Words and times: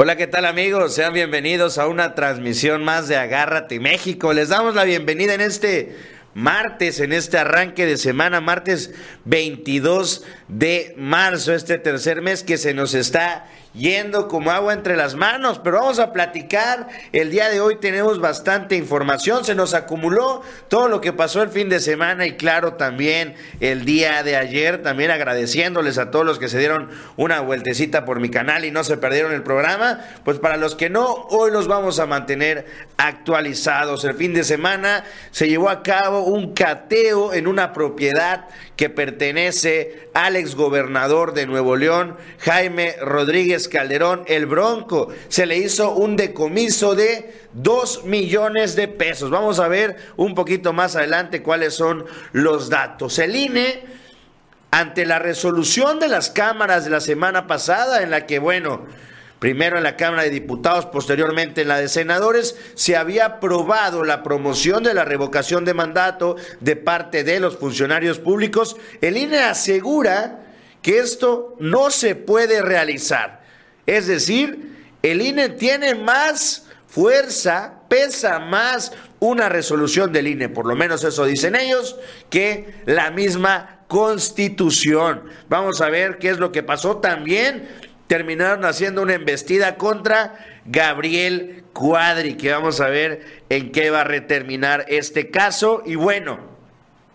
Hola, 0.00 0.14
¿qué 0.14 0.28
tal 0.28 0.44
amigos? 0.44 0.94
Sean 0.94 1.12
bienvenidos 1.12 1.76
a 1.76 1.88
una 1.88 2.14
transmisión 2.14 2.84
más 2.84 3.08
de 3.08 3.16
Agárrate 3.16 3.80
México. 3.80 4.32
Les 4.32 4.48
damos 4.48 4.76
la 4.76 4.84
bienvenida 4.84 5.34
en 5.34 5.40
este 5.40 5.96
martes, 6.34 7.00
en 7.00 7.12
este 7.12 7.36
arranque 7.36 7.84
de 7.84 7.96
semana, 7.96 8.40
martes 8.40 8.94
22 9.24 10.24
de 10.46 10.94
marzo, 10.96 11.52
este 11.52 11.78
tercer 11.78 12.22
mes 12.22 12.44
que 12.44 12.58
se 12.58 12.74
nos 12.74 12.94
está 12.94 13.48
yendo 13.74 14.28
como 14.28 14.50
agua 14.50 14.72
entre 14.72 14.96
las 14.96 15.14
manos, 15.14 15.60
pero 15.62 15.78
vamos 15.80 15.98
a 15.98 16.12
platicar. 16.12 16.88
El 17.12 17.30
día 17.30 17.48
de 17.48 17.60
hoy 17.60 17.76
tenemos 17.76 18.20
bastante 18.20 18.76
información, 18.76 19.44
se 19.44 19.54
nos 19.54 19.74
acumuló 19.74 20.42
todo 20.68 20.88
lo 20.88 21.00
que 21.00 21.12
pasó 21.12 21.42
el 21.42 21.50
fin 21.50 21.68
de 21.68 21.80
semana 21.80 22.26
y 22.26 22.36
claro 22.36 22.74
también 22.74 23.34
el 23.60 23.84
día 23.84 24.22
de 24.22 24.36
ayer, 24.36 24.82
también 24.82 25.10
agradeciéndoles 25.10 25.98
a 25.98 26.10
todos 26.10 26.24
los 26.24 26.38
que 26.38 26.48
se 26.48 26.58
dieron 26.58 26.90
una 27.16 27.40
vueltecita 27.40 28.04
por 28.04 28.20
mi 28.20 28.30
canal 28.30 28.64
y 28.64 28.70
no 28.70 28.84
se 28.84 28.96
perdieron 28.96 29.32
el 29.32 29.42
programa, 29.42 30.00
pues 30.24 30.38
para 30.38 30.56
los 30.56 30.74
que 30.74 30.90
no, 30.90 31.06
hoy 31.30 31.50
los 31.50 31.68
vamos 31.68 31.98
a 31.98 32.06
mantener 32.06 32.66
actualizados. 32.96 34.04
El 34.04 34.14
fin 34.14 34.34
de 34.34 34.44
semana 34.44 35.04
se 35.30 35.48
llevó 35.48 35.68
a 35.70 35.82
cabo 35.82 36.22
un 36.24 36.54
cateo 36.54 37.32
en 37.32 37.46
una 37.46 37.72
propiedad 37.72 38.46
que 38.78 38.88
pertenece 38.88 40.08
al 40.14 40.36
exgobernador 40.36 41.34
de 41.34 41.48
Nuevo 41.48 41.74
León, 41.74 42.16
Jaime 42.38 42.94
Rodríguez 43.00 43.66
Calderón, 43.66 44.22
el 44.28 44.46
Bronco. 44.46 45.08
Se 45.26 45.46
le 45.46 45.58
hizo 45.58 45.90
un 45.90 46.14
decomiso 46.14 46.94
de 46.94 47.48
2 47.54 48.04
millones 48.04 48.76
de 48.76 48.86
pesos. 48.86 49.30
Vamos 49.30 49.58
a 49.58 49.66
ver 49.66 49.96
un 50.16 50.36
poquito 50.36 50.72
más 50.72 50.94
adelante 50.94 51.42
cuáles 51.42 51.74
son 51.74 52.06
los 52.30 52.70
datos. 52.70 53.18
El 53.18 53.34
INE, 53.34 53.82
ante 54.70 55.06
la 55.06 55.18
resolución 55.18 55.98
de 55.98 56.06
las 56.06 56.30
cámaras 56.30 56.84
de 56.84 56.90
la 56.90 57.00
semana 57.00 57.48
pasada, 57.48 58.04
en 58.04 58.12
la 58.12 58.26
que, 58.26 58.38
bueno, 58.38 58.86
primero 59.38 59.76
en 59.76 59.84
la 59.84 59.96
Cámara 59.96 60.24
de 60.24 60.30
Diputados, 60.30 60.86
posteriormente 60.86 61.62
en 61.62 61.68
la 61.68 61.78
de 61.78 61.88
Senadores, 61.88 62.56
se 62.74 62.96
había 62.96 63.26
aprobado 63.26 64.04
la 64.04 64.22
promoción 64.22 64.82
de 64.82 64.94
la 64.94 65.04
revocación 65.04 65.64
de 65.64 65.74
mandato 65.74 66.36
de 66.60 66.76
parte 66.76 67.24
de 67.24 67.40
los 67.40 67.56
funcionarios 67.56 68.18
públicos. 68.18 68.76
El 69.00 69.16
INE 69.16 69.40
asegura 69.40 70.40
que 70.82 70.98
esto 70.98 71.56
no 71.58 71.90
se 71.90 72.14
puede 72.14 72.62
realizar. 72.62 73.42
Es 73.86 74.06
decir, 74.06 74.76
el 75.02 75.22
INE 75.22 75.50
tiene 75.50 75.94
más 75.94 76.66
fuerza, 76.86 77.74
pesa 77.88 78.38
más 78.38 78.92
una 79.20 79.48
resolución 79.48 80.12
del 80.12 80.26
INE, 80.26 80.48
por 80.48 80.66
lo 80.66 80.74
menos 80.76 81.04
eso 81.04 81.24
dicen 81.24 81.54
ellos, 81.54 81.96
que 82.30 82.82
la 82.86 83.10
misma 83.10 83.78
constitución. 83.88 85.24
Vamos 85.48 85.80
a 85.80 85.88
ver 85.88 86.18
qué 86.18 86.30
es 86.30 86.38
lo 86.38 86.52
que 86.52 86.62
pasó 86.62 86.98
también 86.98 87.68
terminaron 88.08 88.64
haciendo 88.64 89.02
una 89.02 89.14
embestida 89.14 89.76
contra 89.76 90.34
Gabriel 90.64 91.64
Cuadri, 91.72 92.36
que 92.36 92.50
vamos 92.50 92.80
a 92.80 92.88
ver 92.88 93.42
en 93.50 93.70
qué 93.70 93.90
va 93.90 94.00
a 94.00 94.04
reterminar 94.04 94.86
este 94.88 95.30
caso. 95.30 95.82
Y 95.86 95.94
bueno, 95.94 96.40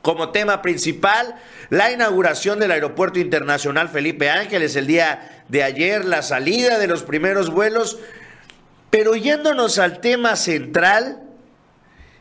como 0.03 0.30
tema 0.30 0.61
principal, 0.61 1.35
la 1.69 1.91
inauguración 1.91 2.59
del 2.59 2.72
Aeropuerto 2.72 3.19
Internacional 3.19 3.89
Felipe 3.89 4.30
Ángeles 4.30 4.75
el 4.75 4.85
día 4.88 5.44
de 5.50 5.63
ayer, 5.63 6.05
la 6.05 6.22
salida 6.22 6.77
de 6.77 6.88
los 6.88 7.03
primeros 7.03 7.50
vuelos. 7.50 8.00
Pero 8.91 9.16
yéndonos 9.16 9.80
al 9.80 10.00
tema 10.00 10.35
central, 10.35 11.23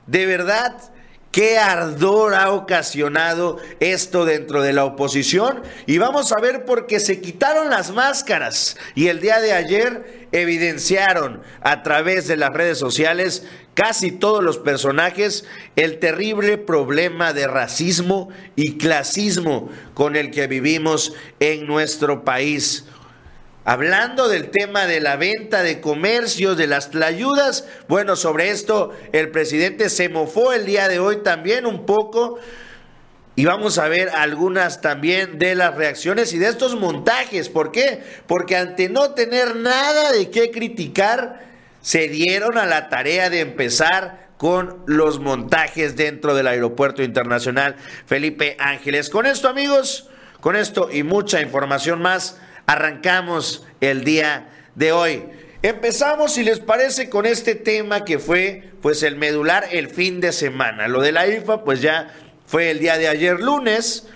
de 0.06 0.24
verdad, 0.24 0.91
qué 1.32 1.58
ardor 1.58 2.34
ha 2.34 2.52
ocasionado 2.52 3.56
esto 3.80 4.24
dentro 4.24 4.62
de 4.62 4.72
la 4.72 4.84
oposición. 4.84 5.62
Y 5.86 5.98
vamos 5.98 6.30
a 6.30 6.40
ver 6.40 6.64
por 6.64 6.86
qué 6.86 7.00
se 7.00 7.20
quitaron 7.20 7.70
las 7.70 7.90
máscaras 7.90 8.76
y 8.94 9.08
el 9.08 9.20
día 9.20 9.40
de 9.40 9.52
ayer 9.52 10.28
evidenciaron 10.30 11.42
a 11.62 11.82
través 11.82 12.28
de 12.28 12.36
las 12.36 12.52
redes 12.52 12.78
sociales 12.78 13.44
casi 13.74 14.12
todos 14.12 14.44
los 14.44 14.58
personajes 14.58 15.46
el 15.76 15.98
terrible 15.98 16.58
problema 16.58 17.32
de 17.32 17.46
racismo 17.46 18.28
y 18.54 18.76
clasismo 18.76 19.70
con 19.94 20.16
el 20.16 20.30
que 20.30 20.46
vivimos 20.46 21.14
en 21.40 21.66
nuestro 21.66 22.24
país. 22.24 22.84
Hablando 23.64 24.28
del 24.28 24.50
tema 24.50 24.86
de 24.86 25.00
la 25.00 25.14
venta 25.14 25.62
de 25.62 25.80
comercios, 25.80 26.56
de 26.56 26.66
las 26.66 26.90
tlayudas, 26.90 27.64
bueno, 27.86 28.16
sobre 28.16 28.50
esto 28.50 28.92
el 29.12 29.30
presidente 29.30 29.88
se 29.88 30.08
mofó 30.08 30.52
el 30.52 30.66
día 30.66 30.88
de 30.88 30.98
hoy 30.98 31.18
también 31.22 31.66
un 31.66 31.86
poco. 31.86 32.40
Y 33.36 33.44
vamos 33.44 33.78
a 33.78 33.88
ver 33.88 34.10
algunas 34.10 34.80
también 34.80 35.38
de 35.38 35.54
las 35.54 35.76
reacciones 35.76 36.32
y 36.32 36.38
de 36.38 36.48
estos 36.48 36.74
montajes. 36.74 37.48
¿Por 37.48 37.70
qué? 37.70 38.02
Porque 38.26 38.56
ante 38.56 38.88
no 38.88 39.12
tener 39.12 39.54
nada 39.54 40.10
de 40.10 40.28
qué 40.28 40.50
criticar, 40.50 41.40
se 41.80 42.08
dieron 42.08 42.58
a 42.58 42.66
la 42.66 42.88
tarea 42.88 43.30
de 43.30 43.40
empezar 43.40 44.28
con 44.36 44.82
los 44.86 45.20
montajes 45.20 45.94
dentro 45.94 46.34
del 46.34 46.48
Aeropuerto 46.48 47.04
Internacional 47.04 47.76
Felipe 48.06 48.56
Ángeles. 48.58 49.08
Con 49.08 49.24
esto, 49.24 49.48
amigos, 49.48 50.10
con 50.40 50.56
esto 50.56 50.90
y 50.92 51.04
mucha 51.04 51.40
información 51.40 52.02
más 52.02 52.40
arrancamos 52.72 53.64
el 53.80 54.02
día 54.02 54.48
de 54.74 54.92
hoy. 54.92 55.24
Empezamos, 55.62 56.32
si 56.32 56.42
les 56.42 56.58
parece, 56.58 57.10
con 57.10 57.26
este 57.26 57.54
tema 57.54 58.04
que 58.04 58.18
fue 58.18 58.72
pues 58.80 59.02
el 59.02 59.16
medular 59.16 59.68
el 59.70 59.88
fin 59.88 60.20
de 60.20 60.32
semana. 60.32 60.88
Lo 60.88 61.02
de 61.02 61.12
la 61.12 61.26
IFA 61.26 61.64
pues 61.64 61.82
ya 61.82 62.12
fue 62.46 62.70
el 62.70 62.78
día 62.78 62.96
de 62.96 63.08
ayer 63.08 63.38
lunes. 63.40 64.06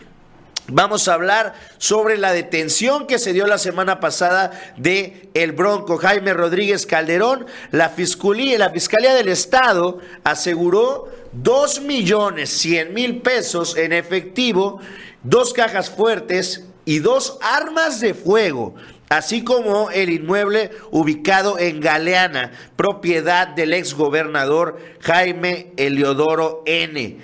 Vamos 0.69 1.07
a 1.07 1.15
hablar 1.15 1.55
sobre 1.77 2.17
la 2.17 2.33
detención 2.33 3.07
que 3.07 3.19
se 3.19 3.35
dio 3.35 3.47
la 3.47 3.59
semana 3.59 4.01
pasada 4.01 4.51
de 4.77 5.29
el 5.35 5.53
Bronco 5.53 5.99
Jaime 5.99 6.33
Rodríguez 6.33 6.87
Calderón. 6.87 7.47
La 7.71 7.91
Fiscalía, 7.91 8.59
la 8.59 8.71
Fiscalía 8.71 9.15
del 9.15 9.29
Estado 9.29 10.01
aseguró 10.25 11.09
dos 11.33 11.83
millones 11.83 12.51
cien 12.51 12.95
mil 12.95 13.21
pesos 13.21 13.77
en 13.77 13.93
efectivo, 13.93 14.81
dos 15.23 15.53
cajas 15.53 15.91
fuertes 15.91 16.66
y 16.87 17.01
dos 17.01 17.37
armas 17.43 18.01
de 18.01 18.15
fuego, 18.15 18.75
así 19.11 19.45
como 19.45 19.91
el 19.91 20.09
inmueble 20.09 20.71
ubicado 20.91 21.59
en 21.59 21.81
Galeana, 21.81 22.53
propiedad 22.77 23.49
del 23.49 23.75
exgobernador 23.75 24.79
Jaime 25.01 25.73
Eliodoro 25.77 26.63
N. 26.65 27.19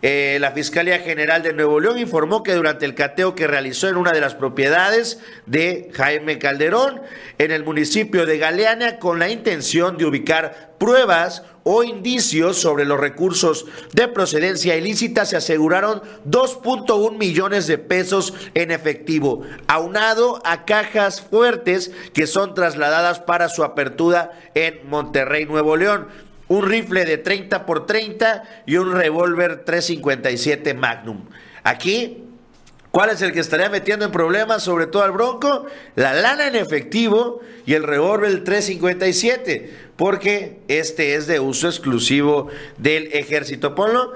Eh, 0.00 0.38
la 0.40 0.52
Fiscalía 0.52 1.00
General 1.00 1.42
de 1.42 1.52
Nuevo 1.52 1.80
León 1.80 1.98
informó 1.98 2.44
que 2.44 2.54
durante 2.54 2.86
el 2.86 2.94
cateo 2.94 3.34
que 3.34 3.48
realizó 3.48 3.88
en 3.88 3.96
una 3.96 4.12
de 4.12 4.20
las 4.20 4.36
propiedades 4.36 5.18
de 5.46 5.90
Jaime 5.92 6.38
Calderón 6.38 7.02
en 7.38 7.50
el 7.50 7.64
municipio 7.64 8.24
de 8.24 8.38
Galeana 8.38 9.00
con 9.00 9.18
la 9.18 9.28
intención 9.28 9.98
de 9.98 10.06
ubicar 10.06 10.74
pruebas 10.78 11.42
o 11.70 11.82
indicios 11.82 12.56
sobre 12.56 12.86
los 12.86 12.98
recursos 12.98 13.66
de 13.92 14.08
procedencia 14.08 14.74
ilícita 14.74 15.26
se 15.26 15.36
aseguraron 15.36 16.00
2.1 16.26 17.18
millones 17.18 17.66
de 17.66 17.76
pesos 17.76 18.32
en 18.54 18.70
efectivo, 18.70 19.42
aunado 19.66 20.40
a 20.46 20.64
cajas 20.64 21.20
fuertes 21.20 21.90
que 22.14 22.26
son 22.26 22.54
trasladadas 22.54 23.20
para 23.20 23.50
su 23.50 23.64
apertura 23.64 24.32
en 24.54 24.88
Monterrey, 24.88 25.44
Nuevo 25.44 25.76
León 25.76 26.08
un 26.48 26.66
rifle 26.66 27.04
de 27.04 27.18
30 27.18 27.66
por 27.66 27.84
30 27.84 28.62
y 28.64 28.78
un 28.78 28.92
revólver 28.92 29.66
357 29.66 30.72
Magnum. 30.72 31.26
Aquí, 31.62 32.24
¿cuál 32.90 33.10
es 33.10 33.20
el 33.20 33.32
que 33.32 33.40
estaría 33.40 33.68
metiendo 33.68 34.06
en 34.06 34.10
problemas, 34.10 34.62
sobre 34.62 34.86
todo 34.86 35.02
al 35.02 35.12
Bronco? 35.12 35.66
La 35.96 36.14
lana 36.14 36.46
en 36.46 36.56
efectivo 36.56 37.42
y 37.66 37.74
el 37.74 37.82
revólver 37.82 38.44
357, 38.44 39.87
porque 39.98 40.60
este 40.68 41.16
es 41.16 41.26
de 41.26 41.40
uso 41.40 41.66
exclusivo 41.66 42.46
del 42.78 43.08
ejército. 43.12 43.74
Ponlo. 43.74 44.12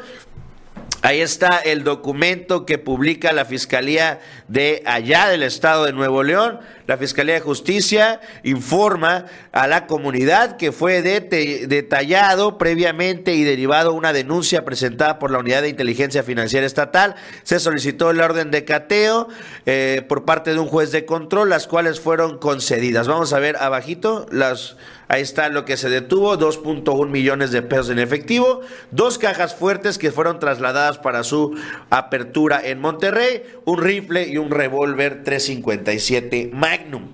Ahí 1.05 1.21
está 1.21 1.59
el 1.59 1.83
documento 1.83 2.65
que 2.65 2.79
publica 2.79 3.33
la 3.33 3.45
Fiscalía 3.45 4.21
de 4.47 4.85
allá 4.87 5.29
del 5.29 5.43
estado 5.43 5.85
de 5.85 5.93
Nuevo 5.93 6.23
León. 6.23 6.61
La 6.87 6.97
Fiscalía 6.97 7.35
de 7.35 7.41
Justicia 7.41 8.21
informa 8.45 9.27
a 9.51 9.67
la 9.67 9.89
comunidad 9.89 10.57
que 10.57 10.71
fue 10.71 11.03
detallado 11.03 12.57
previamente 12.57 13.35
y 13.35 13.43
derivado 13.43 13.93
una 13.95 14.13
denuncia 14.13 14.65
presentada 14.65 15.19
por 15.19 15.33
la 15.33 15.41
Unidad 15.41 15.63
de 15.63 15.71
Inteligencia 15.71 16.23
Financiera 16.23 16.65
Estatal. 16.65 17.17
Se 17.43 17.59
solicitó 17.59 18.13
el 18.13 18.21
orden 18.21 18.53
de 18.53 18.65
cateo 18.65 19.27
eh, 19.67 20.05
por 20.09 20.25
parte 20.25 20.53
de 20.53 20.61
un 20.61 20.69
juez 20.69 20.93
de 20.93 21.05
control, 21.05 21.51
las 21.51 21.67
cuales 21.67 21.99
fueron 21.99 22.39
concedidas. 22.39 23.09
Vamos 23.09 23.33
a 23.33 23.41
ver 23.41 23.57
abajito 23.57 24.27
las 24.31 24.77
Ahí 25.13 25.21
está 25.21 25.51
lo 25.51 25.67
que 25.67 25.77
se 25.77 25.91
detuvo, 25.91 26.39
2.1 26.39 27.07
millones 27.11 27.51
de 27.51 27.61
pesos 27.61 27.91
en 27.91 27.99
efectivo, 27.99 28.63
dos 28.93 29.19
cajas 29.19 29.55
fuertes 29.55 29.99
que 29.99 30.11
fueron 30.11 30.39
trasladadas 30.39 30.97
para 30.97 31.23
su 31.23 31.55
apertura 31.91 32.63
en 32.65 32.81
Monterrey, 32.81 33.43
un 33.67 33.83
rifle 33.83 34.27
y 34.27 34.39
un 34.39 34.51
revólver 34.51 35.23
357 35.23 36.49
Magnum. 36.55 37.11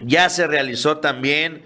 Ya 0.00 0.30
se 0.30 0.46
realizó 0.46 1.00
también 1.00 1.64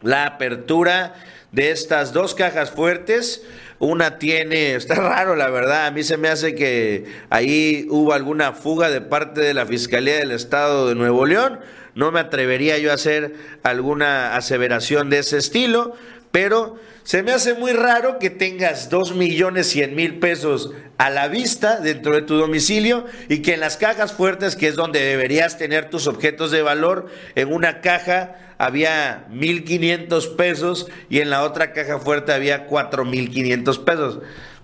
la 0.00 0.24
apertura 0.24 1.16
de 1.50 1.70
estas 1.70 2.14
dos 2.14 2.34
cajas 2.34 2.70
fuertes 2.70 3.42
una 3.78 4.18
tiene, 4.18 4.74
está 4.76 4.94
raro 4.94 5.36
la 5.36 5.50
verdad, 5.50 5.84
a 5.84 5.90
mí 5.90 6.02
se 6.02 6.16
me 6.16 6.28
hace 6.28 6.54
que 6.54 7.04
ahí 7.28 7.86
hubo 7.90 8.14
alguna 8.14 8.52
fuga 8.54 8.88
de 8.88 9.02
parte 9.02 9.42
de 9.42 9.52
la 9.52 9.66
Fiscalía 9.66 10.16
del 10.16 10.30
Estado 10.30 10.88
de 10.88 10.94
Nuevo 10.94 11.26
León. 11.26 11.60
No 11.94 12.10
me 12.10 12.20
atrevería 12.20 12.78
yo 12.78 12.90
a 12.90 12.94
hacer 12.94 13.34
alguna 13.62 14.36
aseveración 14.36 15.10
de 15.10 15.18
ese 15.18 15.38
estilo, 15.38 15.94
pero 16.30 16.78
se 17.04 17.22
me 17.22 17.32
hace 17.32 17.54
muy 17.54 17.72
raro 17.72 18.18
que 18.18 18.30
tengas 18.30 18.88
dos 18.88 19.14
millones 19.14 19.68
cien 19.68 19.94
mil 19.94 20.18
pesos 20.18 20.70
a 20.98 21.10
la 21.10 21.28
vista 21.28 21.80
dentro 21.80 22.14
de 22.14 22.22
tu 22.22 22.36
domicilio 22.36 23.04
y 23.28 23.42
que 23.42 23.54
en 23.54 23.60
las 23.60 23.76
cajas 23.76 24.12
fuertes, 24.12 24.56
que 24.56 24.68
es 24.68 24.76
donde 24.76 25.00
deberías 25.00 25.58
tener 25.58 25.90
tus 25.90 26.06
objetos 26.06 26.50
de 26.50 26.62
valor, 26.62 27.10
en 27.34 27.52
una 27.52 27.80
caja 27.80 28.54
había 28.56 29.26
mil 29.28 29.64
quinientos 29.64 30.28
pesos 30.28 30.86
y 31.10 31.18
en 31.18 31.30
la 31.30 31.42
otra 31.42 31.72
caja 31.72 31.98
fuerte 31.98 32.32
había 32.32 32.66
cuatro 32.66 33.04
mil 33.04 33.30
quinientos 33.30 33.78
pesos 33.78 34.20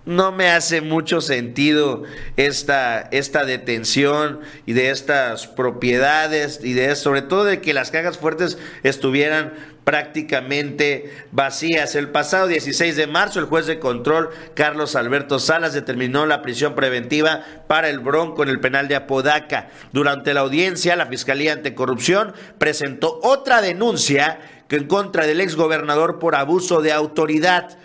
no 0.09 0.33
me 0.33 0.49
hace 0.49 0.81
mucho 0.81 1.21
sentido 1.21 2.03
esta, 2.39 3.03
esta 3.13 3.45
detención 3.45 4.41
y 4.65 4.73
de 4.73 4.89
estas 4.89 5.47
propiedades 5.47 6.61
y 6.65 6.73
de 6.73 6.97
sobre 6.97 7.21
todo 7.21 7.45
de 7.45 7.61
que 7.61 7.75
las 7.75 7.91
cajas 7.91 8.17
fuertes 8.17 8.57
estuvieran 8.83 9.53
prácticamente 9.85 11.13
vacías. 11.31 11.95
El 11.95 12.09
pasado 12.09 12.47
16 12.47 12.97
de 12.97 13.07
marzo, 13.07 13.39
el 13.39 13.45
juez 13.47 13.67
de 13.67 13.79
control 13.79 14.31
Carlos 14.55 14.97
Alberto 14.97 15.39
Salas 15.39 15.75
determinó 15.75 16.25
la 16.25 16.41
prisión 16.41 16.75
preventiva 16.75 17.45
para 17.67 17.91
el 17.91 17.99
Bronco 17.99 18.43
en 18.43 18.49
el 18.49 18.61
penal 18.61 18.89
de 18.89 18.97
Apodaca. 18.97 19.69
Durante 19.93 20.33
la 20.33 20.41
audiencia, 20.41 20.97
la 20.97 21.07
Fiscalía 21.07 21.53
Anticorrupción 21.53 22.33
presentó 22.57 23.21
otra 23.23 23.61
denuncia 23.61 24.41
en 24.71 24.87
contra 24.87 25.27
del 25.27 25.41
exgobernador 25.43 26.19
por 26.19 26.35
abuso 26.35 26.81
de 26.81 26.93
autoridad 26.93 27.77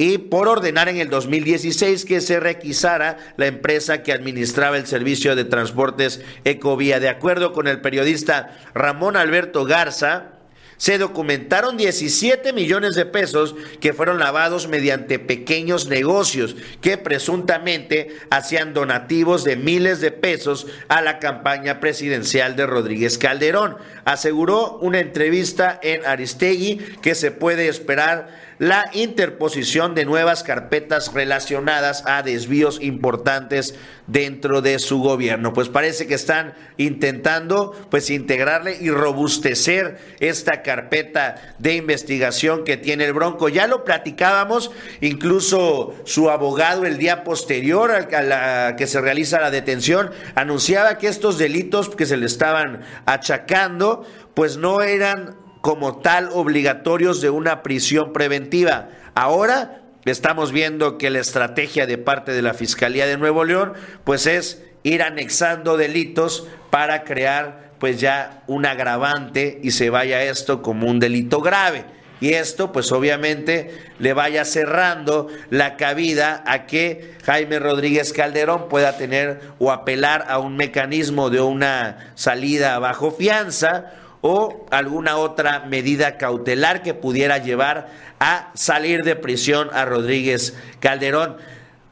y 0.00 0.16
por 0.16 0.48
ordenar 0.48 0.88
en 0.88 0.96
el 0.96 1.10
2016 1.10 2.06
que 2.06 2.22
se 2.22 2.40
requisara 2.40 3.18
la 3.36 3.46
empresa 3.46 4.02
que 4.02 4.14
administraba 4.14 4.78
el 4.78 4.86
servicio 4.86 5.36
de 5.36 5.44
transportes 5.44 6.22
Ecovía. 6.46 7.00
De 7.00 7.10
acuerdo 7.10 7.52
con 7.52 7.68
el 7.68 7.82
periodista 7.82 8.56
Ramón 8.72 9.18
Alberto 9.18 9.66
Garza, 9.66 10.38
se 10.78 10.96
documentaron 10.96 11.76
17 11.76 12.54
millones 12.54 12.94
de 12.94 13.04
pesos 13.04 13.54
que 13.82 13.92
fueron 13.92 14.18
lavados 14.18 14.68
mediante 14.68 15.18
pequeños 15.18 15.88
negocios 15.88 16.56
que 16.80 16.96
presuntamente 16.96 18.16
hacían 18.30 18.72
donativos 18.72 19.44
de 19.44 19.56
miles 19.56 20.00
de 20.00 20.12
pesos 20.12 20.66
a 20.88 21.02
la 21.02 21.18
campaña 21.18 21.78
presidencial 21.78 22.56
de 22.56 22.64
Rodríguez 22.64 23.18
Calderón. 23.18 23.76
Aseguró 24.06 24.78
una 24.78 25.00
entrevista 25.00 25.78
en 25.82 26.06
Aristegui 26.06 26.78
que 27.02 27.14
se 27.14 27.30
puede 27.30 27.68
esperar 27.68 28.49
la 28.60 28.90
interposición 28.92 29.94
de 29.94 30.04
nuevas 30.04 30.42
carpetas 30.42 31.14
relacionadas 31.14 32.04
a 32.04 32.22
desvíos 32.22 32.78
importantes 32.82 33.74
dentro 34.06 34.60
de 34.60 34.78
su 34.78 35.00
gobierno. 35.00 35.54
Pues 35.54 35.70
parece 35.70 36.06
que 36.06 36.12
están 36.12 36.52
intentando 36.76 37.72
pues 37.90 38.10
integrarle 38.10 38.76
y 38.78 38.90
robustecer 38.90 39.96
esta 40.20 40.60
carpeta 40.60 41.54
de 41.58 41.76
investigación 41.76 42.64
que 42.64 42.76
tiene 42.76 43.06
el 43.06 43.14
Bronco. 43.14 43.48
Ya 43.48 43.66
lo 43.66 43.82
platicábamos, 43.82 44.70
incluso 45.00 45.94
su 46.04 46.28
abogado 46.28 46.84
el 46.84 46.98
día 46.98 47.24
posterior 47.24 47.90
a 47.90 48.22
la 48.22 48.76
que 48.76 48.86
se 48.86 49.00
realiza 49.00 49.40
la 49.40 49.50
detención 49.50 50.10
anunciaba 50.34 50.98
que 50.98 51.08
estos 51.08 51.38
delitos 51.38 51.88
que 51.88 52.04
se 52.04 52.18
le 52.18 52.26
estaban 52.26 52.82
achacando 53.06 54.04
pues 54.34 54.58
no 54.58 54.82
eran 54.82 55.39
como 55.60 55.98
tal 55.98 56.30
obligatorios 56.32 57.20
de 57.20 57.30
una 57.30 57.62
prisión 57.62 58.12
preventiva. 58.12 58.88
Ahora 59.14 59.82
estamos 60.04 60.52
viendo 60.52 60.98
que 60.98 61.10
la 61.10 61.20
estrategia 61.20 61.86
de 61.86 61.98
parte 61.98 62.32
de 62.32 62.42
la 62.42 62.54
Fiscalía 62.54 63.06
de 63.06 63.18
Nuevo 63.18 63.44
León 63.44 63.74
pues 64.04 64.26
es 64.26 64.62
ir 64.82 65.02
anexando 65.02 65.76
delitos 65.76 66.46
para 66.70 67.04
crear 67.04 67.70
pues 67.78 68.00
ya 68.00 68.42
un 68.46 68.66
agravante 68.66 69.58
y 69.62 69.72
se 69.72 69.90
vaya 69.90 70.22
esto 70.22 70.62
como 70.62 70.86
un 70.86 71.00
delito 71.00 71.40
grave. 71.40 71.84
Y 72.20 72.34
esto 72.34 72.70
pues 72.70 72.92
obviamente 72.92 73.78
le 73.98 74.12
vaya 74.12 74.44
cerrando 74.44 75.28
la 75.48 75.76
cabida 75.78 76.44
a 76.46 76.66
que 76.66 77.14
Jaime 77.24 77.58
Rodríguez 77.58 78.12
Calderón 78.12 78.68
pueda 78.68 78.98
tener 78.98 79.40
o 79.58 79.72
apelar 79.72 80.26
a 80.28 80.38
un 80.38 80.56
mecanismo 80.56 81.30
de 81.30 81.40
una 81.40 82.12
salida 82.14 82.78
bajo 82.78 83.10
fianza 83.10 83.92
o 84.22 84.66
alguna 84.70 85.16
otra 85.16 85.60
medida 85.60 86.18
cautelar 86.18 86.82
que 86.82 86.94
pudiera 86.94 87.38
llevar 87.38 87.88
a 88.18 88.50
salir 88.54 89.02
de 89.02 89.16
prisión 89.16 89.70
a 89.72 89.84
Rodríguez 89.84 90.56
Calderón. 90.80 91.36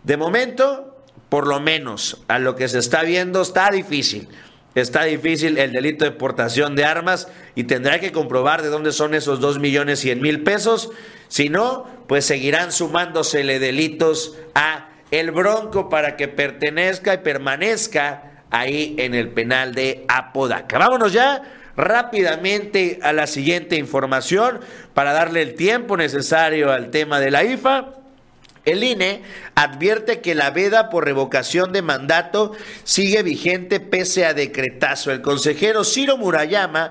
De 0.04 0.16
momento, 0.16 0.96
por 1.28 1.46
lo 1.46 1.60
menos 1.60 2.22
a 2.28 2.38
lo 2.38 2.54
que 2.54 2.68
se 2.68 2.78
está 2.78 3.02
viendo, 3.02 3.42
está 3.42 3.70
difícil. 3.70 4.28
Está 4.74 5.04
difícil 5.04 5.58
el 5.58 5.72
delito 5.72 6.04
de 6.04 6.12
portación 6.12 6.76
de 6.76 6.84
armas 6.84 7.28
y 7.54 7.64
tendrá 7.64 7.98
que 7.98 8.12
comprobar 8.12 8.62
de 8.62 8.68
dónde 8.68 8.92
son 8.92 9.14
esos 9.14 9.40
dos 9.40 9.58
millones 9.58 10.00
cien 10.00 10.20
mil 10.20 10.42
pesos. 10.42 10.90
Si 11.28 11.48
no, 11.48 11.86
pues 12.06 12.26
seguirán 12.26 12.70
sumándosele 12.70 13.58
delitos 13.58 14.36
a 14.54 14.90
el 15.10 15.30
Bronco 15.30 15.88
para 15.88 16.16
que 16.16 16.28
pertenezca 16.28 17.14
y 17.14 17.18
permanezca 17.18 18.44
ahí 18.50 18.94
en 18.98 19.14
el 19.14 19.30
penal 19.30 19.74
de 19.74 20.04
Apodaca. 20.06 20.78
Vámonos 20.78 21.12
ya 21.12 21.42
rápidamente 21.78 22.98
a 23.02 23.12
la 23.12 23.28
siguiente 23.28 23.76
información 23.76 24.58
para 24.94 25.12
darle 25.12 25.40
el 25.42 25.54
tiempo 25.54 25.96
necesario 25.96 26.72
al 26.72 26.90
tema 26.90 27.20
de 27.20 27.30
la 27.30 27.44
IFA. 27.44 27.94
El 28.64 28.82
INE 28.82 29.22
advierte 29.54 30.20
que 30.20 30.34
la 30.34 30.50
veda 30.50 30.90
por 30.90 31.04
revocación 31.04 31.72
de 31.72 31.80
mandato 31.80 32.52
sigue 32.82 33.22
vigente 33.22 33.80
pese 33.80 34.26
a 34.26 34.34
decretazo. 34.34 35.12
El 35.12 35.22
consejero 35.22 35.84
Ciro 35.84 36.18
Murayama 36.18 36.90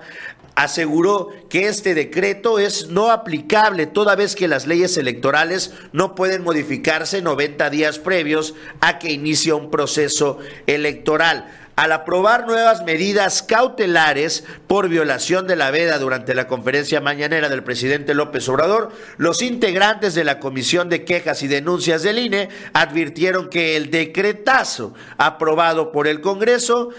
aseguró 0.56 1.34
que 1.50 1.68
este 1.68 1.94
decreto 1.94 2.57
es 2.57 2.88
no 2.88 3.12
aplicable 3.12 3.86
toda 3.86 4.16
vez 4.16 4.36
que 4.36 4.48
las 4.48 4.66
leyes 4.66 4.98
electorales 4.98 5.74
no 5.92 6.16
pueden 6.16 6.44
modificarse 6.44 7.22
90 7.22 7.69
días 7.69 8.00
previos 8.00 8.56
a 8.80 8.98
que 8.98 9.12
inicie 9.12 9.54
un 9.54 9.69
proceso 9.69 10.39
electoral 10.66 11.45
al 11.77 11.91
aprobar 11.91 12.47
nuevas 12.47 12.83
medidas 12.83 13.44
cautelares 13.44 14.44
por 14.65 14.89
violación 14.89 15.45
de 15.45 15.56
la 15.56 15.69
veda 15.69 16.00
durante 16.00 16.33
la 16.33 16.47
conferencia 16.47 17.01
mañanera 17.01 17.50
del 17.50 17.63
presidente 17.63 18.15
López 18.15 18.50
Obrador, 18.50 18.91
los 19.18 19.44
integrantes 19.44 20.15
de 20.15 20.24
la 20.24 20.39
Comisión 20.39 20.89
de 20.89 21.06
Quejas 21.06 21.44
y 21.44 21.47
Denuncias 21.47 22.01
del 22.01 22.18
INE 22.18 22.50
advirtieron 22.74 23.51
que 23.51 23.77
el 23.77 23.91
decretazo 23.91 24.95
aprobado 25.19 25.91
por 25.91 26.07
el 26.07 26.19
Congreso 26.19 26.89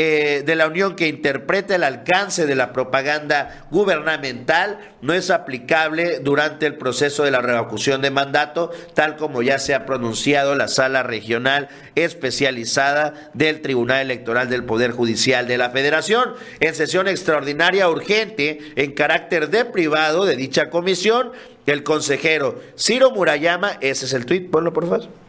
eh, 0.00 0.44
de 0.46 0.54
la 0.54 0.68
Unión 0.68 0.94
que 0.94 1.08
interpreta 1.08 1.74
el 1.74 1.82
alcance 1.82 2.46
de 2.46 2.54
la 2.54 2.72
propaganda 2.72 3.66
gubernamental 3.72 4.78
no 5.02 5.12
es 5.12 5.28
aplicable 5.28 6.20
durante 6.20 6.66
el 6.66 6.76
proceso 6.76 7.24
de 7.24 7.32
la 7.32 7.40
revocación 7.40 8.00
de 8.00 8.12
mandato, 8.12 8.70
tal 8.94 9.16
como 9.16 9.42
ya 9.42 9.58
se 9.58 9.74
ha 9.74 9.86
pronunciado 9.86 10.54
la 10.54 10.68
Sala 10.68 11.02
Regional 11.02 11.68
Especializada 11.96 13.30
del 13.34 13.60
Tribunal 13.60 14.02
Electoral 14.02 14.48
del 14.48 14.62
Poder 14.62 14.92
Judicial 14.92 15.48
de 15.48 15.58
la 15.58 15.70
Federación. 15.70 16.34
En 16.60 16.76
sesión 16.76 17.08
extraordinaria 17.08 17.90
urgente, 17.90 18.60
en 18.76 18.92
carácter 18.92 19.50
de 19.50 19.64
privado 19.64 20.26
de 20.26 20.36
dicha 20.36 20.70
comisión, 20.70 21.32
el 21.66 21.82
consejero 21.82 22.62
Ciro 22.78 23.10
Murayama, 23.10 23.78
ese 23.80 24.04
es 24.06 24.12
el 24.12 24.26
tuit, 24.26 24.48
ponlo 24.48 24.72
por 24.72 24.84
favor 24.84 25.27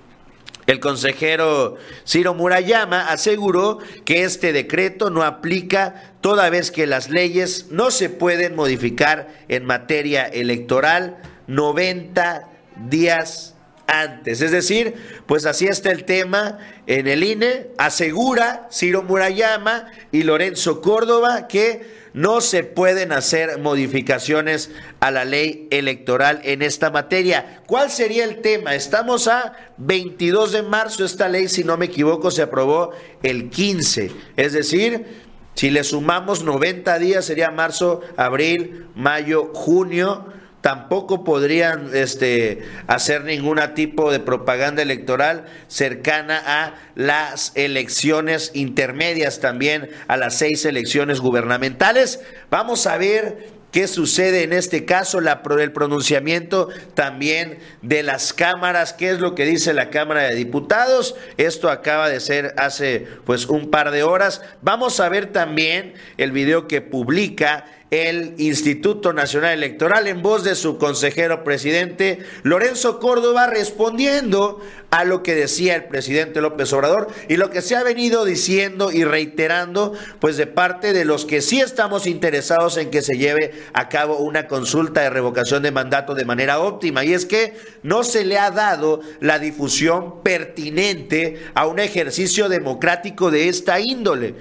el 0.72 0.80
consejero 0.80 1.78
Ciro 2.06 2.34
Murayama 2.34 3.10
aseguró 3.10 3.80
que 4.06 4.24
este 4.24 4.54
decreto 4.54 5.10
no 5.10 5.24
aplica 5.24 6.14
toda 6.22 6.50
vez 6.50 6.72
que 6.72 6.88
las 6.88 7.10
leyes 7.10 7.68
no 7.72 7.92
se 7.92 8.10
pueden 8.10 8.56
modificar 8.56 9.30
en 9.48 9.66
materia 9.66 10.26
electoral 10.26 11.18
90 11.48 12.48
días 12.90 13.56
antes. 13.88 14.42
Es 14.42 14.52
decir, 14.52 14.94
pues 15.26 15.46
así 15.46 15.66
está 15.66 15.92
el 15.92 16.06
tema 16.06 16.60
en 16.88 17.08
el 17.08 17.24
INE, 17.24 17.68
asegura 17.78 18.68
Ciro 18.72 19.04
Murayama 19.04 19.88
y 20.12 20.24
Lorenzo 20.24 20.82
Córdoba 20.82 21.48
que 21.48 21.99
no 22.20 22.42
se 22.42 22.64
pueden 22.66 23.14
hacer 23.14 23.60
modificaciones 23.60 24.72
a 25.00 25.10
la 25.10 25.24
ley 25.24 25.70
electoral 25.72 26.42
en 26.44 26.62
esta 26.62 26.92
materia. 26.92 27.62
¿Cuál 27.66 27.90
sería 27.90 28.26
el 28.26 28.42
tema? 28.42 28.76
Estamos 28.76 29.30
a 29.30 29.54
22 29.78 30.52
de 30.52 30.64
marzo, 30.64 31.06
esta 31.06 31.30
ley, 31.30 31.48
si 31.48 31.64
no 31.64 31.78
me 31.78 31.86
equivoco, 31.86 32.30
se 32.30 32.42
aprobó 32.42 32.92
el 33.24 33.50
15, 33.50 34.12
es 34.36 34.52
decir, 34.52 35.06
si 35.54 35.70
le 35.70 35.86
sumamos 35.86 36.44
90 36.44 37.00
días 37.00 37.24
sería 37.24 37.52
marzo, 37.52 38.02
abril, 38.18 38.88
mayo, 38.96 39.52
junio 39.54 40.26
tampoco 40.62 41.24
podrían 41.24 41.90
este, 41.94 42.60
hacer 42.88 43.24
ningún 43.24 43.60
tipo 43.76 44.12
de 44.12 44.20
propaganda 44.20 44.82
electoral 44.82 45.46
cercana 45.68 46.42
a 46.46 46.76
las 46.96 47.52
elecciones 47.56 48.52
intermedias, 48.54 49.40
también 49.40 49.90
a 50.08 50.18
las 50.18 50.38
seis 50.38 50.66
elecciones 50.66 51.20
gubernamentales. 51.20 52.22
Vamos 52.50 52.88
a 52.88 52.98
ver 52.98 53.60
qué 53.72 53.88
sucede 53.88 54.44
en 54.44 54.54
este 54.54 54.86
caso, 54.86 55.22
la, 55.22 55.42
el 55.60 55.72
pronunciamiento 55.72 56.70
también 56.94 57.60
de 57.82 58.04
las 58.04 58.34
cámaras, 58.34 58.94
qué 58.94 59.12
es 59.12 59.20
lo 59.20 59.36
que 59.36 59.46
dice 59.46 59.74
la 59.74 59.90
Cámara 59.90 60.24
de 60.24 60.36
Diputados. 60.36 61.16
Esto 61.38 61.70
acaba 61.70 62.10
de 62.10 62.20
ser 62.20 62.54
hace 62.58 63.08
pues 63.26 63.46
un 63.46 63.70
par 63.70 63.92
de 63.92 64.04
horas. 64.04 64.42
Vamos 64.62 65.00
a 65.00 65.10
ver 65.10 65.32
también 65.32 65.94
el 66.18 66.32
video 66.32 66.68
que 66.68 66.82
publica 66.82 67.66
el 67.92 68.36
Instituto 68.38 69.14
Nacional 69.14 69.54
Electoral 69.54 70.08
en 70.08 70.22
voz 70.22 70.44
de 70.44 70.56
su 70.56 70.78
consejero 70.78 71.44
presidente 71.44 72.20
Lorenzo 72.44 73.00
Córdoba 73.00 73.48
respondiendo 73.48 74.60
a 74.92 75.06
lo 75.06 75.24
que 75.24 75.34
decía 75.34 75.76
el 75.76 75.86
presidente 75.86 76.42
López 76.42 76.72
Obrador 76.74 77.08
y 77.28 77.38
lo 77.38 77.50
que 77.50 77.62
se 77.62 77.76
ha 77.76 77.84
venido 77.84 78.26
diciendo 78.26 78.92
y 78.92 79.04
reiterando 79.04 79.94
pues 80.20 80.38
de 80.38 80.46
parte 80.46 80.94
de 80.94 81.06
los 81.06 81.26
que 81.26 81.42
sí 81.42 81.62
estamos 81.62 82.06
interesados 82.06 82.78
en 82.78 82.92
que 82.92 83.02
se 83.02 83.18
lleve 83.18 83.54
a 83.74 83.90
cabo 83.90 84.18
una 84.18 84.48
consulta 84.48 85.02
de 85.02 85.10
revocación 85.10 85.64
de 85.64 85.72
mandato 85.72 86.14
de 86.14 86.26
manera 86.26 86.60
óptima 86.60 87.04
y 87.04 87.14
es 87.14 87.26
que 87.26 87.54
no 87.82 88.04
se 88.04 88.24
le 88.24 88.38
ha 88.38 88.52
dado 88.52 89.02
la 89.20 89.40
difusión 89.40 90.22
pertinente 90.22 91.40
a 91.56 91.66
un 91.66 91.80
ejercicio 91.80 92.50
democrático 92.50 93.32
de 93.32 93.50
esta 93.50 93.80
índole. 93.80 94.36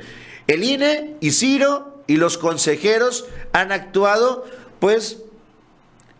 El 0.46 0.64
INE 0.64 1.16
y 1.20 1.30
Ciro 1.32 1.97
y 2.08 2.16
los 2.16 2.38
consejeros 2.38 3.26
han 3.52 3.70
actuado 3.70 4.44
pues 4.80 5.18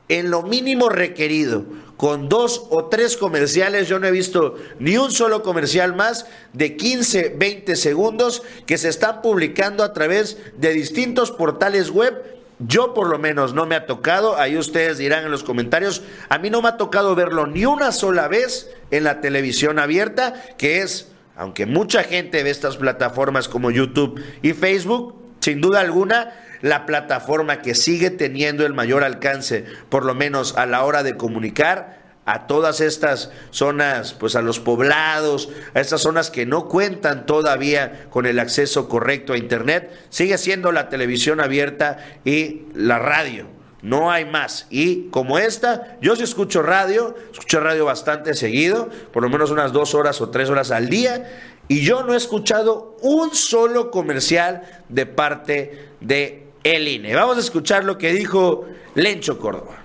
en 0.09 0.30
lo 0.30 0.42
mínimo 0.42 0.88
requerido. 0.88 1.64
Con 1.97 2.28
dos 2.28 2.66
o 2.71 2.85
tres 2.85 3.16
comerciales, 3.16 3.88
yo 3.88 3.99
no 3.99 4.07
he 4.07 4.12
visto 4.12 4.54
ni 4.78 4.97
un 4.97 5.11
solo 5.11 5.42
comercial 5.42 5.97
más 5.97 6.26
de 6.52 6.76
15, 6.76 7.35
20 7.37 7.75
segundos 7.75 8.45
que 8.66 8.78
se 8.78 8.88
están 8.88 9.21
publicando 9.21 9.83
a 9.83 9.92
través 9.92 10.38
de 10.57 10.73
distintos 10.73 11.33
portales 11.33 11.90
web. 11.90 12.14
Yo 12.61 12.95
por 12.95 13.09
lo 13.09 13.18
menos 13.18 13.52
no 13.52 13.66
me 13.66 13.75
ha 13.75 13.87
tocado, 13.87 14.37
ahí 14.37 14.57
ustedes 14.57 14.99
dirán 14.99 15.25
en 15.25 15.30
los 15.30 15.42
comentarios, 15.42 16.02
a 16.28 16.38
mí 16.38 16.50
no 16.50 16.62
me 16.62 16.68
ha 16.68 16.76
tocado 16.76 17.14
verlo 17.14 17.47
ni 17.47 17.64
una 17.64 17.92
sola 17.92 18.28
vez 18.28 18.71
en 18.90 19.04
la 19.04 19.21
televisión 19.21 19.78
abierta, 19.78 20.35
que 20.57 20.83
es, 20.83 21.09
aunque 21.37 21.66
mucha 21.66 22.02
gente 22.04 22.42
ve 22.42 22.50
estas 22.50 22.76
plataformas 22.76 23.49
como 23.49 23.71
YouTube 23.71 24.21
y 24.42 24.52
Facebook, 24.54 25.17
sin 25.49 25.62
duda 25.62 25.81
alguna, 25.81 26.35
la 26.61 26.85
plataforma 26.85 27.62
que 27.62 27.75
sigue 27.75 28.11
teniendo 28.11 28.67
el 28.67 28.75
mayor 28.75 29.02
alcance, 29.02 29.64
por 29.88 30.05
lo 30.05 30.14
menos 30.14 30.55
a 30.59 30.67
la 30.67 30.85
hora 30.85 31.02
de 31.02 31.17
comunicar 31.17 32.02
a 32.26 32.47
todas 32.47 32.83
estas 32.83 33.31
zonas, 33.49 34.12
pues 34.12 34.37
a 34.37 34.43
los 34.43 34.61
poblados, 34.61 35.49
a 35.73 35.81
estas 35.81 36.02
zonas 36.02 36.31
que 36.31 36.45
no 36.45 36.69
cuentan 36.69 37.25
todavía 37.25 38.09
con 38.11 38.26
el 38.26 38.40
acceso 38.40 38.90
correcto 38.90 39.33
a 39.33 39.38
Internet, 39.38 39.90
sigue 40.11 40.37
siendo 40.37 40.71
la 40.71 40.90
televisión 40.90 41.40
abierta 41.40 41.97
y 42.26 42.67
la 42.75 42.99
radio. 42.99 43.47
No 43.81 44.11
hay 44.11 44.25
más. 44.25 44.67
Y 44.71 45.09
como 45.11 45.38
esta, 45.38 45.97
yo 46.00 46.17
sí 46.17 46.25
escucho 46.25 46.62
radio, 46.62 47.14
escucho 47.33 47.61
radio 47.61 47.85
bastante 47.85 48.35
seguido, 48.35 48.90
por 49.12 49.23
lo 49.23 49.31
menos 49.31 49.50
unas 49.50 49.73
dos 49.73 49.95
horas 49.95 50.21
o 50.21 50.31
tres 50.31 50.50
horas 50.50 50.73
al 50.73 50.88
día, 50.88 51.48
y 51.68 51.82
yo 51.82 52.02
no 52.02 52.14
he 52.14 52.16
escuchado 52.16 52.96
un 53.02 53.34
solo 53.34 53.90
comercial 53.90 54.62
de 54.88 55.06
parte 55.06 55.90
de 56.00 56.48
el 56.64 56.88
INE. 56.88 57.14
Vamos 57.14 57.37
a 57.37 57.40
escuchar 57.40 57.84
lo 57.84 57.98
que 57.98 58.12
dijo 58.12 58.64
Lencho 58.94 59.38
Córdoba. 59.38 59.76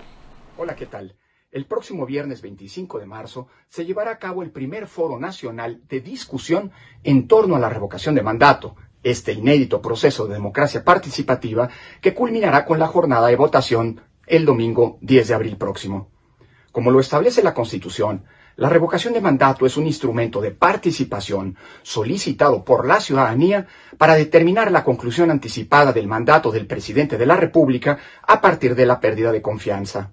Hola, 0.57 0.75
¿qué 0.75 0.85
tal? 0.85 1.15
El 1.51 1.65
próximo 1.65 2.05
viernes 2.05 2.41
25 2.41 2.99
de 2.99 3.05
marzo 3.05 3.47
se 3.67 3.85
llevará 3.85 4.11
a 4.11 4.17
cabo 4.17 4.41
el 4.41 4.51
primer 4.51 4.87
foro 4.87 5.19
nacional 5.19 5.81
de 5.87 6.01
discusión 6.01 6.71
en 7.03 7.27
torno 7.27 7.55
a 7.55 7.59
la 7.59 7.69
revocación 7.69 8.15
de 8.15 8.23
mandato, 8.23 8.75
este 9.03 9.33
inédito 9.33 9.81
proceso 9.81 10.25
de 10.25 10.33
democracia 10.33 10.83
participativa 10.83 11.69
que 12.01 12.13
culminará 12.13 12.65
con 12.65 12.79
la 12.79 12.87
jornada 12.87 13.27
de 13.27 13.35
votación 13.35 14.01
el 14.25 14.45
domingo 14.45 14.97
10 15.01 15.27
de 15.27 15.33
abril 15.33 15.57
próximo. 15.57 16.09
Como 16.71 16.89
lo 16.89 16.99
establece 16.99 17.43
la 17.43 17.53
Constitución, 17.53 18.25
la 18.55 18.69
revocación 18.69 19.13
de 19.13 19.21
mandato 19.21 19.65
es 19.65 19.77
un 19.77 19.87
instrumento 19.87 20.39
de 20.39 20.51
participación 20.51 21.57
solicitado 21.81 22.63
por 22.63 22.85
la 22.85 22.99
ciudadanía 22.99 23.67
para 23.97 24.15
determinar 24.15 24.71
la 24.71 24.83
conclusión 24.83 25.31
anticipada 25.31 25.91
del 25.91 26.07
mandato 26.07 26.51
del 26.51 26.67
presidente 26.67 27.17
de 27.17 27.25
la 27.25 27.35
República 27.35 27.97
a 28.21 28.41
partir 28.41 28.75
de 28.75 28.85
la 28.85 28.99
pérdida 28.99 29.31
de 29.31 29.41
confianza. 29.41 30.11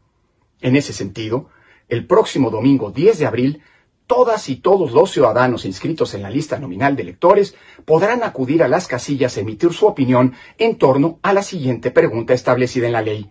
En 0.62 0.75
ese 0.75 0.92
sentido, 0.94 1.50
el 1.88 2.06
próximo 2.06 2.50
domingo 2.50 2.90
10 2.90 3.18
de 3.18 3.26
abril, 3.26 3.62
todas 4.06 4.49
y 4.49 4.56
todos 4.56 4.92
los 4.92 5.11
ciudadanos 5.11 5.66
inscritos 5.66 6.14
en 6.14 6.23
la 6.23 6.30
lista 6.30 6.59
nominal 6.59 6.97
de 6.97 7.02
electores 7.02 7.54
podrán 7.85 8.23
acudir 8.23 8.62
a 8.62 8.68
las 8.68 8.88
casillas 8.88 9.37
a 9.37 9.40
emitir 9.40 9.73
su 9.75 9.87
opinión 9.87 10.35
en 10.56 10.78
torno 10.78 11.18
a 11.23 11.35
la 11.35 11.42
siguiente 11.42 11.90
pregunta 11.90 12.32
establecida 12.32 12.87
en 12.87 12.92
la 12.92 13.02
ley. 13.02 13.30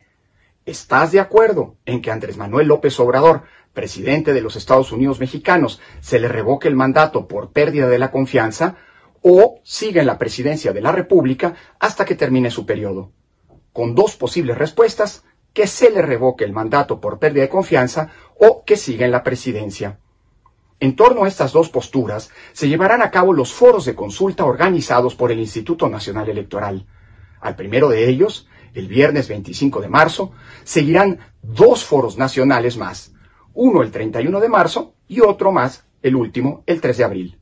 ¿Estás 0.66 1.12
de 1.12 1.20
acuerdo 1.20 1.78
en 1.86 2.00
que 2.02 2.12
Andrés 2.12 2.38
Manuel 2.38 2.68
López 2.68 3.00
Obrador 3.00 3.44
presidente 3.80 4.34
de 4.34 4.42
los 4.42 4.58
Estados 4.58 4.92
Unidos 4.92 5.22
mexicanos, 5.22 5.80
se 6.02 6.20
le 6.20 6.28
revoque 6.28 6.68
el 6.68 6.76
mandato 6.76 7.30
por 7.30 7.54
pérdida 7.54 7.88
de 7.88 7.98
la 7.98 8.12
confianza 8.12 8.76
o 9.22 9.62
siga 9.64 10.02
en 10.02 10.08
la 10.08 10.18
presidencia 10.18 10.74
de 10.74 10.82
la 10.82 10.92
República 10.92 11.56
hasta 11.80 12.04
que 12.04 12.16
termine 12.16 12.52
su 12.52 12.66
periodo. 12.66 13.14
Con 13.72 13.96
dos 13.96 14.18
posibles 14.18 14.58
respuestas, 14.58 15.24
que 15.54 15.66
se 15.66 15.92
le 15.92 16.02
revoque 16.02 16.44
el 16.44 16.52
mandato 16.52 17.00
por 17.00 17.20
pérdida 17.20 17.44
de 17.44 17.50
confianza 17.50 18.12
o 18.38 18.66
que 18.66 18.76
siga 18.76 19.06
en 19.06 19.14
la 19.14 19.24
presidencia. 19.24 19.98
En 20.82 20.98
torno 20.98 21.24
a 21.24 21.30
estas 21.30 21.54
dos 21.54 21.70
posturas 21.70 22.32
se 22.52 22.68
llevarán 22.68 23.02
a 23.02 23.12
cabo 23.12 23.32
los 23.32 23.54
foros 23.54 23.86
de 23.86 23.96
consulta 23.96 24.44
organizados 24.44 25.16
por 25.16 25.32
el 25.32 25.40
Instituto 25.40 25.88
Nacional 25.88 26.28
Electoral. 26.28 26.86
Al 27.40 27.56
primero 27.56 27.88
de 27.88 28.10
ellos, 28.10 28.50
el 28.74 28.90
viernes 28.90 29.30
25 29.30 29.80
de 29.80 29.88
marzo, 29.88 30.34
seguirán 30.66 31.20
dos 31.42 31.86
foros 31.86 32.18
nacionales 32.18 32.76
más, 32.76 33.14
uno 33.62 33.82
el 33.82 33.92
31 33.92 34.40
de 34.40 34.48
marzo 34.48 34.94
y 35.10 35.20
otro 35.20 35.52
más, 35.52 35.84
el 36.02 36.16
último, 36.16 36.64
el 36.66 36.80
3 36.80 36.98
de 36.98 37.04
abril. 37.04 37.40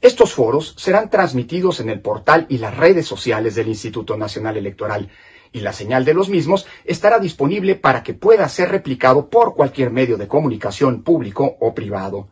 Estos 0.00 0.32
foros 0.32 0.76
serán 0.78 1.10
transmitidos 1.10 1.80
en 1.80 1.88
el 1.88 2.00
portal 2.00 2.46
y 2.48 2.58
las 2.58 2.76
redes 2.76 3.06
sociales 3.06 3.56
del 3.56 3.66
Instituto 3.66 4.16
Nacional 4.16 4.56
Electoral 4.56 5.10
y 5.50 5.58
la 5.58 5.72
señal 5.72 6.04
de 6.04 6.14
los 6.14 6.28
mismos 6.28 6.68
estará 6.84 7.18
disponible 7.18 7.74
para 7.74 8.04
que 8.04 8.14
pueda 8.14 8.48
ser 8.48 8.68
replicado 8.70 9.30
por 9.30 9.56
cualquier 9.56 9.90
medio 9.90 10.16
de 10.16 10.28
comunicación 10.28 11.02
público 11.02 11.56
o 11.58 11.74
privado. 11.74 12.28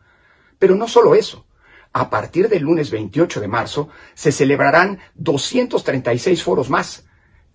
Pero 0.57 0.75
no 0.75 0.87
solo 0.87 1.13
eso. 1.13 1.45
A 1.91 2.09
partir 2.09 2.47
del 2.47 2.63
lunes 2.63 2.91
28 2.91 3.41
de 3.41 3.47
marzo 3.49 3.89
se 4.13 4.31
celebrarán 4.31 4.99
236 5.15 6.41
foros 6.41 6.69
más, 6.69 7.05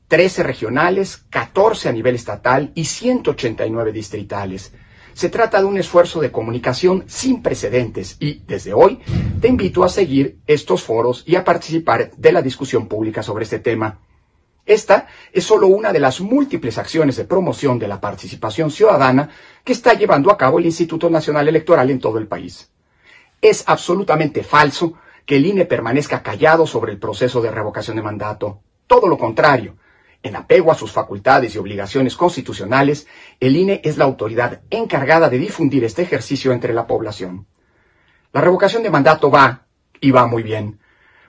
13 0.08 0.42
regionales, 0.42 1.24
14 1.30 1.88
a 1.88 1.92
nivel 1.92 2.14
estatal 2.14 2.72
y 2.74 2.84
189 2.84 3.92
distritales. 3.92 4.74
Se 5.14 5.28
trata 5.28 5.60
de 5.60 5.66
un 5.66 5.76
esfuerzo 5.76 6.20
de 6.20 6.32
comunicación 6.32 7.04
sin 7.06 7.42
precedentes 7.42 8.16
y, 8.18 8.42
desde 8.46 8.72
hoy, 8.72 9.00
te 9.40 9.48
invito 9.48 9.84
a 9.84 9.88
seguir 9.88 10.38
estos 10.46 10.82
foros 10.82 11.22
y 11.26 11.36
a 11.36 11.44
participar 11.44 12.10
de 12.16 12.32
la 12.32 12.42
discusión 12.42 12.88
pública 12.88 13.22
sobre 13.22 13.44
este 13.44 13.58
tema. 13.58 14.00
Esta 14.64 15.08
es 15.32 15.44
solo 15.44 15.66
una 15.66 15.92
de 15.92 15.98
las 15.98 16.20
múltiples 16.20 16.78
acciones 16.78 17.16
de 17.16 17.24
promoción 17.24 17.78
de 17.78 17.88
la 17.88 18.00
participación 18.00 18.70
ciudadana 18.70 19.30
que 19.64 19.72
está 19.72 19.94
llevando 19.94 20.30
a 20.30 20.38
cabo 20.38 20.58
el 20.58 20.66
Instituto 20.66 21.10
Nacional 21.10 21.48
Electoral 21.48 21.90
en 21.90 21.98
todo 21.98 22.18
el 22.18 22.28
país. 22.28 22.70
Es 23.40 23.64
absolutamente 23.66 24.44
falso 24.44 24.94
que 25.26 25.36
el 25.36 25.46
INE 25.46 25.64
permanezca 25.64 26.22
callado 26.22 26.66
sobre 26.66 26.92
el 26.92 26.98
proceso 26.98 27.42
de 27.42 27.50
revocación 27.50 27.96
de 27.96 28.02
mandato. 28.02 28.60
Todo 28.86 29.08
lo 29.08 29.18
contrario, 29.18 29.76
en 30.22 30.36
apego 30.36 30.70
a 30.70 30.76
sus 30.76 30.92
facultades 30.92 31.54
y 31.54 31.58
obligaciones 31.58 32.16
constitucionales, 32.16 33.06
el 33.40 33.56
INE 33.56 33.80
es 33.84 33.98
la 33.98 34.04
autoridad 34.04 34.60
encargada 34.70 35.28
de 35.28 35.38
difundir 35.38 35.84
este 35.84 36.02
ejercicio 36.02 36.52
entre 36.52 36.74
la 36.74 36.86
población. 36.86 37.46
La 38.32 38.40
revocación 38.40 38.82
de 38.82 38.90
mandato 38.90 39.30
va, 39.30 39.66
y 40.00 40.10
va 40.10 40.26
muy 40.26 40.42
bien, 40.42 40.78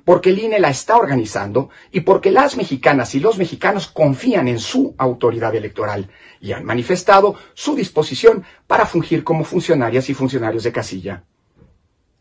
porque 0.06 0.30
el 0.30 0.40
INE 0.40 0.60
la 0.60 0.70
está 0.70 0.98
organizando 0.98 1.70
y 1.92 2.02
porque 2.02 2.32
las 2.32 2.58
mexicanas 2.58 3.16
y 3.16 3.20
los 3.20 3.38
mexicanos 3.38 3.88
confían 3.88 4.48
en 4.48 4.60
su 4.60 4.94
autoridad 4.98 5.56
electoral 5.56 6.10
y 6.42 6.52
han 6.52 6.66
manifestado 6.66 7.36
su 7.54 7.76
disposición 7.76 8.44
para 8.68 8.86
fungir 8.86 9.24
como 9.24 9.44
funcionarias 9.44 10.10
y 10.10 10.14
funcionarios 10.14 10.64
de 10.64 10.72
casilla. 10.72 11.24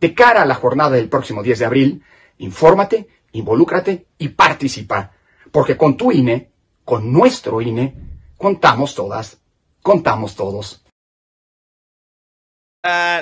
De 0.01 0.15
cara 0.15 0.43
a 0.43 0.47
la 0.47 0.55
jornada 0.55 0.91
del 0.91 1.09
próximo 1.09 1.43
10 1.43 1.59
de 1.59 1.65
abril, 1.65 2.05
infórmate, 2.39 3.09
involúcrate 3.33 4.07
y 4.19 4.29
participa, 4.29 5.13
porque 5.51 5.77
con 5.77 5.97
tu 5.97 6.13
INE 6.13 6.52
con 6.85 7.13
nuestro 7.13 7.61
INE, 7.61 7.95
contamos 8.37 8.95
todas, 8.95 9.39
contamos 9.83 10.35
todos. 10.35 10.85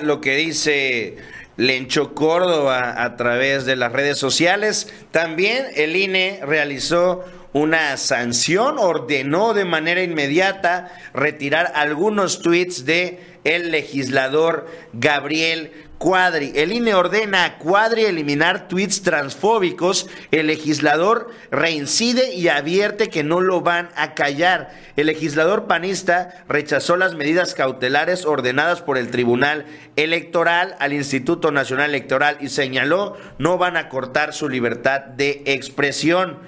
Lo 0.03 0.21
que 0.21 0.37
dice 0.37 1.19
Lencho 1.57 2.15
Córdoba 2.15 3.03
a 3.03 3.17
través 3.17 3.67
de 3.67 3.77
las 3.77 3.93
redes 3.93 4.19
sociales, 4.19 4.93
también 5.11 5.67
el 5.75 5.95
INE 5.97 6.41
realizó 6.43 7.25
una 7.53 7.97
sanción, 7.97 8.79
ordenó 8.79 9.55
de 9.55 9.65
manera 9.65 10.03
inmediata 10.03 10.91
retirar 11.13 11.73
algunos 11.75 12.41
tweets 12.41 12.87
de 12.87 13.39
el 13.45 13.71
legislador 13.71 14.67
Gabriel 14.93 15.90
Cuadri. 16.01 16.53
El 16.55 16.73
INE 16.73 16.95
ordena 16.95 17.45
a 17.45 17.59
Cuadri 17.59 18.07
eliminar 18.07 18.69
tweets 18.69 19.03
transfóbicos. 19.03 20.09
El 20.31 20.47
legislador 20.47 21.29
reincide 21.51 22.33
y 22.33 22.49
advierte 22.49 23.11
que 23.11 23.23
no 23.23 23.43
lo 23.43 23.61
van 23.61 23.91
a 23.97 24.15
callar. 24.15 24.71
El 24.97 25.09
legislador 25.09 25.67
panista 25.67 26.43
rechazó 26.49 26.97
las 26.97 27.17
medidas 27.17 27.53
cautelares 27.53 28.25
ordenadas 28.25 28.81
por 28.81 28.97
el 28.97 29.11
Tribunal 29.11 29.67
Electoral 29.97 30.75
al 30.79 30.95
Instituto 30.95 31.53
Nacional 31.53 31.91
Electoral 31.91 32.39
y 32.41 32.49
señaló 32.49 33.19
no 33.37 33.59
van 33.59 33.77
a 33.77 33.91
cortar 33.91 34.33
su 34.33 34.49
libertad 34.49 35.03
de 35.03 35.43
expresión. 35.45 36.39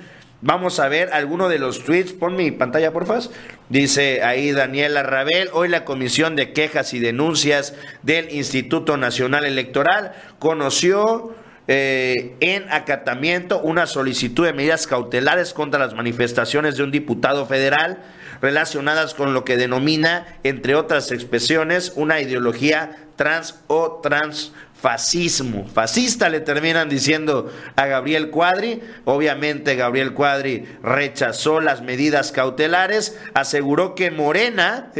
Vamos 0.44 0.80
a 0.80 0.88
ver 0.88 1.10
alguno 1.12 1.48
de 1.48 1.60
los 1.60 1.84
tweets. 1.84 2.12
Pon 2.12 2.34
mi 2.34 2.50
pantalla, 2.50 2.92
porfa. 2.92 3.20
Dice 3.68 4.24
ahí 4.24 4.50
Daniela 4.50 5.04
Rabel. 5.04 5.48
Hoy 5.52 5.68
la 5.68 5.84
Comisión 5.84 6.34
de 6.34 6.52
Quejas 6.52 6.94
y 6.94 6.98
Denuncias 6.98 7.74
del 8.02 8.28
Instituto 8.34 8.96
Nacional 8.96 9.44
Electoral 9.44 10.14
conoció 10.40 11.32
eh, 11.68 12.34
en 12.40 12.64
acatamiento 12.72 13.60
una 13.60 13.86
solicitud 13.86 14.44
de 14.44 14.52
medidas 14.52 14.88
cautelares 14.88 15.52
contra 15.52 15.78
las 15.78 15.94
manifestaciones 15.94 16.76
de 16.76 16.82
un 16.82 16.90
diputado 16.90 17.46
federal 17.46 18.02
relacionadas 18.40 19.14
con 19.14 19.34
lo 19.34 19.44
que 19.44 19.56
denomina, 19.56 20.26
entre 20.42 20.74
otras 20.74 21.12
expresiones, 21.12 21.92
una 21.94 22.20
ideología 22.20 22.96
trans 23.14 23.60
o 23.68 24.00
trans 24.02 24.52
fascismo. 24.82 25.64
Fascista 25.72 26.28
le 26.28 26.40
terminan 26.40 26.88
diciendo 26.88 27.50
a 27.76 27.86
Gabriel 27.86 28.30
Cuadri. 28.30 28.82
Obviamente 29.04 29.76
Gabriel 29.76 30.12
Cuadri 30.12 30.66
rechazó 30.82 31.60
las 31.60 31.82
medidas 31.82 32.32
cautelares, 32.32 33.16
aseguró 33.32 33.94
que 33.94 34.10
Morena, 34.10 34.90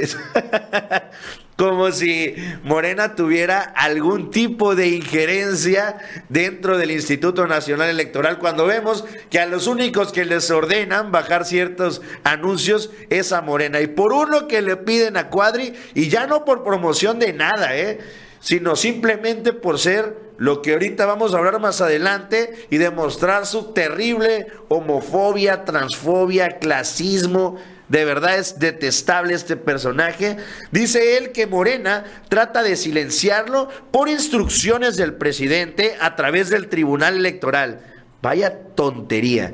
como 1.56 1.90
si 1.90 2.36
Morena 2.62 3.16
tuviera 3.16 3.60
algún 3.60 4.30
tipo 4.30 4.76
de 4.76 4.86
injerencia 4.86 5.98
dentro 6.28 6.78
del 6.78 6.92
Instituto 6.92 7.48
Nacional 7.48 7.90
Electoral, 7.90 8.38
cuando 8.38 8.66
vemos 8.66 9.04
que 9.30 9.40
a 9.40 9.46
los 9.46 9.66
únicos 9.66 10.12
que 10.12 10.24
les 10.24 10.48
ordenan 10.52 11.10
bajar 11.10 11.44
ciertos 11.44 12.02
anuncios 12.22 12.90
es 13.10 13.32
a 13.32 13.42
Morena. 13.42 13.80
Y 13.80 13.88
por 13.88 14.12
uno 14.12 14.46
que 14.46 14.62
le 14.62 14.76
piden 14.76 15.16
a 15.16 15.28
Cuadri, 15.28 15.74
y 15.92 16.08
ya 16.08 16.28
no 16.28 16.44
por 16.44 16.62
promoción 16.62 17.18
de 17.18 17.32
nada, 17.32 17.76
¿eh? 17.76 17.98
Sino 18.42 18.76
simplemente 18.76 19.52
por 19.52 19.78
ser 19.78 20.32
lo 20.37 20.61
que 20.61 20.72
ahorita 20.72 21.06
vamos 21.06 21.32
a 21.32 21.38
hablar 21.38 21.61
más 21.61 21.80
adelante 21.80 22.66
y 22.68 22.78
demostrar 22.78 23.46
su 23.46 23.72
terrible 23.72 24.49
homofobia, 24.68 25.64
transfobia, 25.64 26.58
clasismo. 26.58 27.56
De 27.88 28.04
verdad 28.04 28.38
es 28.38 28.58
detestable 28.58 29.34
este 29.34 29.56
personaje. 29.56 30.38
Dice 30.72 31.16
él 31.16 31.30
que 31.30 31.46
Morena 31.46 32.04
trata 32.28 32.64
de 32.64 32.75
silenciarlo 32.75 33.68
por 33.92 34.08
instrucciones 34.08 34.96
del 34.96 35.14
presidente 35.14 35.96
a 36.00 36.16
través 36.16 36.50
del 36.50 36.68
Tribunal 36.68 37.16
Electoral. 37.16 37.80
Vaya 38.22 38.75
tontería. 38.75 39.52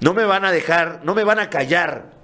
No 0.00 0.14
me 0.14 0.24
van 0.24 0.46
a 0.46 0.52
dejar, 0.52 1.00
no 1.04 1.14
me 1.14 1.24
van 1.24 1.40
a 1.40 1.50
callar 1.50 2.19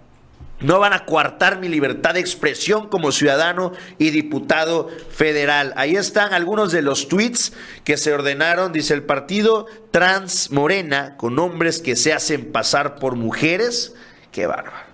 no 0.61 0.79
van 0.79 0.95
a 0.95 1.05
coartar 1.05 1.59
mi 1.59 1.69
libertad 1.69 2.15
de 2.15 2.21
expresión 2.21 2.89
como 2.89 3.13
ciudadano 3.13 3.73
y 3.99 4.11
diputado 4.11 4.89
federal. 5.11 5.75
Ahí 5.77 5.97
están 5.97 6.33
algunos 6.33 6.73
de 6.73 6.83
los 6.83 7.09
tweets 7.09 7.53
que 7.85 7.97
se 7.97 8.13
ordenaron. 8.13 8.73
Dice 8.73 8.95
el 8.95 9.03
partido 9.03 9.67
Trans 9.91 10.51
Morena, 10.51 11.17
con 11.17 11.39
hombres 11.39 11.81
que 11.81 11.95
se 11.95 12.13
hacen 12.13 12.53
pasar 12.53 12.97
por 12.97 13.17
mujeres. 13.17 13.95
Qué 14.33 14.47
bárbaro. 14.47 14.87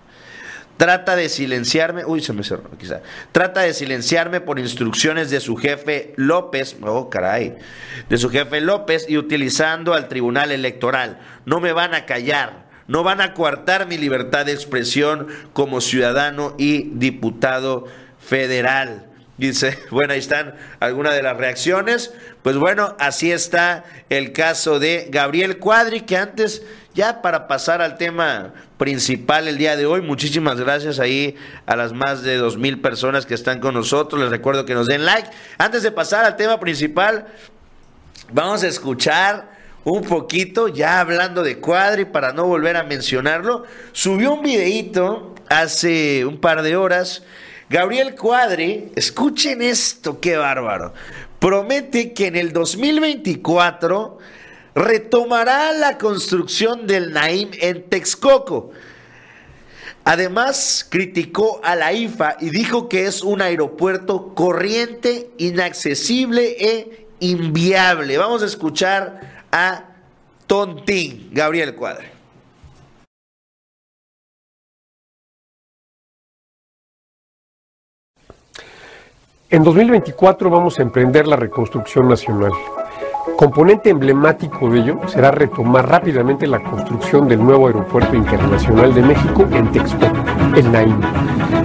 Trata 0.77 1.15
de 1.15 1.29
silenciarme, 1.29 2.05
uy, 2.05 2.21
se 2.23 2.33
me 2.33 2.43
cerró 2.43 2.69
quizá. 2.77 3.03
Trata 3.31 3.61
de 3.61 3.73
silenciarme 3.73 4.41
por 4.41 4.59
instrucciones 4.59 5.31
de 5.31 5.39
su 5.39 5.57
jefe 5.57 6.13
López, 6.17 6.77
oh 6.83 7.09
caray, 7.09 7.57
de 8.09 8.19
su 8.19 8.31
jefe 8.31 8.61
López 8.61 9.07
y 9.09 9.17
utilizando 9.17 9.95
al 9.95 10.09
Tribunal 10.09 10.51
Electoral. 10.51 11.21
No 11.45 11.61
me 11.61 11.73
van 11.73 11.95
a 11.95 12.05
callar 12.05 12.67
no 12.93 13.03
van 13.03 13.23
a 13.23 13.33
coartar 13.33 13.87
mi 13.87 13.97
libertad 13.97 14.45
de 14.45 14.53
expresión 14.53 15.27
como 15.55 15.81
ciudadano 15.81 16.55
y 16.59 16.91
diputado 16.91 17.87
federal. 18.21 19.07
Dice, 19.39 19.79
bueno, 19.91 20.13
ahí 20.13 20.19
están 20.19 20.57
algunas 20.79 21.15
de 21.15 21.23
las 21.23 21.39
reacciones. 21.39 22.13
Pues 22.43 22.59
bueno, 22.59 22.95
así 23.01 23.33
está 23.33 23.85
el 24.11 24.33
caso 24.33 24.79
de 24.79 25.09
Gabriel 25.11 25.57
Cuadri, 25.57 26.03
que 26.03 26.19
antes, 26.19 26.65
ya 26.93 27.23
para 27.23 27.49
pasar 27.49 27.81
al 27.81 27.97
tema 27.97 28.53
principal 28.77 29.49
el 29.49 29.57
día 29.57 29.75
de 29.75 29.87
hoy, 29.87 30.03
muchísimas 30.03 30.61
gracias 30.61 30.99
ahí 30.99 31.35
a 31.65 31.77
las 31.77 31.95
más 31.95 32.23
de 32.23 32.37
dos 32.37 32.59
mil 32.59 32.83
personas 32.83 33.25
que 33.25 33.33
están 33.33 33.59
con 33.59 33.73
nosotros. 33.73 34.21
Les 34.21 34.29
recuerdo 34.29 34.67
que 34.67 34.75
nos 34.75 34.87
den 34.87 35.07
like. 35.07 35.31
Antes 35.57 35.83
de 35.83 35.93
pasar 35.93 36.27
al 36.27 36.37
tema 36.37 36.61
principal, 36.61 37.25
vamos 38.31 38.63
a 38.63 38.69
escuchar 38.69 39.52
un 39.85 40.03
poquito, 40.03 40.69
ya 40.69 41.01
hablando 41.01 41.43
de 41.43 41.59
Cuadri, 41.59 42.05
para 42.05 42.33
no 42.33 42.47
volver 42.47 42.77
a 42.77 42.85
mencionarlo, 42.85 43.65
subió 43.93 44.35
un 44.35 44.43
videíto 44.43 45.35
hace 45.49 46.25
un 46.25 46.39
par 46.41 46.63
de 46.63 46.77
horas. 46.77 47.23
Gabriel 47.69 48.15
Cuadri, 48.15 48.93
escuchen 48.95 49.63
esto, 49.63 50.21
qué 50.21 50.37
bárbaro. 50.37 50.93
Promete 51.39 52.13
que 52.13 52.29
en 52.29 52.37
el 52.37 52.53
2024 52.53 54.19
retomará 54.75 55.73
la 55.73 55.99
construcción 55.99 56.87
del 56.87 57.13
Naim 57.13 57.51
en 57.55 57.83
Texcoco. 57.89 58.71
Además, 60.05 60.87
criticó 60.89 61.61
a 61.65 61.77
la 61.77 61.93
IFA 61.93 62.37
y 62.41 62.51
dijo 62.51 62.89
que 62.89 63.07
es 63.07 63.23
un 63.23 63.41
aeropuerto 63.41 64.35
corriente, 64.35 65.31
inaccesible 65.39 66.57
e 66.59 67.07
inviable. 67.21 68.19
Vamos 68.19 68.43
a 68.43 68.47
escuchar 68.47 69.32
a 69.53 69.85
Tontín, 70.47 71.29
Gabriel 71.31 71.75
Cuadre. 71.75 72.11
En 79.51 79.63
2024 79.63 80.49
vamos 80.49 80.79
a 80.79 80.83
emprender 80.83 81.27
la 81.27 81.37
reconstrucción 81.37 82.09
nacional. 82.09 82.53
Componente 83.37 83.91
emblemático 83.91 84.71
de 84.71 84.81
ello 84.81 85.01
será 85.09 85.31
retomar 85.31 85.87
rápidamente 85.87 86.47
la 86.47 86.63
construcción 86.63 87.29
del 87.29 87.45
nuevo 87.45 87.67
Aeropuerto 87.67 88.17
Internacional 88.17 88.95
de 88.95 89.03
México 89.03 89.47
en 89.53 89.71
Texcoco, 89.71 90.25
el 90.57 90.71
NAIM. 90.71 91.01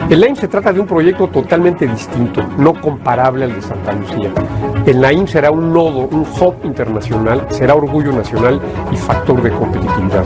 El 0.09 0.21
NAIM 0.21 0.35
se 0.35 0.47
trata 0.47 0.71
de 0.71 0.79
un 0.79 0.87
proyecto 0.87 1.27
totalmente 1.27 1.87
distinto, 1.87 2.41
no 2.57 2.73
comparable 2.79 3.45
al 3.45 3.55
de 3.55 3.61
Santa 3.61 3.93
Lucía. 3.93 4.31
El 4.85 5.01
NAIM 5.01 5.27
será 5.27 5.51
un 5.51 5.73
nodo, 5.73 6.07
un 6.07 6.21
hub 6.21 6.55
internacional, 6.63 7.45
será 7.49 7.75
orgullo 7.75 8.11
nacional 8.13 8.61
y 8.91 8.95
factor 8.95 9.41
de 9.41 9.51
competitividad. 9.51 10.23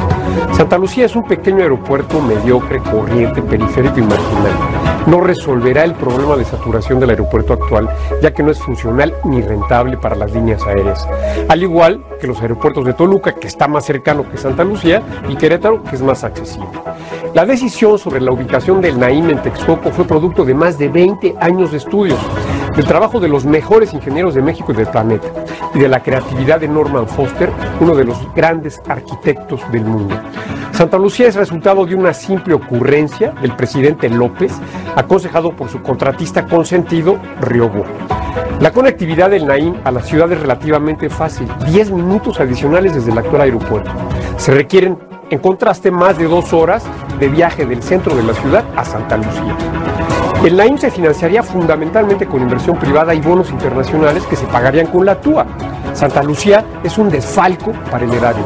Santa 0.53 0.77
Lucía 0.77 1.05
es 1.05 1.15
un 1.15 1.23
pequeño 1.23 1.63
aeropuerto 1.63 2.21
mediocre, 2.21 2.79
corriente, 2.79 3.41
periférico 3.41 3.99
y 3.99 4.03
marginal. 4.03 4.80
No 5.07 5.19
resolverá 5.19 5.83
el 5.83 5.95
problema 5.95 6.35
de 6.35 6.45
saturación 6.45 6.99
del 6.99 7.09
aeropuerto 7.11 7.53
actual, 7.53 7.89
ya 8.21 8.33
que 8.33 8.43
no 8.43 8.51
es 8.51 8.59
funcional 8.59 9.13
ni 9.23 9.41
rentable 9.41 9.97
para 9.97 10.15
las 10.15 10.31
líneas 10.31 10.61
aéreas. 10.63 11.07
Al 11.49 11.63
igual 11.63 12.03
que 12.19 12.27
los 12.27 12.41
aeropuertos 12.41 12.85
de 12.85 12.93
Toluca, 12.93 13.33
que 13.33 13.47
está 13.47 13.67
más 13.67 13.85
cercano 13.85 14.29
que 14.29 14.37
Santa 14.37 14.63
Lucía, 14.63 15.01
y 15.27 15.35
Querétaro, 15.35 15.83
que 15.83 15.95
es 15.95 16.01
más 16.01 16.23
accesible. 16.23 16.69
La 17.33 17.45
decisión 17.45 17.97
sobre 17.97 18.21
la 18.21 18.31
ubicación 18.31 18.81
del 18.81 18.99
NAIM 18.99 19.31
en 19.31 19.41
Texcoco 19.41 19.89
fue 19.91 20.05
producto 20.05 20.45
de 20.45 20.53
más 20.53 20.77
de 20.77 20.89
20 20.89 21.35
años 21.39 21.71
de 21.71 21.77
estudios 21.77 22.19
del 22.75 22.85
trabajo 22.85 23.19
de 23.19 23.27
los 23.27 23.45
mejores 23.45 23.93
ingenieros 23.93 24.33
de 24.33 24.41
México 24.41 24.71
y 24.71 24.75
del 24.75 24.87
planeta, 24.87 25.27
y 25.73 25.79
de 25.79 25.87
la 25.87 26.01
creatividad 26.01 26.59
de 26.59 26.67
Norman 26.67 27.07
Foster, 27.07 27.51
uno 27.79 27.95
de 27.95 28.05
los 28.05 28.33
grandes 28.33 28.81
arquitectos 28.87 29.61
del 29.71 29.85
mundo. 29.85 30.15
Santa 30.71 30.97
Lucía 30.97 31.27
es 31.27 31.35
resultado 31.35 31.85
de 31.85 31.95
una 31.95 32.13
simple 32.13 32.53
ocurrencia 32.53 33.31
del 33.41 33.55
presidente 33.55 34.09
López, 34.09 34.53
aconsejado 34.95 35.55
por 35.55 35.69
su 35.69 35.81
contratista 35.81 36.45
consentido, 36.45 37.19
Riobo. 37.41 37.83
La 38.59 38.71
conectividad 38.71 39.29
del 39.29 39.47
Naim 39.47 39.75
a 39.83 39.91
la 39.91 40.01
ciudad 40.01 40.31
es 40.31 40.39
relativamente 40.39 41.09
fácil, 41.09 41.47
10 41.67 41.91
minutos 41.91 42.39
adicionales 42.39 42.93
desde 42.93 43.11
el 43.11 43.17
actual 43.17 43.41
aeropuerto. 43.41 43.91
Se 44.37 44.53
requieren, 44.53 44.97
en 45.29 45.39
contraste, 45.39 45.91
más 45.91 46.17
de 46.17 46.25
dos 46.25 46.53
horas 46.53 46.83
de 47.19 47.27
viaje 47.27 47.65
del 47.65 47.83
centro 47.83 48.15
de 48.15 48.23
la 48.23 48.33
ciudad 48.33 48.63
a 48.75 48.85
Santa 48.85 49.17
Lucía. 49.17 49.57
El 50.43 50.57
NAIM 50.57 50.75
se 50.79 50.89
financiaría 50.89 51.43
fundamentalmente 51.43 52.25
con 52.25 52.41
inversión 52.41 52.75
privada 52.75 53.13
y 53.13 53.21
bonos 53.21 53.51
internacionales 53.51 54.23
que 54.25 54.35
se 54.35 54.47
pagarían 54.47 54.87
con 54.87 55.05
la 55.05 55.21
TUA. 55.21 55.45
Santa 55.93 56.23
Lucía 56.23 56.65
es 56.83 56.97
un 56.97 57.09
desfalco 57.09 57.73
para 57.91 58.05
el 58.05 58.11
erario. 58.11 58.43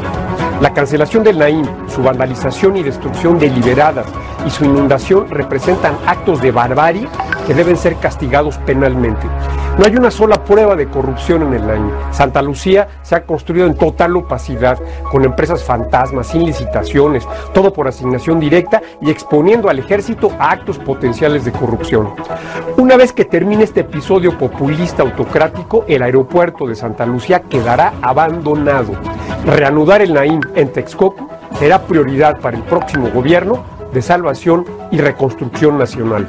La 0.60 0.74
cancelación 0.74 1.24
del 1.24 1.40
Naim, 1.40 1.66
su 1.88 2.04
vandalización 2.04 2.76
y 2.76 2.84
destrucción 2.84 3.40
deliberadas 3.40 4.08
y 4.46 4.50
su 4.50 4.66
inundación 4.66 5.30
representan 5.30 5.98
actos 6.06 6.42
de 6.42 6.52
barbarie 6.52 7.08
que 7.48 7.54
deben 7.54 7.78
ser 7.78 7.96
castigados 7.98 8.58
penalmente. 8.60 9.28
No 9.78 9.86
hay 9.86 9.96
una 9.98 10.10
sola 10.10 10.42
prueba 10.44 10.76
de 10.78 10.88
corrupción 10.88 11.42
en 11.44 11.54
el 11.54 11.70
año. 11.70 11.92
Santa 12.12 12.42
Lucía 12.42 12.88
se 13.02 13.16
ha 13.16 13.26
construido 13.26 13.68
en 13.68 13.76
total 13.76 14.16
opacidad, 14.16 14.80
con 15.12 15.26
empresas 15.26 15.64
fantasmas, 15.64 16.28
sin 16.28 16.46
licitaciones, 16.46 17.28
todo 17.54 17.74
por 17.74 17.88
asignación 17.88 18.40
directa 18.40 18.82
y 19.02 19.12
exponiendo 19.12 19.70
al 19.70 19.80
ejército 19.80 20.32
a 20.40 20.52
actos 20.52 20.80
potenciales 20.80 21.44
de 21.44 21.52
corrupción. 21.52 22.14
Una 22.78 22.96
vez 22.96 23.12
que 23.12 23.26
termine 23.26 23.66
este 23.66 23.82
episodio 23.82 24.38
populista 24.38 25.04
autocrático, 25.04 25.84
el 25.90 26.04
aeropuerto 26.04 26.66
de 26.68 26.76
Santa 26.76 27.06
Lucía 27.06 27.42
quedará 27.42 27.94
abandonado. 28.02 28.94
Reanudar 29.46 30.02
el 30.02 30.14
Naim 30.14 30.40
en 30.56 30.72
Texcoco 30.72 31.28
será 31.60 31.82
prioridad 31.82 32.40
para 32.40 32.56
el 32.56 32.64
próximo 32.64 33.10
gobierno 33.10 33.75
de 33.96 34.02
salvación 34.02 34.66
y 34.92 34.98
reconstrucción 35.00 35.78
nacional. 35.78 36.28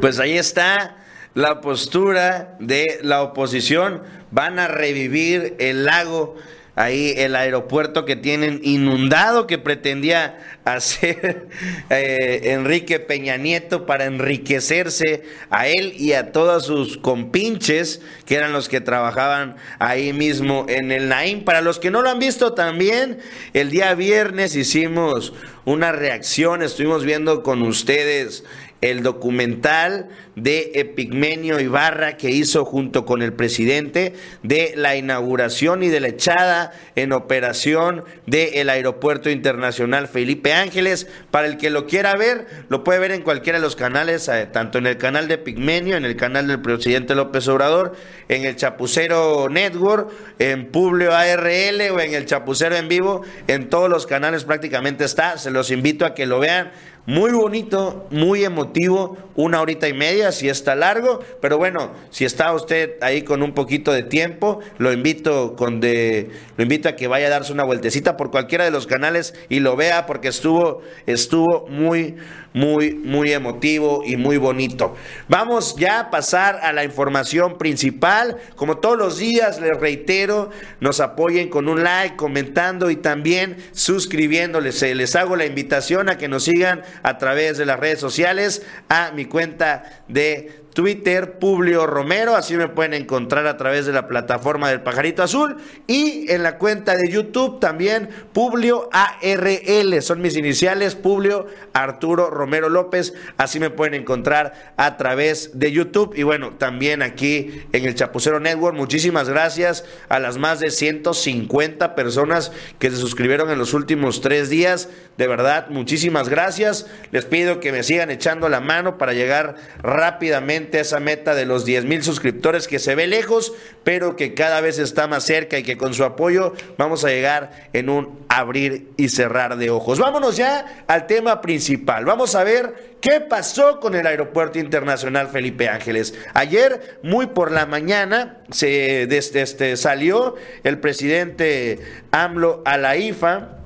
Pues 0.00 0.18
ahí 0.18 0.38
está 0.38 0.96
la 1.34 1.60
postura 1.60 2.56
de 2.58 3.00
la 3.02 3.22
oposición. 3.22 4.02
Van 4.30 4.58
a 4.58 4.66
revivir 4.66 5.56
el 5.58 5.84
lago 5.84 6.36
ahí 6.74 7.14
el 7.16 7.36
aeropuerto 7.36 8.04
que 8.04 8.16
tienen 8.16 8.60
inundado 8.62 9.46
que 9.46 9.58
pretendía 9.58 10.38
hacer 10.64 11.48
eh, 11.90 12.40
Enrique 12.44 12.98
Peña 12.98 13.36
Nieto 13.36 13.84
para 13.84 14.06
enriquecerse 14.06 15.22
a 15.50 15.68
él 15.68 15.94
y 15.98 16.14
a 16.14 16.32
todos 16.32 16.66
sus 16.66 16.96
compinches 16.96 18.00
que 18.24 18.36
eran 18.36 18.52
los 18.52 18.68
que 18.68 18.80
trabajaban 18.80 19.56
ahí 19.78 20.12
mismo 20.12 20.66
en 20.68 20.92
el 20.92 21.08
Naim. 21.08 21.44
Para 21.44 21.60
los 21.60 21.78
que 21.78 21.90
no 21.90 22.00
lo 22.00 22.08
han 22.08 22.18
visto 22.18 22.54
también, 22.54 23.18
el 23.52 23.70
día 23.70 23.94
viernes 23.94 24.56
hicimos 24.56 25.34
una 25.64 25.92
reacción, 25.92 26.62
estuvimos 26.62 27.04
viendo 27.04 27.42
con 27.42 27.62
ustedes 27.62 28.44
el 28.82 29.02
documental 29.02 30.08
de 30.34 30.72
Epigmenio 30.74 31.60
Ibarra 31.60 32.16
que 32.16 32.30
hizo 32.30 32.64
junto 32.64 33.04
con 33.04 33.22
el 33.22 33.32
presidente 33.32 34.14
de 34.42 34.74
la 34.76 34.96
inauguración 34.96 35.82
y 35.82 35.88
de 35.88 36.00
la 36.00 36.08
echada 36.08 36.72
en 36.96 37.12
operación 37.12 38.04
del 38.26 38.68
aeropuerto 38.68 39.30
internacional 39.30 40.08
Felipe 40.08 40.52
Ángeles. 40.52 41.06
Para 41.30 41.46
el 41.46 41.58
que 41.58 41.70
lo 41.70 41.86
quiera 41.86 42.16
ver, 42.16 42.46
lo 42.68 42.82
puede 42.82 42.98
ver 42.98 43.12
en 43.12 43.22
cualquiera 43.22 43.58
de 43.58 43.62
los 43.62 43.76
canales, 43.76 44.28
eh, 44.28 44.48
tanto 44.50 44.78
en 44.78 44.86
el 44.86 44.98
canal 44.98 45.28
de 45.28 45.34
Epigmenio, 45.34 45.96
en 45.96 46.04
el 46.04 46.16
canal 46.16 46.48
del 46.48 46.60
presidente 46.60 47.14
López 47.14 47.46
Obrador, 47.48 47.94
en 48.28 48.44
el 48.44 48.56
Chapucero 48.56 49.48
Network, 49.48 50.10
en 50.40 50.66
Publio 50.66 51.14
ARL 51.14 51.80
o 51.92 52.00
en 52.00 52.14
el 52.14 52.26
Chapucero 52.26 52.74
en 52.76 52.88
vivo, 52.88 53.22
en 53.46 53.68
todos 53.68 53.88
los 53.88 54.06
canales 54.06 54.44
prácticamente 54.44 55.04
está. 55.04 55.38
Se 55.38 55.52
los 55.52 55.70
invito 55.70 56.04
a 56.04 56.14
que 56.14 56.26
lo 56.26 56.40
vean 56.40 56.72
muy 57.06 57.32
bonito, 57.32 58.06
muy 58.10 58.44
emotivo, 58.44 59.16
una 59.34 59.60
horita 59.60 59.88
y 59.88 59.92
media, 59.92 60.30
si 60.30 60.48
está 60.48 60.74
largo, 60.76 61.20
pero 61.40 61.58
bueno, 61.58 61.92
si 62.10 62.24
está 62.24 62.52
usted 62.52 62.92
ahí 63.00 63.22
con 63.22 63.42
un 63.42 63.54
poquito 63.54 63.92
de 63.92 64.02
tiempo, 64.02 64.60
lo 64.78 64.92
invito 64.92 65.56
con 65.56 65.80
de, 65.80 66.30
lo 66.56 66.62
invito 66.62 66.88
a 66.88 66.96
que 66.96 67.08
vaya 67.08 67.26
a 67.26 67.30
darse 67.30 67.52
una 67.52 67.64
vueltecita 67.64 68.16
por 68.16 68.30
cualquiera 68.30 68.64
de 68.64 68.70
los 68.70 68.86
canales 68.86 69.34
y 69.48 69.60
lo 69.60 69.74
vea 69.74 70.06
porque 70.06 70.28
estuvo, 70.28 70.82
estuvo 71.06 71.66
muy, 71.68 72.16
muy, 72.52 72.94
muy 72.94 73.32
emotivo 73.32 74.02
y 74.04 74.16
muy 74.16 74.36
bonito. 74.36 74.94
Vamos 75.28 75.76
ya 75.76 76.00
a 76.00 76.10
pasar 76.10 76.60
a 76.62 76.72
la 76.72 76.84
información 76.84 77.58
principal. 77.58 78.36
Como 78.56 78.78
todos 78.78 78.98
los 78.98 79.18
días, 79.18 79.60
les 79.60 79.78
reitero, 79.78 80.50
nos 80.80 81.00
apoyen 81.00 81.48
con 81.48 81.68
un 81.68 81.82
like, 81.82 82.16
comentando 82.16 82.90
y 82.90 82.96
también 82.96 83.56
suscribiéndoles. 83.72 84.82
Les 84.82 85.16
hago 85.16 85.36
la 85.36 85.46
invitación 85.46 86.08
a 86.08 86.18
que 86.18 86.28
nos 86.28 86.44
sigan 86.44 86.82
a 87.02 87.18
través 87.18 87.58
de 87.58 87.66
las 87.66 87.78
redes 87.78 88.00
sociales, 88.00 88.62
a 88.88 89.12
mi 89.12 89.26
cuenta 89.26 90.02
de 90.08 90.61
Twitter, 90.72 91.38
Publio 91.38 91.86
Romero, 91.86 92.34
así 92.34 92.56
me 92.56 92.68
pueden 92.68 92.94
encontrar 92.94 93.46
a 93.46 93.56
través 93.56 93.84
de 93.84 93.92
la 93.92 94.08
plataforma 94.08 94.70
del 94.70 94.80
Pajarito 94.80 95.22
Azul 95.22 95.56
y 95.86 96.30
en 96.30 96.42
la 96.42 96.56
cuenta 96.56 96.96
de 96.96 97.10
YouTube 97.10 97.60
también 97.60 98.08
Publio 98.32 98.88
ARL, 98.92 100.02
son 100.02 100.22
mis 100.22 100.36
iniciales, 100.36 100.94
Publio 100.94 101.46
Arturo 101.74 102.30
Romero 102.30 102.68
López, 102.68 103.12
así 103.36 103.60
me 103.60 103.70
pueden 103.70 103.94
encontrar 103.94 104.72
a 104.76 104.96
través 104.96 105.58
de 105.58 105.72
YouTube. 105.72 106.14
Y 106.16 106.22
bueno, 106.22 106.54
también 106.56 107.02
aquí 107.02 107.62
en 107.72 107.84
el 107.84 107.94
Chapucero 107.94 108.40
Network, 108.40 108.76
muchísimas 108.76 109.28
gracias 109.28 109.84
a 110.08 110.18
las 110.18 110.38
más 110.38 110.60
de 110.60 110.70
150 110.70 111.94
personas 111.94 112.52
que 112.78 112.90
se 112.90 112.96
suscribieron 112.96 113.50
en 113.50 113.58
los 113.58 113.74
últimos 113.74 114.20
tres 114.20 114.48
días, 114.48 114.88
de 115.18 115.28
verdad, 115.28 115.68
muchísimas 115.68 116.28
gracias, 116.28 116.86
les 117.10 117.26
pido 117.26 117.60
que 117.60 117.72
me 117.72 117.82
sigan 117.82 118.10
echando 118.10 118.48
la 118.48 118.60
mano 118.60 118.96
para 118.96 119.12
llegar 119.12 119.56
rápidamente 119.82 120.61
esa 120.80 121.00
meta 121.00 121.34
de 121.34 121.46
los 121.46 121.64
10 121.64 121.84
mil 121.84 122.02
suscriptores 122.02 122.68
que 122.68 122.78
se 122.78 122.94
ve 122.94 123.06
lejos, 123.06 123.52
pero 123.84 124.16
que 124.16 124.34
cada 124.34 124.60
vez 124.60 124.78
está 124.78 125.06
más 125.06 125.24
cerca 125.24 125.58
y 125.58 125.62
que 125.62 125.76
con 125.76 125.94
su 125.94 126.04
apoyo 126.04 126.54
vamos 126.78 127.04
a 127.04 127.08
llegar 127.08 127.68
en 127.72 127.88
un 127.88 128.20
abrir 128.28 128.88
y 128.96 129.08
cerrar 129.08 129.56
de 129.56 129.70
ojos. 129.70 129.98
Vámonos 129.98 130.36
ya 130.36 130.84
al 130.86 131.06
tema 131.06 131.40
principal. 131.40 132.04
Vamos 132.04 132.34
a 132.34 132.44
ver 132.44 132.96
qué 133.00 133.20
pasó 133.20 133.80
con 133.80 133.94
el 133.94 134.06
Aeropuerto 134.06 134.58
Internacional 134.58 135.28
Felipe 135.28 135.68
Ángeles. 135.68 136.14
Ayer, 136.34 136.98
muy 137.02 137.26
por 137.26 137.52
la 137.52 137.66
mañana, 137.66 138.38
se 138.50 139.02
este, 139.02 139.76
salió 139.76 140.36
el 140.64 140.78
presidente 140.78 141.80
AMLO 142.10 142.62
a 142.64 142.78
la 142.78 142.96
IFA 142.96 143.58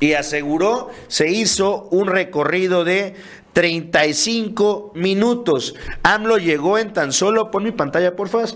y 0.00 0.12
aseguró, 0.12 0.90
se 1.08 1.28
hizo 1.28 1.88
un 1.90 2.06
recorrido 2.06 2.84
de 2.84 3.14
35 3.58 4.92
minutos. 4.94 5.74
AMLO 6.04 6.38
llegó 6.38 6.78
en 6.78 6.92
tan 6.92 7.12
solo, 7.12 7.50
pon 7.50 7.64
mi 7.64 7.72
pantalla 7.72 8.14
por 8.14 8.28
favor, 8.28 8.50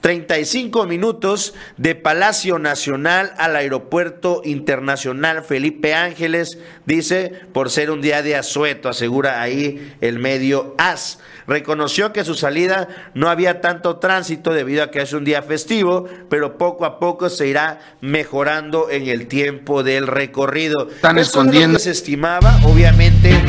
35 0.00 0.86
minutos 0.86 1.52
de 1.76 1.94
Palacio 1.94 2.58
Nacional 2.58 3.34
al 3.36 3.54
Aeropuerto 3.54 4.40
Internacional 4.46 5.44
Felipe 5.44 5.92
Ángeles, 5.92 6.58
dice, 6.86 7.38
por 7.52 7.68
ser 7.68 7.90
un 7.90 8.00
día 8.00 8.22
de 8.22 8.34
asueto, 8.34 8.88
asegura 8.88 9.42
ahí 9.42 9.94
el 10.00 10.18
medio 10.18 10.74
AS. 10.78 11.18
Reconoció 11.46 12.14
que 12.14 12.24
su 12.24 12.34
salida 12.34 12.88
no 13.12 13.28
había 13.28 13.60
tanto 13.60 13.98
tránsito 13.98 14.54
debido 14.54 14.82
a 14.84 14.90
que 14.90 15.02
es 15.02 15.12
un 15.12 15.24
día 15.24 15.42
festivo, 15.42 16.08
pero 16.30 16.56
poco 16.56 16.86
a 16.86 16.98
poco 16.98 17.28
se 17.28 17.46
irá 17.46 17.80
mejorando 18.00 18.88
en 18.90 19.06
el 19.06 19.26
tiempo 19.26 19.82
del 19.82 20.06
recorrido. 20.06 20.88
Están 20.88 21.18
escondiendo. 21.18 21.78
se 21.78 21.90
estimaba, 21.90 22.58
obviamente 22.64 23.45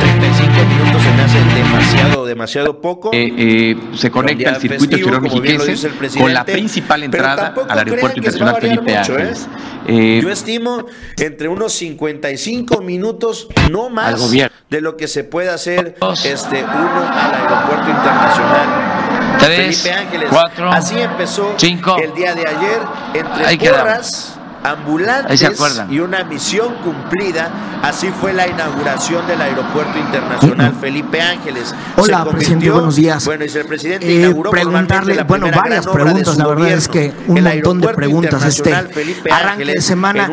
35 0.00 0.64
minutos 0.68 1.02
se 1.02 1.12
me 1.12 1.22
hace 1.22 1.38
demasiado, 1.38 2.26
demasiado 2.26 2.80
poco. 2.80 3.10
Eh, 3.12 3.32
eh, 3.36 3.76
se 3.94 4.10
conecta 4.10 4.50
el 4.50 4.56
circuito 4.56 4.96
exterior 4.96 5.20
mexiquense 5.20 5.90
con 6.18 6.34
la 6.34 6.44
principal 6.44 7.02
entrada 7.02 7.54
al 7.68 7.78
aeropuerto 7.78 8.18
internacional 8.18 8.60
Felipe 8.60 8.92
¿eh? 8.92 8.96
Ángeles. 8.96 9.48
Yo 9.86 10.30
estimo 10.30 10.86
entre 11.16 11.48
unos 11.48 11.72
55 11.74 12.80
minutos, 12.82 13.48
no 13.70 13.88
más, 13.88 14.30
de 14.30 14.80
lo 14.80 14.96
que 14.96 15.08
se 15.08 15.24
puede 15.24 15.50
hacer 15.50 15.96
este 16.24 16.62
uno 16.62 17.08
al 17.10 17.34
aeropuerto 17.34 17.90
internacional. 17.90 19.38
Felipe 19.38 19.92
Ángeles. 19.92 20.30
Así 20.70 20.98
empezó 20.98 21.56
el 22.02 22.14
día 22.14 22.34
de 22.34 22.46
ayer 22.46 22.80
entre 23.14 23.70
porras 23.70 24.37
ambulantes 24.62 25.44
y 25.90 26.00
una 26.00 26.24
misión 26.24 26.74
cumplida. 26.82 27.50
Así 27.82 28.08
fue 28.08 28.32
la 28.32 28.48
inauguración 28.48 29.26
del 29.26 29.40
Aeropuerto 29.40 29.98
Internacional 29.98 30.74
Felipe 30.80 31.20
Ángeles. 31.20 31.74
Hola, 31.96 32.24
presidente, 32.24 32.70
buenos 32.70 32.96
días. 32.96 33.24
Bueno, 33.24 33.44
y 33.44 33.48
el 33.48 33.66
presidente 33.66 34.08
eh, 34.08 34.20
inauguró 34.20 34.50
preguntarle, 34.50 35.22
bueno, 35.22 35.48
varias 35.54 35.86
preguntas, 35.86 36.36
la 36.36 36.46
verdad 36.48 36.68
es 36.70 36.88
que 36.88 37.12
un 37.28 37.42
montón 37.42 37.80
de 37.80 37.88
preguntas 37.88 38.44
este 38.44 38.74
arranque 39.30 39.64
de 39.64 39.80
semana. 39.80 40.28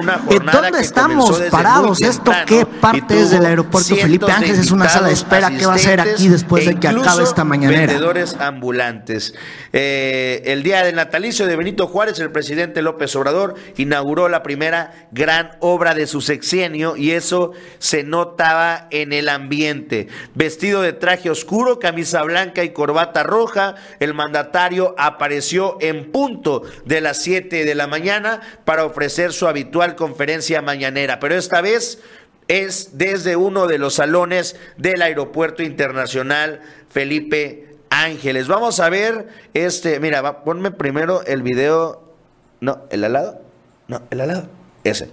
¿Dónde 0.52 0.80
estamos 0.80 1.40
parados? 1.52 2.02
¿Esto 2.02 2.32
qué 2.46 2.66
parte 2.66 3.20
es 3.20 3.32
del 3.32 3.46
Aeropuerto 3.46 3.96
Felipe 3.96 4.32
Ángeles? 4.32 4.60
Es 4.60 4.72
una 4.72 4.90
sala 4.90 5.08
de 5.08 5.14
espera. 5.14 5.50
¿Qué 5.50 5.66
va 5.66 5.76
a 5.76 5.78
ser 5.78 6.02
aquí 6.02 6.28
después 6.28 6.66
de 6.66 6.80
que 6.80 6.88
acabe 6.88 7.24
esta 7.24 7.44
mañanera? 7.44 7.88
Vendedores 7.94 8.36
ambulantes. 8.40 9.34
Eh, 9.72 10.42
el 10.46 10.64
día 10.64 10.84
del 10.84 10.96
natalicio 10.96 11.46
de 11.46 11.56
Benito 11.56 11.88
Juárez, 11.88 12.20
el 12.20 12.32
presidente 12.32 12.82
López 12.82 13.16
Obrador 13.16 13.56
inauguró 13.78 14.15
la 14.16 14.44
primera 14.44 15.08
gran 15.12 15.52
obra 15.60 15.94
de 15.94 16.08
su 16.08 16.22
sexenio 16.22 16.96
y 16.96 17.12
eso 17.12 17.52
se 17.80 18.04
notaba 18.04 18.88
en 18.92 19.14
el 19.14 19.30
ambiente. 19.30 20.08
Vestido 20.34 20.82
de 20.82 20.94
traje 20.94 21.30
oscuro, 21.30 21.80
camisa 21.80 22.24
blanca 22.24 22.64
y 22.64 22.70
corbata 22.70 23.24
roja, 23.24 23.76
el 24.00 24.14
mandatario 24.14 24.96
apareció 24.98 25.78
en 25.82 26.12
punto 26.12 26.64
de 26.86 27.02
las 27.02 27.22
7 27.22 27.66
de 27.66 27.76
la 27.76 27.88
mañana 27.88 28.42
para 28.66 28.86
ofrecer 28.86 29.34
su 29.34 29.48
habitual 29.48 29.96
conferencia 29.96 30.62
mañanera, 30.62 31.20
pero 31.20 31.36
esta 31.36 31.62
vez 31.62 32.02
es 32.48 32.98
desde 32.98 33.36
uno 33.36 33.68
de 33.68 33.78
los 33.78 33.96
salones 33.96 34.56
del 34.78 35.02
Aeropuerto 35.02 35.64
Internacional 35.64 36.62
Felipe 36.90 37.76
Ángeles. 37.90 38.48
Vamos 38.48 38.80
a 38.80 38.90
ver 38.90 39.28
este, 39.54 40.00
mira, 40.00 40.44
ponme 40.44 40.72
primero 40.72 41.24
el 41.26 41.42
video, 41.42 42.04
no, 42.62 42.84
el 42.90 43.04
al 43.04 43.14
lado. 43.14 43.45
No, 43.88 44.02
el 44.10 44.22
al 44.22 44.28
lado. 44.28 44.50
ese. 44.84 45.10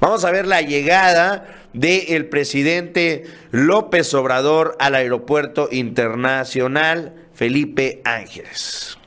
Vamos 0.00 0.24
a 0.24 0.30
ver 0.30 0.46
la 0.46 0.60
llegada 0.60 1.46
del 1.72 2.26
presidente 2.28 3.24
López 3.50 4.12
Obrador 4.14 4.76
al 4.78 4.94
aeropuerto 4.94 5.68
internacional 5.70 7.14
Felipe 7.34 8.00
Ángeles. 8.04 8.97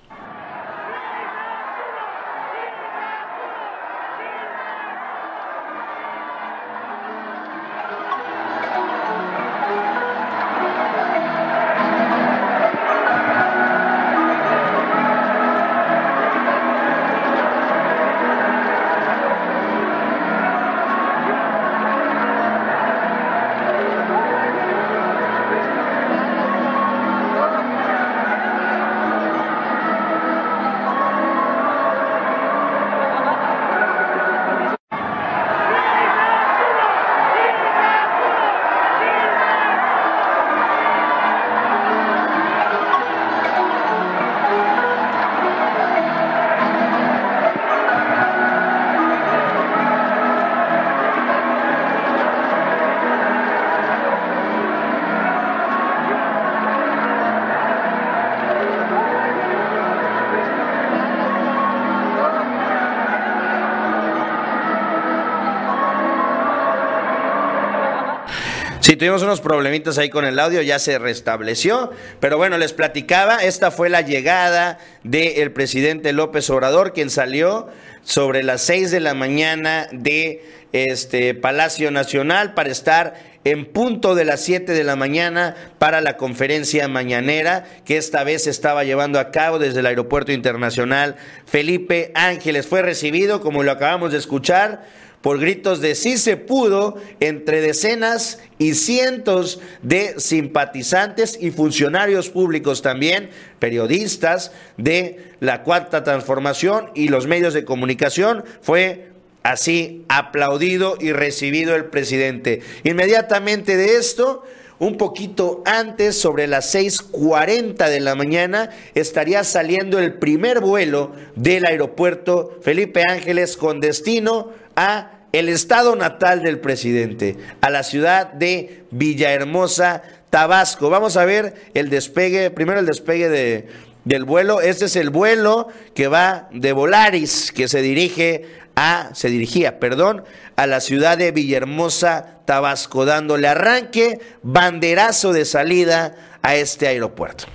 Tuvimos 69.01 69.23
unos 69.23 69.41
problemitas 69.41 69.97
ahí 69.97 70.11
con 70.11 70.25
el 70.25 70.37
audio, 70.37 70.61
ya 70.61 70.77
se 70.77 70.99
restableció, 70.99 71.89
pero 72.19 72.37
bueno, 72.37 72.59
les 72.59 72.71
platicaba, 72.71 73.37
esta 73.37 73.71
fue 73.71 73.89
la 73.89 74.01
llegada 74.01 74.77
del 75.03 75.51
presidente 75.51 76.13
López 76.13 76.47
Obrador, 76.51 76.93
quien 76.93 77.09
salió 77.09 77.67
sobre 78.03 78.43
las 78.43 78.61
seis 78.61 78.91
de 78.91 78.99
la 78.99 79.15
mañana 79.15 79.87
de 79.91 80.45
este 80.71 81.33
Palacio 81.33 81.89
Nacional 81.89 82.53
para 82.53 82.69
estar 82.69 83.15
en 83.43 83.65
punto 83.65 84.13
de 84.13 84.23
las 84.23 84.41
7 84.41 84.71
de 84.71 84.83
la 84.83 84.95
mañana 84.95 85.55
para 85.79 85.99
la 85.99 86.15
conferencia 86.15 86.87
mañanera 86.87 87.65
que 87.85 87.97
esta 87.97 88.23
vez 88.23 88.43
se 88.43 88.51
estaba 88.51 88.83
llevando 88.83 89.19
a 89.19 89.31
cabo 89.31 89.57
desde 89.57 89.79
el 89.79 89.87
Aeropuerto 89.87 90.31
Internacional 90.31 91.15
Felipe 91.47 92.11
Ángeles. 92.13 92.67
Fue 92.67 92.83
recibido, 92.83 93.41
como 93.41 93.63
lo 93.63 93.71
acabamos 93.71 94.11
de 94.11 94.19
escuchar, 94.19 94.83
por 95.21 95.39
gritos 95.39 95.81
de 95.81 95.95
sí 95.95 96.17
se 96.17 96.37
pudo 96.37 96.97
entre 97.19 97.61
decenas 97.61 98.39
y 98.57 98.73
cientos 98.73 99.59
de 99.81 100.19
simpatizantes 100.19 101.37
y 101.39 101.51
funcionarios 101.51 102.29
públicos 102.29 102.81
también, 102.81 103.29
periodistas 103.59 104.51
de 104.77 105.33
la 105.39 105.63
Cuarta 105.63 106.03
Transformación 106.03 106.89
y 106.95 107.09
los 107.09 107.27
medios 107.27 107.53
de 107.53 107.65
comunicación. 107.65 108.43
Fue 108.61 109.09
así 109.43 110.05
aplaudido 110.09 110.97
y 110.99 111.11
recibido 111.11 111.75
el 111.75 111.85
presidente. 111.85 112.61
Inmediatamente 112.83 113.77
de 113.77 113.97
esto, 113.97 114.43
un 114.81 114.97
poquito 114.97 115.61
antes, 115.63 116.19
sobre 116.19 116.47
las 116.47 116.73
6.40 116.73 117.87
de 117.87 117.99
la 117.99 118.15
mañana, 118.15 118.71
estaría 118.95 119.43
saliendo 119.43 119.99
el 119.99 120.15
primer 120.15 120.59
vuelo 120.59 121.11
del 121.35 121.67
aeropuerto 121.67 122.57
Felipe 122.63 123.03
Ángeles 123.07 123.57
con 123.57 123.79
destino 123.79 124.49
a 124.75 125.19
el 125.33 125.49
estado 125.49 125.95
natal 125.95 126.41
del 126.41 126.59
presidente, 126.59 127.37
a 127.61 127.69
la 127.69 127.83
ciudad 127.83 128.33
de 128.33 128.81
Villahermosa, 128.89 130.01
Tabasco. 130.31 130.89
Vamos 130.89 131.15
a 131.15 131.25
ver 131.25 131.53
el 131.75 131.91
despegue, 131.91 132.49
primero 132.49 132.79
el 132.79 132.87
despegue 132.87 133.29
de, 133.29 133.67
del 134.03 134.25
vuelo. 134.25 134.61
Este 134.61 134.85
es 134.85 134.95
el 134.95 135.11
vuelo 135.11 135.67
que 135.93 136.07
va 136.07 136.49
de 136.51 136.73
Volaris, 136.73 137.51
que 137.51 137.67
se 137.67 137.83
dirige 137.83 138.45
a, 138.75 139.09
se 139.13 139.29
dirigía, 139.29 139.79
perdón, 139.79 140.23
a 140.55 140.67
la 140.67 140.81
ciudad 140.81 141.17
de 141.17 141.31
Villahermosa, 141.31 142.39
Tabasco, 142.45 143.05
dándole 143.05 143.47
arranque, 143.47 144.19
banderazo 144.43 145.33
de 145.33 145.45
salida 145.45 146.15
a 146.41 146.55
este 146.55 146.87
aeropuerto. 146.87 147.45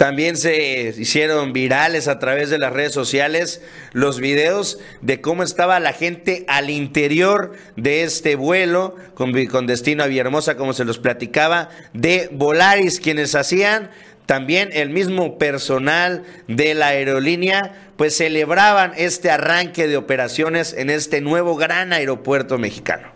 También 0.00 0.38
se 0.38 0.94
hicieron 0.96 1.52
virales 1.52 2.08
a 2.08 2.18
través 2.18 2.48
de 2.48 2.58
las 2.58 2.72
redes 2.72 2.94
sociales 2.94 3.60
los 3.92 4.18
videos 4.18 4.78
de 5.02 5.20
cómo 5.20 5.42
estaba 5.42 5.78
la 5.78 5.92
gente 5.92 6.46
al 6.48 6.70
interior 6.70 7.52
de 7.76 8.02
este 8.02 8.34
vuelo 8.34 8.96
con, 9.12 9.66
destino 9.66 10.02
a 10.02 10.06
Villahermosa, 10.06 10.56
como 10.56 10.72
se 10.72 10.86
los 10.86 10.96
platicaba, 10.96 11.68
de 11.92 12.30
Volaris, 12.32 12.98
quienes 12.98 13.34
hacían 13.34 13.90
también 14.24 14.70
el 14.72 14.88
mismo 14.88 15.36
personal 15.36 16.24
de 16.48 16.72
la 16.72 16.86
aerolínea, 16.86 17.90
pues 17.98 18.16
celebraban 18.16 18.94
este 18.96 19.30
arranque 19.30 19.86
de 19.86 19.98
operaciones 19.98 20.72
en 20.72 20.88
este 20.88 21.20
nuevo 21.20 21.56
gran 21.56 21.92
aeropuerto 21.92 22.56
mexicano. 22.56 23.12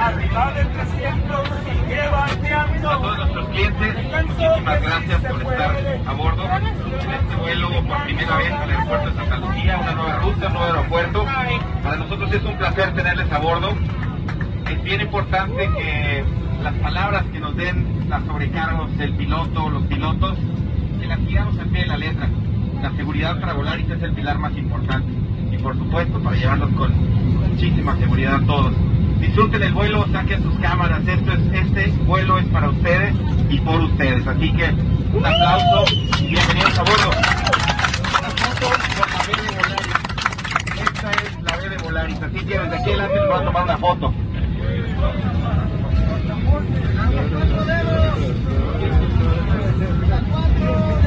Arriba 0.00 0.52
de 0.52 0.64
300 0.64 1.48
sigue 1.64 2.08
bateando. 2.08 2.90
A 2.90 3.00
todos 3.00 3.18
nuestros 3.18 3.48
clientes, 3.48 3.94
muchísimas 3.94 4.82
gracias 4.82 5.20
por 5.20 5.42
estar 5.42 5.76
a 6.06 6.12
bordo 6.14 6.44
en 6.44 6.66
este 6.66 7.36
vuelo 7.36 7.68
por 7.86 8.02
primera 8.04 8.36
vez 8.36 8.52
al 8.52 8.70
aeropuerto 8.70 9.10
de 9.10 9.16
Santa 9.16 9.36
Lucía, 9.36 9.78
una 9.78 9.92
nueva 9.92 10.16
ruta, 10.18 10.46
un 10.46 10.52
nuevo 10.52 10.66
aeropuerto. 10.66 11.26
Para 11.82 11.96
nosotros 11.96 12.32
es 12.32 12.44
un 12.44 12.56
placer 12.56 12.94
tenerles 12.94 13.32
a 13.32 13.38
bordo. 13.38 13.74
Es 14.70 14.82
bien 14.82 15.00
importante 15.00 15.70
que 15.76 16.24
las 16.62 16.74
palabras 16.74 17.24
que 17.32 17.40
nos 17.40 17.56
den 17.56 18.08
las 18.08 18.24
sobrecargos 18.24 18.96
del 18.96 19.14
piloto 19.14 19.68
los 19.68 19.82
pilotos, 19.84 20.38
que 21.00 21.06
las 21.06 21.18
sigamos 21.20 21.58
al 21.58 21.68
pie 21.68 21.82
de 21.82 21.86
la 21.86 21.96
letra. 21.96 22.28
La 22.82 22.90
seguridad 22.96 23.38
para 23.40 23.52
volar 23.52 23.78
es 23.78 24.02
el 24.02 24.12
pilar 24.12 24.38
más 24.38 24.56
importante. 24.56 25.12
Y 25.52 25.58
por 25.58 25.76
supuesto 25.76 26.18
para 26.20 26.36
llevarlos 26.36 26.70
con 26.70 27.50
muchísima 27.50 27.96
seguridad 27.96 28.36
a 28.36 28.46
todos 28.46 28.72
disfruten 29.20 29.62
el 29.62 29.72
vuelo, 29.72 30.06
saquen 30.12 30.42
sus 30.42 30.58
cámaras, 30.60 31.06
Esto 31.06 31.32
es, 31.32 31.40
este 31.52 31.86
vuelo 32.04 32.38
es 32.38 32.46
para 32.46 32.70
ustedes 32.70 33.14
y 33.48 33.60
por 33.60 33.80
ustedes, 33.80 34.26
así 34.26 34.52
que 34.52 34.64
un 35.12 35.26
aplauso 35.26 35.84
y 36.20 36.26
bienvenidos 36.26 36.78
a 36.78 36.82
bordo. 36.82 37.10
Esta 40.82 41.10
es 41.12 41.42
la 41.42 41.56
B 41.56 41.68
de 41.68 41.76
Volaris, 41.78 42.22
así 42.22 42.38
que 42.38 42.58
desde 42.58 42.76
aquí 42.76 42.90
adelante 42.90 43.14
les 43.14 43.28
voy 43.28 43.38
a 43.38 43.44
tomar 43.44 43.64
una 43.64 43.78
foto. 43.78 44.14
A 50.60 50.62
cuatro. 50.68 50.99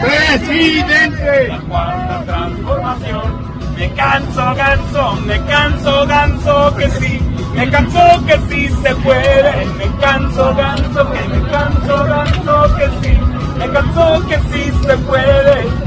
Presidente. 0.00 1.48
La 1.48 1.60
cuarta 1.60 2.24
transformación. 2.26 3.54
Me 3.76 3.90
canso, 3.92 4.54
ganso, 4.54 5.12
me 5.26 5.40
canso, 5.46 6.06
ganso 6.06 6.76
que 6.76 6.90
sí. 6.90 7.20
Me 7.54 7.70
canso 7.70 8.26
que 8.26 8.38
sí 8.48 8.68
se 8.82 8.94
puede. 8.96 9.66
Me 9.78 9.86
canso, 10.00 10.54
ganso, 10.56 11.12
que 11.12 11.28
me 11.28 11.50
canso, 11.50 12.04
ganso 12.04 12.76
que 12.76 12.86
sí. 13.02 13.18
Me 13.58 13.68
canso 13.70 14.26
que 14.26 14.38
sí 14.50 14.72
se 14.84 14.96
puede. 14.98 15.83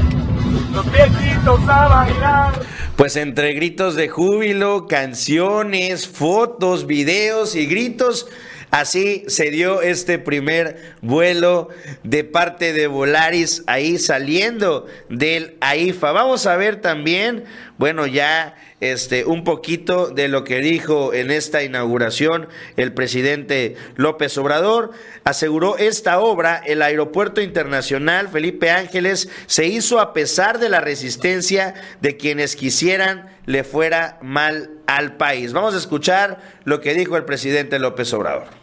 Pues 2.96 3.16
entre 3.16 3.52
gritos 3.54 3.94
de 3.94 4.08
júbilo, 4.08 4.86
canciones, 4.86 6.08
fotos, 6.08 6.86
videos 6.86 7.54
y 7.54 7.66
gritos 7.66 8.26
Así 8.70 9.24
se 9.28 9.50
dio 9.50 9.80
este 9.80 10.18
primer 10.18 10.94
vuelo 11.00 11.70
de 12.02 12.22
parte 12.22 12.74
de 12.74 12.86
Volaris 12.86 13.62
ahí 13.66 13.98
saliendo 13.98 14.86
del 15.08 15.56
AIFA. 15.60 16.12
Vamos 16.12 16.46
a 16.46 16.56
ver 16.56 16.82
también, 16.82 17.44
bueno, 17.78 18.06
ya 18.06 18.54
este 18.80 19.24
un 19.24 19.44
poquito 19.44 20.08
de 20.08 20.28
lo 20.28 20.44
que 20.44 20.58
dijo 20.58 21.14
en 21.14 21.30
esta 21.30 21.62
inauguración 21.62 22.48
el 22.76 22.92
presidente 22.92 23.76
López 23.96 24.36
Obrador. 24.36 24.90
Aseguró 25.24 25.78
esta 25.78 26.20
obra, 26.20 26.60
el 26.66 26.82
Aeropuerto 26.82 27.40
Internacional 27.40 28.28
Felipe 28.28 28.70
Ángeles, 28.70 29.30
se 29.46 29.66
hizo 29.66 30.00
a 30.00 30.12
pesar 30.12 30.58
de 30.58 30.68
la 30.68 30.80
resistencia 30.80 31.74
de 32.00 32.16
quienes 32.16 32.56
quisieran 32.56 33.30
le 33.46 33.64
fuera 33.64 34.18
mal 34.20 34.70
al 34.86 35.16
país. 35.16 35.52
Vamos 35.52 35.74
a 35.74 35.78
escuchar 35.78 36.38
lo 36.64 36.80
que 36.80 36.94
dijo 36.94 37.16
el 37.16 37.24
presidente 37.24 37.78
López 37.78 38.12
Obrador 38.12 38.58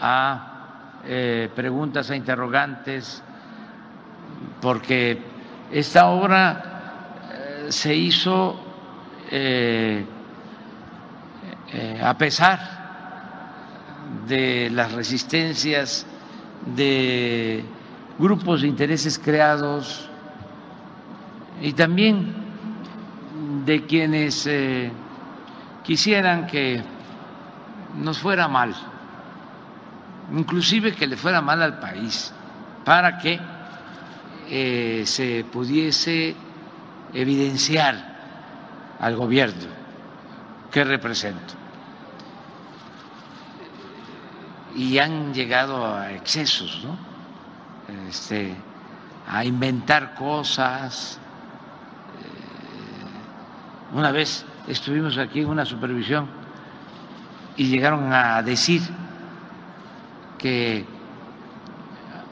a 0.00 1.00
eh, 1.06 1.48
preguntas, 1.54 2.10
a 2.10 2.16
interrogantes, 2.16 3.22
porque 4.60 5.18
esta 5.72 6.06
obra 6.08 6.73
se 7.68 7.94
hizo 7.94 8.56
eh, 9.30 10.04
a 12.02 12.16
pesar 12.16 12.60
de 14.28 14.70
las 14.70 14.92
resistencias 14.92 16.06
de 16.76 17.64
grupos 18.18 18.62
de 18.62 18.68
intereses 18.68 19.18
creados 19.18 20.08
y 21.60 21.72
también 21.72 22.34
de 23.64 23.86
quienes 23.86 24.48
quisieran 25.82 26.46
que 26.46 26.82
nos 27.96 28.18
fuera 28.18 28.46
mal 28.46 28.74
inclusive 30.32 30.94
que 30.94 31.06
le 31.06 31.16
fuera 31.16 31.40
mal 31.40 31.62
al 31.62 31.78
país, 31.78 32.32
para 32.84 33.18
que 33.18 33.40
eh, 34.48 35.02
se 35.06 35.44
pudiese 35.50 36.34
evidenciar 37.14 38.14
al 39.00 39.16
gobierno 39.16 39.68
que 40.70 40.84
represento. 40.84 41.54
Y 44.74 44.98
han 44.98 45.32
llegado 45.32 45.86
a 45.86 46.10
excesos, 46.12 46.84
¿no? 46.84 46.98
Este, 48.08 48.54
a 49.28 49.44
inventar 49.44 50.14
cosas. 50.14 51.18
Eh, 53.92 53.96
una 53.96 54.10
vez 54.10 54.44
estuvimos 54.66 55.16
aquí 55.16 55.40
en 55.40 55.48
una 55.48 55.64
supervisión 55.64 56.26
y 57.56 57.68
llegaron 57.68 58.12
a 58.12 58.42
decir 58.42 58.82
que 60.38 60.84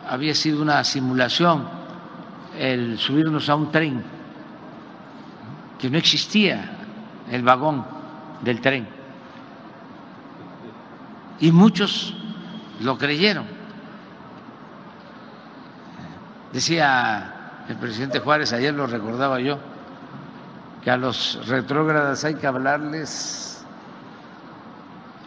había 0.09 0.35
sido 0.35 0.61
una 0.61 0.83
simulación 0.83 1.67
el 2.59 2.99
subirnos 2.99 3.49
a 3.49 3.55
un 3.55 3.71
tren, 3.71 4.03
que 5.83 5.91
no 5.91 5.99
existía 5.99 6.71
el 7.29 7.43
vagón 7.43 7.85
del 8.43 8.61
tren. 8.61 8.87
Y 11.41 11.51
muchos 11.51 12.15
lo 12.83 12.97
creyeron. 12.97 13.45
Decía 16.53 17.65
el 17.69 17.77
presidente 17.79 18.21
Juárez, 18.21 18.53
ayer 18.53 18.73
lo 18.73 18.87
recordaba 18.87 19.41
yo, 19.41 19.59
que 20.85 20.91
a 20.93 20.97
los 20.97 21.49
retrógradas 21.49 22.25
hay 22.25 22.37
que 22.37 22.47
hablarles 22.47 23.65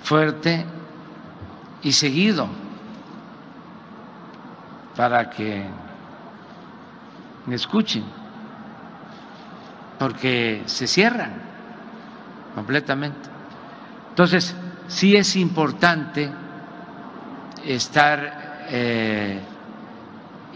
fuerte 0.03 0.65
y 1.83 1.91
seguido 1.91 2.47
para 4.95 5.29
que 5.29 5.65
me 7.45 7.55
escuchen, 7.55 8.05
porque 9.99 10.63
se 10.65 10.87
cierran 10.87 11.33
completamente. 12.53 13.29
Entonces, 14.09 14.55
sí 14.87 15.15
es 15.15 15.35
importante 15.35 16.31
estar 17.65 18.65
eh, 18.69 19.39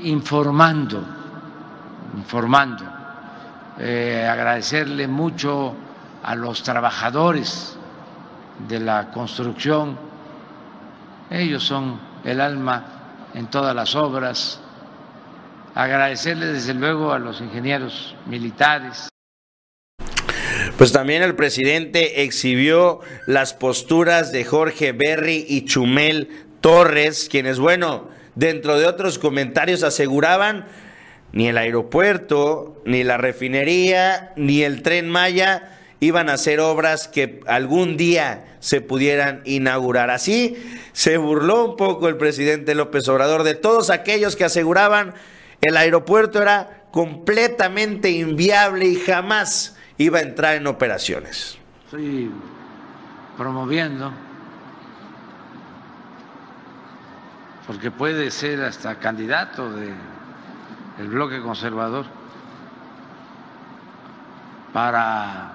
informando, 0.04 1.04
informando, 2.16 2.86
eh, 3.80 4.28
agradecerle 4.30 5.08
mucho 5.08 5.74
a 6.24 6.36
los 6.36 6.64
trabajadores 6.64 7.78
de 8.68 8.80
la 8.80 9.12
construcción, 9.12 9.98
ellos 11.30 11.64
son 11.64 12.00
el 12.24 12.42
alma 12.42 12.84
en 13.34 13.48
todas 13.48 13.76
las 13.76 13.96
obras. 13.96 14.60
Agradecerle 15.76 16.48
desde 16.48 16.74
luego 16.74 17.14
a 17.14 17.20
los 17.20 17.40
ingenieros 17.42 18.16
militares. 18.26 19.09
Pues 20.80 20.94
también 20.94 21.24
el 21.24 21.36
presidente 21.36 22.24
exhibió 22.24 23.02
las 23.26 23.54
posturas 23.54 24.32
de 24.32 24.46
Jorge 24.46 24.94
Berry 24.94 25.46
y 25.46 25.66
Chumel 25.66 26.30
Torres, 26.62 27.28
quienes, 27.30 27.60
bueno, 27.60 28.08
dentro 28.36 28.80
de 28.80 28.86
otros 28.86 29.20
comentarios 29.20 29.84
aseguraban 29.84 30.68
ni 31.34 31.50
el 31.50 31.58
aeropuerto, 31.58 32.82
ni 32.86 33.04
la 33.04 33.18
refinería, 33.18 34.32
ni 34.38 34.64
el 34.64 34.82
tren 34.82 35.10
Maya 35.10 35.78
iban 36.00 36.30
a 36.30 36.38
ser 36.38 36.62
obras 36.62 37.10
que 37.10 37.42
algún 37.46 37.98
día 37.98 38.46
se 38.62 38.80
pudieran 38.80 39.42
inaugurar. 39.44 40.10
Así 40.10 40.56
se 40.94 41.18
burló 41.18 41.72
un 41.72 41.76
poco 41.76 42.08
el 42.08 42.16
presidente 42.16 42.74
López 42.74 43.06
Obrador 43.10 43.44
de 43.44 43.56
todos 43.56 43.90
aquellos 43.90 44.38
que 44.38 44.46
aseguraban 44.46 45.14
el 45.60 45.76
aeropuerto 45.76 46.42
era 46.42 46.86
completamente 46.92 48.12
inviable 48.12 48.86
y 48.86 48.96
jamás 48.96 49.76
iba 50.00 50.20
a 50.20 50.22
entrar 50.22 50.56
en 50.56 50.66
operaciones. 50.66 51.58
Estoy 51.86 52.32
promoviendo, 53.38 54.12
porque 57.68 57.92
puede 57.92 58.32
ser 58.32 58.62
hasta 58.62 58.96
candidato 58.96 59.70
del 59.72 61.08
bloque 61.08 61.42
conservador 61.42 62.06
para 64.74 65.54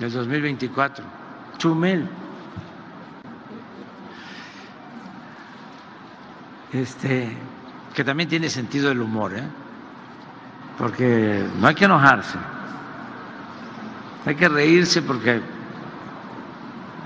del 0.00 0.12
2024. 0.12 1.04
Chumel. 1.56 2.08
Este, 6.72 7.28
que 7.94 8.02
también 8.02 8.28
tiene 8.28 8.50
sentido 8.50 8.90
el 8.90 9.00
humor, 9.00 9.36
¿eh? 9.36 9.63
Porque 10.78 11.46
no 11.58 11.66
hay 11.66 11.74
que 11.74 11.84
enojarse, 11.84 12.38
hay 14.26 14.34
que 14.34 14.48
reírse 14.48 15.02
porque 15.02 15.40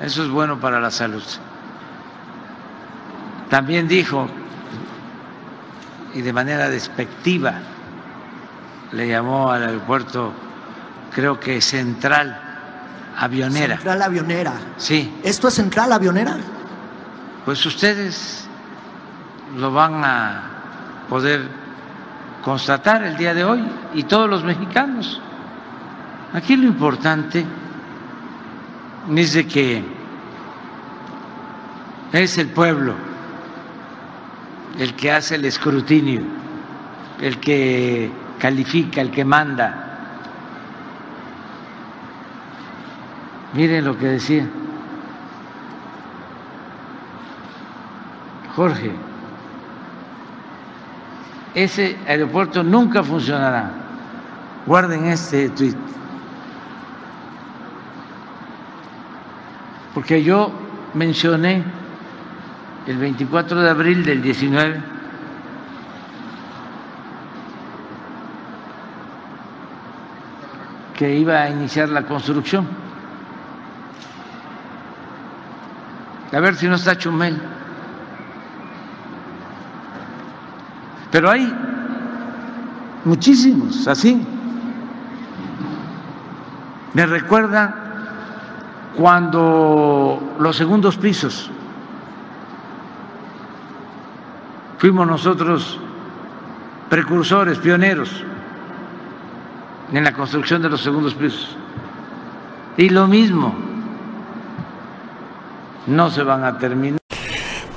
eso 0.03 0.23
es 0.23 0.31
bueno 0.31 0.59
para 0.59 0.81
la 0.81 0.91
salud. 0.91 1.23
También 3.51 3.89
dijo, 3.89 4.29
y 6.15 6.23
de 6.23 6.33
manera 6.33 6.69
despectiva, 6.69 7.55
le 8.93 9.09
llamó 9.09 9.51
al 9.51 9.65
aeropuerto, 9.65 10.33
creo 11.15 11.41
que 11.41 11.61
central, 11.61 12.41
avionera. 13.17 13.77
Central 13.77 14.03
avionera. 14.03 14.53
Sí. 14.77 15.13
¿Esto 15.23 15.49
es 15.49 15.55
central 15.55 15.93
avionera? 15.93 16.37
Pues 17.45 17.65
ustedes 17.67 18.47
lo 19.57 19.73
van 19.73 20.05
a 20.05 20.43
poder 21.09 21.49
constatar 22.43 23.03
el 23.03 23.17
día 23.17 23.35
de 23.35 23.45
hoy 23.45 23.65
y 23.95 24.05
todos 24.05 24.29
los 24.29 24.45
mexicanos. 24.45 25.21
Aquí 26.33 26.57
lo 26.57 26.67
importante 26.67 27.45
es 29.15 29.33
de 29.33 29.47
que 29.47 29.85
es 32.13 32.39
el 32.39 32.49
pueblo 32.49 32.95
el 34.79 34.95
que 34.95 35.11
hace 35.11 35.35
el 35.35 35.45
escrutinio, 35.45 36.23
el 37.21 37.39
que 37.41 38.11
califica, 38.39 39.01
el 39.01 39.11
que 39.11 39.25
manda 39.25 39.89
Miren 43.55 43.85
lo 43.85 43.99
que 43.99 44.07
decía 44.07 44.47
Jorge. 48.55 49.08
Ese 51.55 51.97
aeropuerto 52.07 52.63
nunca 52.63 53.03
funcionará. 53.03 53.71
Guarden 54.67 55.07
este 55.07 55.49
tweet. 55.51 55.75
Porque 59.95 60.23
yo 60.23 60.53
mencioné 60.95 61.65
el 62.87 62.99
24 62.99 63.61
de 63.61 63.71
abril 63.71 64.05
del 64.05 64.23
19 64.23 64.99
que 70.95 71.17
iba 71.17 71.43
a 71.43 71.51
iniciar 71.51 71.89
la 71.91 72.03
construcción. 72.03 72.67
A 76.33 76.41
ver 76.41 76.57
si 76.57 76.67
no 76.67 76.75
está 76.75 76.99
Chumel. 76.99 77.41
Pero 81.19 81.31
hay 81.33 81.53
muchísimos 83.05 83.89
así. 83.89 84.25
Me 86.95 87.07
recuerda 87.07 87.75
cuando 88.97 90.37
los 90.39 90.57
segundos 90.57 90.97
pisos 90.97 91.51
fuimos 94.79 95.09
nosotros 95.09 95.81
precursores, 96.89 97.59
pioneros 97.59 98.23
en 99.93 100.05
la 100.05 100.13
construcción 100.13 100.63
de 100.63 100.71
los 100.71 100.81
segundos 100.81 101.15
pisos. 101.15 101.57
Y 102.77 102.91
lo 102.91 103.09
mismo, 103.09 103.57
no 105.89 106.11
se 106.11 106.23
van 106.23 106.45
a 106.45 106.57
terminar. 106.59 107.08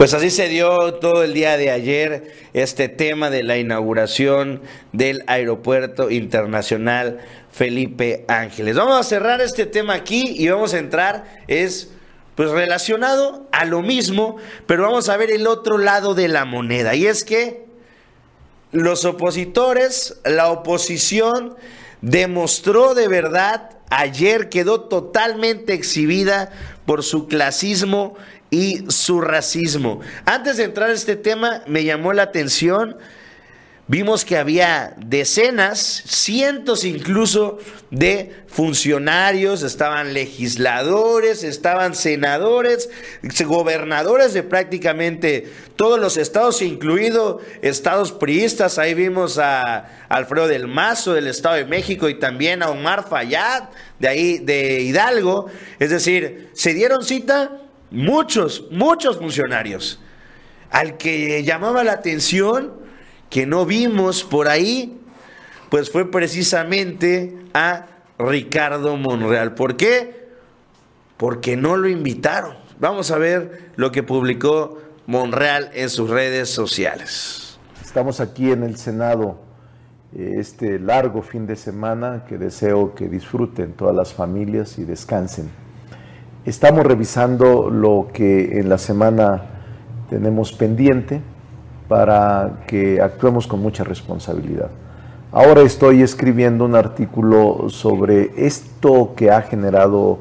Pues 0.01 0.15
así 0.15 0.31
se 0.31 0.49
dio 0.49 0.95
todo 0.95 1.21
el 1.21 1.35
día 1.35 1.57
de 1.57 1.69
ayer 1.69 2.33
este 2.53 2.89
tema 2.89 3.29
de 3.29 3.43
la 3.43 3.59
inauguración 3.59 4.63
del 4.93 5.23
Aeropuerto 5.27 6.09
Internacional 6.09 7.19
Felipe 7.51 8.25
Ángeles. 8.27 8.75
Vamos 8.75 8.99
a 8.99 9.03
cerrar 9.07 9.41
este 9.41 9.67
tema 9.67 9.93
aquí 9.93 10.33
y 10.35 10.49
vamos 10.49 10.73
a 10.73 10.79
entrar, 10.79 11.43
es 11.47 11.91
pues 12.33 12.49
relacionado 12.49 13.47
a 13.51 13.65
lo 13.65 13.83
mismo, 13.83 14.37
pero 14.65 14.81
vamos 14.81 15.07
a 15.07 15.17
ver 15.17 15.29
el 15.29 15.45
otro 15.45 15.77
lado 15.77 16.15
de 16.15 16.29
la 16.29 16.45
moneda. 16.45 16.95
Y 16.95 17.05
es 17.05 17.23
que 17.23 17.67
los 18.71 19.05
opositores, 19.05 20.19
la 20.25 20.49
oposición, 20.49 21.55
demostró 22.01 22.95
de 22.95 23.07
verdad, 23.07 23.77
ayer 23.91 24.49
quedó 24.49 24.81
totalmente 24.81 25.73
exhibida 25.73 26.49
por 26.87 27.03
su 27.03 27.27
clasismo 27.27 28.15
y 28.51 28.85
su 28.89 29.19
racismo. 29.21 30.01
Antes 30.25 30.57
de 30.57 30.65
entrar 30.65 30.91
a 30.91 30.93
este 30.93 31.15
tema, 31.15 31.63
me 31.65 31.83
llamó 31.83 32.13
la 32.13 32.21
atención 32.21 32.97
Vimos 33.91 34.23
que 34.23 34.37
había 34.37 34.93
decenas, 35.05 35.79
cientos 36.05 36.85
incluso 36.85 37.57
de 37.89 38.33
funcionarios, 38.47 39.63
estaban 39.63 40.13
legisladores, 40.13 41.43
estaban 41.43 41.93
senadores, 41.93 42.89
gobernadores 43.45 44.33
de 44.33 44.43
prácticamente 44.43 45.51
todos 45.75 45.99
los 45.99 46.15
estados, 46.15 46.61
incluido 46.61 47.41
estados 47.61 48.13
priistas. 48.13 48.77
Ahí 48.77 48.93
vimos 48.93 49.37
a 49.37 50.05
Alfredo 50.07 50.47
del 50.47 50.69
Mazo 50.69 51.13
del 51.13 51.27
Estado 51.27 51.55
de 51.55 51.65
México 51.65 52.07
y 52.07 52.17
también 52.17 52.63
a 52.63 52.69
Omar 52.69 53.09
Fayad 53.09 53.63
de 53.99 54.07
ahí 54.07 54.37
de 54.37 54.83
Hidalgo. 54.83 55.47
Es 55.79 55.89
decir, 55.89 56.49
se 56.53 56.73
dieron 56.73 57.03
cita 57.03 57.57
muchos, 57.91 58.65
muchos 58.71 59.17
funcionarios. 59.17 59.99
Al 60.71 60.97
que 60.97 61.43
llamaba 61.43 61.83
la 61.83 61.91
atención 61.91 62.73
que 63.29 63.45
no 63.45 63.65
vimos 63.65 64.23
por 64.23 64.47
ahí, 64.47 64.97
pues 65.69 65.91
fue 65.91 66.09
precisamente 66.09 67.37
a 67.53 67.87
Ricardo 68.17 68.97
Monreal. 68.97 69.53
¿Por 69.53 69.77
qué? 69.77 70.29
Porque 71.17 71.55
no 71.55 71.77
lo 71.77 71.87
invitaron. 71.87 72.55
Vamos 72.79 73.11
a 73.11 73.17
ver 73.17 73.71
lo 73.75 73.91
que 73.91 74.03
publicó 74.03 74.81
Monreal 75.07 75.69
en 75.73 75.89
sus 75.89 76.09
redes 76.09 76.49
sociales. 76.49 77.59
Estamos 77.83 78.19
aquí 78.19 78.51
en 78.51 78.63
el 78.63 78.77
Senado 78.77 79.39
eh, 80.15 80.35
este 80.37 80.79
largo 80.79 81.21
fin 81.21 81.45
de 81.45 81.55
semana 81.55 82.25
que 82.27 82.37
deseo 82.37 82.95
que 82.95 83.07
disfruten 83.07 83.73
todas 83.73 83.95
las 83.95 84.13
familias 84.13 84.77
y 84.77 84.83
descansen. 84.83 85.49
Estamos 86.43 86.83
revisando 86.87 87.69
lo 87.69 88.07
que 88.11 88.59
en 88.59 88.67
la 88.67 88.79
semana 88.79 89.43
tenemos 90.09 90.51
pendiente 90.51 91.21
para 91.87 92.63
que 92.65 92.99
actuemos 92.99 93.45
con 93.45 93.61
mucha 93.61 93.83
responsabilidad. 93.83 94.71
Ahora 95.31 95.61
estoy 95.61 96.01
escribiendo 96.01 96.65
un 96.65 96.73
artículo 96.73 97.69
sobre 97.69 98.31
esto 98.43 99.13
que 99.15 99.29
ha 99.29 99.43
generado 99.43 100.17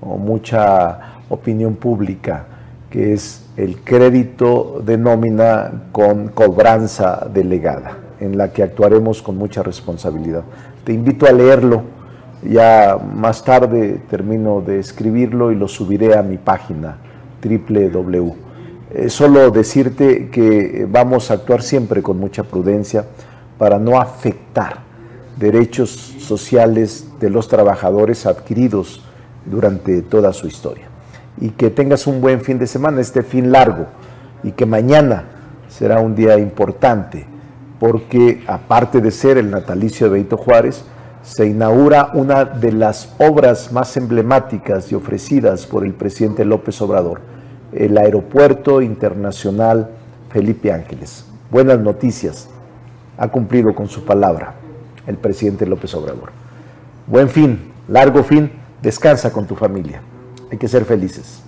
oh, 0.00 0.16
mucha 0.16 1.18
opinión 1.28 1.76
pública, 1.76 2.46
que 2.88 3.12
es 3.12 3.44
el 3.58 3.76
crédito 3.82 4.80
de 4.82 4.96
nómina 4.96 5.82
con 5.92 6.28
cobranza 6.28 7.28
delegada, 7.30 7.98
en 8.20 8.38
la 8.38 8.54
que 8.54 8.62
actuaremos 8.62 9.20
con 9.20 9.36
mucha 9.36 9.62
responsabilidad. 9.62 10.44
Te 10.84 10.94
invito 10.94 11.26
a 11.26 11.32
leerlo, 11.32 11.97
ya 12.42 12.98
más 13.14 13.44
tarde 13.44 14.00
termino 14.10 14.60
de 14.60 14.78
escribirlo 14.78 15.50
y 15.52 15.56
lo 15.56 15.68
subiré 15.68 16.16
a 16.16 16.22
mi 16.22 16.36
página 16.36 16.98
www 17.42 18.48
eh, 18.90 19.10
solo 19.10 19.50
decirte 19.50 20.30
que 20.30 20.86
vamos 20.90 21.30
a 21.30 21.34
actuar 21.34 21.62
siempre 21.62 22.02
con 22.02 22.18
mucha 22.18 22.42
prudencia 22.42 23.04
para 23.58 23.78
no 23.78 24.00
afectar 24.00 24.78
derechos 25.36 25.90
sociales 25.90 27.06
de 27.20 27.28
los 27.28 27.48
trabajadores 27.48 28.24
adquiridos 28.24 29.04
durante 29.44 30.00
toda 30.00 30.32
su 30.32 30.46
historia. 30.46 30.86
Y 31.38 31.50
que 31.50 31.68
tengas 31.68 32.06
un 32.06 32.22
buen 32.22 32.40
fin 32.40 32.58
de 32.58 32.66
semana, 32.66 33.02
este 33.02 33.22
fin 33.22 33.52
largo, 33.52 33.86
y 34.42 34.52
que 34.52 34.64
mañana 34.64 35.24
será 35.68 36.00
un 36.00 36.14
día 36.14 36.38
importante, 36.38 37.26
porque 37.78 38.42
aparte 38.46 39.02
de 39.02 39.10
ser 39.10 39.36
el 39.36 39.50
natalicio 39.50 40.06
de 40.06 40.14
Benito 40.14 40.38
Juárez, 40.38 40.84
se 41.22 41.46
inaugura 41.46 42.10
una 42.14 42.44
de 42.44 42.72
las 42.72 43.14
obras 43.18 43.72
más 43.72 43.96
emblemáticas 43.96 44.90
y 44.92 44.94
ofrecidas 44.94 45.66
por 45.66 45.84
el 45.84 45.94
presidente 45.94 46.44
López 46.44 46.80
Obrador, 46.80 47.20
el 47.72 47.98
Aeropuerto 47.98 48.80
Internacional 48.80 49.90
Felipe 50.30 50.72
Ángeles. 50.72 51.26
Buenas 51.50 51.78
noticias. 51.78 52.48
Ha 53.16 53.28
cumplido 53.28 53.74
con 53.74 53.88
su 53.88 54.04
palabra 54.04 54.54
el 55.06 55.16
presidente 55.16 55.66
López 55.66 55.94
Obrador. 55.94 56.30
Buen 57.06 57.28
fin, 57.28 57.72
largo 57.88 58.22
fin, 58.22 58.52
descansa 58.82 59.32
con 59.32 59.46
tu 59.46 59.56
familia. 59.56 60.02
Hay 60.50 60.58
que 60.58 60.68
ser 60.68 60.84
felices. 60.84 61.42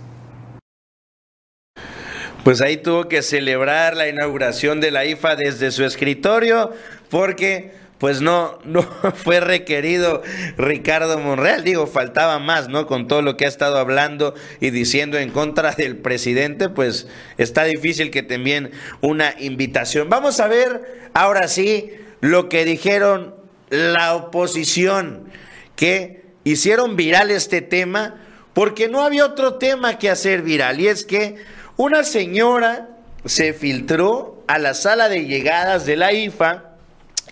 Pues 2.45 2.63
ahí 2.63 2.79
tuvo 2.79 3.07
que 3.07 3.21
celebrar 3.21 3.97
la 3.97 4.09
inauguración 4.09 4.81
de 4.81 4.91
la 4.91 5.05
IFA 5.05 5.37
desde 5.37 5.71
su 5.71 5.85
escritorio 5.85 6.71
porque 7.11 7.80
pues 8.01 8.23
no, 8.23 8.59
no 8.65 8.83
fue 9.15 9.39
requerido 9.41 10.23
Ricardo 10.57 11.19
Monreal. 11.19 11.63
Digo, 11.63 11.87
faltaba 11.87 12.41
más, 12.41 12.69
¿no? 12.69 12.87
Con 12.87 13.07
todo 13.07 13.23
lo 13.23 13.37
que 13.37 13.45
ha 13.45 13.49
estado 13.49 13.79
hablando 13.79 14.35
y 14.59 14.71
diciendo 14.71 15.19
en 15.19 15.31
contra 15.31 15.71
del 15.77 15.99
presidente, 15.99 16.71
pues 16.71 17.07
está 17.37 17.65
difícil 17.65 18.11
que 18.11 18.25
te 18.25 18.35
envíen 18.35 18.73
una 19.03 19.35
invitación. 19.39 20.09
Vamos 20.09 20.41
a 20.41 20.49
ver 20.49 21.11
ahora 21.13 21.47
sí 21.47 21.93
lo 22.21 22.49
que 22.49 22.65
dijeron 22.65 23.35
la 23.69 24.15
oposición, 24.15 25.31
que 25.77 26.25
hicieron 26.43 26.97
viral 26.97 27.31
este 27.31 27.61
tema, 27.61 28.23
porque 28.55 28.89
no 28.89 29.03
había 29.03 29.27
otro 29.27 29.55
tema 29.55 29.99
que 29.99 30.09
hacer 30.09 30.41
viral. 30.41 30.81
Y 30.81 30.89
es 30.89 31.05
que 31.05 31.37
una 31.77 32.03
señora 32.05 32.89
se 33.27 33.53
filtró 33.53 34.43
a 34.47 34.59
la 34.59 34.73
sala 34.73 35.11
de 35.11 35.27
llegadas 35.27 35.85
de 35.85 35.97
la 35.97 36.15
IFA 36.15 36.70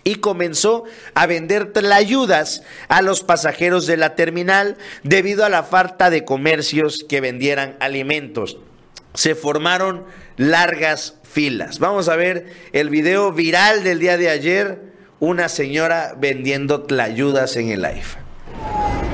y 0.05 0.17
comenzó 0.17 0.85
a 1.15 1.27
vender 1.27 1.73
tlayudas 1.73 2.63
a 2.89 3.03
los 3.03 3.23
pasajeros 3.23 3.87
de 3.87 3.97
la 3.97 4.15
terminal 4.15 4.77
debido 5.03 5.45
a 5.45 5.49
la 5.49 5.63
falta 5.63 6.11
de 6.11 6.25
comercios 6.25 7.05
que 7.09 7.21
vendieran 7.21 7.77
alimentos. 7.81 8.59
Se 9.15 9.35
formaron 9.35 10.05
largas 10.37 11.15
filas. 11.25 11.79
Vamos 11.79 12.09
a 12.09 12.17
ver 12.17 12.47
el 12.73 12.91
video 12.91 13.33
viral 13.33 13.83
del 13.85 13.99
día 13.99 14.17
de 14.17 14.31
ayer, 14.31 14.81
una 15.21 15.49
señora 15.49 16.15
vendiendo 16.19 16.83
tlayudas 16.83 17.57
en 17.57 17.71
el 17.71 17.83
live. 17.83 19.08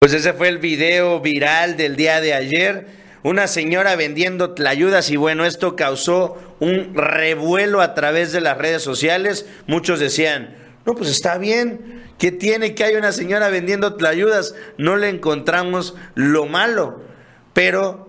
Pues 0.00 0.14
ese 0.14 0.32
fue 0.32 0.48
el 0.48 0.58
video 0.58 1.20
viral 1.20 1.76
del 1.76 1.94
día 1.94 2.20
de 2.20 2.32
ayer. 2.34 2.99
Una 3.22 3.46
señora 3.46 3.96
vendiendo 3.96 4.54
tlayudas 4.54 5.10
y 5.10 5.16
bueno, 5.16 5.44
esto 5.44 5.76
causó 5.76 6.38
un 6.58 6.94
revuelo 6.94 7.80
a 7.80 7.94
través 7.94 8.32
de 8.32 8.40
las 8.40 8.56
redes 8.56 8.82
sociales. 8.82 9.46
Muchos 9.66 10.00
decían, 10.00 10.56
no, 10.86 10.94
pues 10.94 11.10
está 11.10 11.36
bien, 11.36 12.02
¿qué 12.18 12.32
tiene 12.32 12.74
que 12.74 12.84
hay 12.84 12.96
una 12.96 13.12
señora 13.12 13.48
vendiendo 13.50 13.96
tlayudas? 13.96 14.54
No 14.78 14.96
le 14.96 15.10
encontramos 15.10 15.94
lo 16.14 16.46
malo. 16.46 17.02
Pero, 17.52 18.08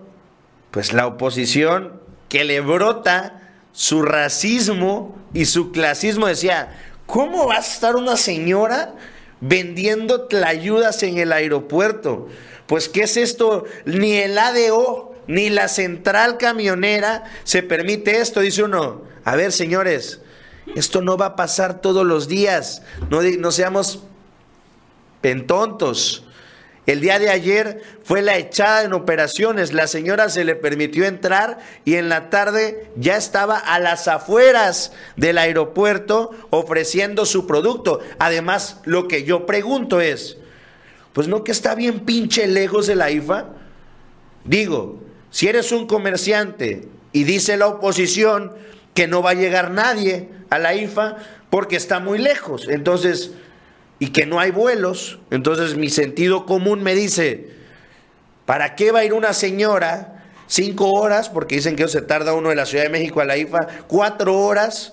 pues 0.70 0.92
la 0.92 1.06
oposición 1.06 2.00
que 2.28 2.44
le 2.44 2.60
brota 2.60 3.42
su 3.72 4.02
racismo 4.02 5.18
y 5.34 5.44
su 5.44 5.72
clasismo 5.72 6.26
decía, 6.26 6.78
¿cómo 7.04 7.48
va 7.48 7.56
a 7.56 7.60
estar 7.60 7.96
una 7.96 8.16
señora 8.16 8.94
vendiendo 9.42 10.28
tlayudas 10.28 11.02
en 11.02 11.18
el 11.18 11.32
aeropuerto. 11.32 12.28
Pues, 12.72 12.88
¿qué 12.88 13.02
es 13.02 13.18
esto? 13.18 13.66
Ni 13.84 14.14
el 14.14 14.38
ADO, 14.38 15.14
ni 15.26 15.50
la 15.50 15.68
central 15.68 16.38
camionera 16.38 17.24
se 17.44 17.62
permite 17.62 18.22
esto, 18.22 18.40
dice 18.40 18.62
uno. 18.62 19.02
A 19.24 19.36
ver, 19.36 19.52
señores, 19.52 20.22
esto 20.74 21.02
no 21.02 21.18
va 21.18 21.26
a 21.26 21.36
pasar 21.36 21.82
todos 21.82 22.06
los 22.06 22.28
días. 22.28 22.80
No, 23.10 23.20
no 23.20 23.52
seamos 23.52 24.04
pentontos. 25.20 26.24
El 26.86 27.02
día 27.02 27.18
de 27.18 27.28
ayer 27.28 27.82
fue 28.04 28.22
la 28.22 28.38
echada 28.38 28.84
en 28.84 28.94
operaciones. 28.94 29.74
La 29.74 29.86
señora 29.86 30.30
se 30.30 30.42
le 30.42 30.54
permitió 30.54 31.04
entrar 31.04 31.58
y 31.84 31.96
en 31.96 32.08
la 32.08 32.30
tarde 32.30 32.90
ya 32.96 33.18
estaba 33.18 33.58
a 33.58 33.80
las 33.80 34.08
afueras 34.08 34.94
del 35.18 35.36
aeropuerto 35.36 36.30
ofreciendo 36.48 37.26
su 37.26 37.46
producto. 37.46 38.00
Además, 38.18 38.80
lo 38.86 39.08
que 39.08 39.24
yo 39.24 39.44
pregunto 39.44 40.00
es, 40.00 40.38
pues 41.12 41.28
no 41.28 41.44
que 41.44 41.52
está 41.52 41.74
bien 41.74 42.00
pinche 42.00 42.46
lejos 42.46 42.86
de 42.86 42.96
la 42.96 43.10
IFA. 43.10 43.50
Digo, 44.44 45.02
si 45.30 45.48
eres 45.48 45.72
un 45.72 45.86
comerciante 45.86 46.88
y 47.12 47.24
dice 47.24 47.56
la 47.56 47.68
oposición 47.68 48.52
que 48.94 49.06
no 49.06 49.22
va 49.22 49.30
a 49.30 49.34
llegar 49.34 49.70
nadie 49.70 50.28
a 50.50 50.58
la 50.58 50.74
IFA 50.74 51.16
porque 51.50 51.76
está 51.76 52.00
muy 52.00 52.18
lejos, 52.18 52.68
entonces 52.68 53.32
y 53.98 54.08
que 54.08 54.26
no 54.26 54.40
hay 54.40 54.50
vuelos, 54.50 55.20
entonces 55.30 55.76
mi 55.76 55.88
sentido 55.88 56.44
común 56.44 56.82
me 56.82 56.94
dice, 56.94 57.50
¿para 58.46 58.74
qué 58.74 58.90
va 58.90 59.00
a 59.00 59.04
ir 59.04 59.12
una 59.12 59.32
señora 59.32 60.12
cinco 60.52 60.90
horas, 60.90 61.30
porque 61.30 61.54
dicen 61.54 61.76
que 61.76 61.88
se 61.88 62.02
tarda 62.02 62.34
uno 62.34 62.50
de 62.50 62.56
la 62.56 62.66
Ciudad 62.66 62.84
de 62.84 62.90
México 62.90 63.22
a 63.22 63.24
la 63.24 63.38
IFA, 63.38 63.66
cuatro 63.88 64.38
horas 64.38 64.92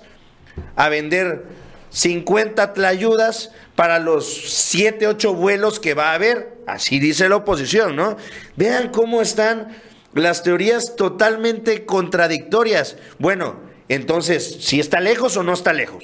a 0.77 0.87
vender 0.87 1.43
50 1.89 2.73
tlayudas 2.73 3.51
para 3.75 3.99
los 3.99 4.51
siete, 4.51 5.07
ocho 5.07 5.33
vuelos 5.33 5.79
que 5.79 5.93
va 5.93 6.11
a 6.11 6.15
haber? 6.15 6.57
Así 6.67 6.99
dice 6.99 7.29
la 7.29 7.37
oposición, 7.37 7.95
¿no? 7.95 8.17
Vean 8.55 8.89
cómo 8.89 9.21
están 9.21 9.69
las 10.13 10.43
teorías 10.43 10.95
totalmente 10.95 11.85
contradictorias. 11.85 12.97
Bueno, 13.17 13.59
entonces, 13.87 14.57
si 14.61 14.79
está 14.79 14.99
lejos 14.99 15.35
o 15.37 15.43
no 15.43 15.53
está 15.53 15.73
lejos. 15.73 16.03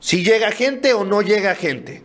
Si 0.00 0.22
llega 0.22 0.50
gente 0.50 0.92
o 0.92 1.04
no 1.04 1.22
llega 1.22 1.54
gente. 1.54 2.02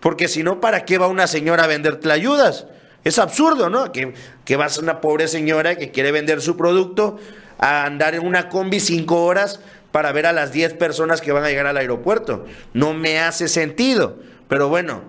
Porque 0.00 0.28
si 0.28 0.42
no, 0.42 0.60
¿para 0.60 0.84
qué 0.84 0.98
va 0.98 1.08
una 1.08 1.26
señora 1.26 1.64
a 1.64 1.68
vender 1.68 1.96
tlayudas? 1.96 2.66
Es 3.04 3.18
absurdo, 3.18 3.70
¿no? 3.70 3.92
Que, 3.92 4.14
que 4.44 4.56
vas 4.56 4.78
a 4.78 4.82
una 4.82 5.00
pobre 5.00 5.28
señora 5.28 5.76
que 5.76 5.90
quiere 5.90 6.12
vender 6.12 6.42
su 6.42 6.56
producto 6.56 7.18
a 7.58 7.84
andar 7.84 8.14
en 8.14 8.26
una 8.26 8.48
combi 8.48 8.80
cinco 8.80 9.24
horas 9.24 9.60
para 9.96 10.12
ver 10.12 10.26
a 10.26 10.34
las 10.34 10.52
diez 10.52 10.74
personas 10.74 11.22
que 11.22 11.32
van 11.32 11.42
a 11.44 11.48
llegar 11.48 11.66
al 11.66 11.78
aeropuerto. 11.78 12.44
No 12.74 12.92
me 12.92 13.18
hace 13.18 13.48
sentido. 13.48 14.18
Pero 14.46 14.68
bueno, 14.68 15.04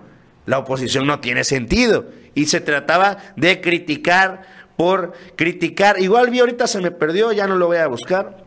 la 0.46 0.56
oposición 0.56 1.06
no 1.06 1.20
tiene 1.20 1.44
sentido. 1.44 2.06
Y 2.34 2.46
se 2.46 2.62
trataba 2.62 3.18
de 3.36 3.60
criticar 3.60 4.46
por 4.78 5.12
criticar. 5.36 6.00
Igual 6.00 6.30
vi 6.30 6.40
ahorita 6.40 6.66
se 6.66 6.80
me 6.80 6.90
perdió, 6.90 7.32
ya 7.32 7.46
no 7.46 7.56
lo 7.56 7.66
voy 7.66 7.76
a 7.76 7.86
buscar. 7.86 8.38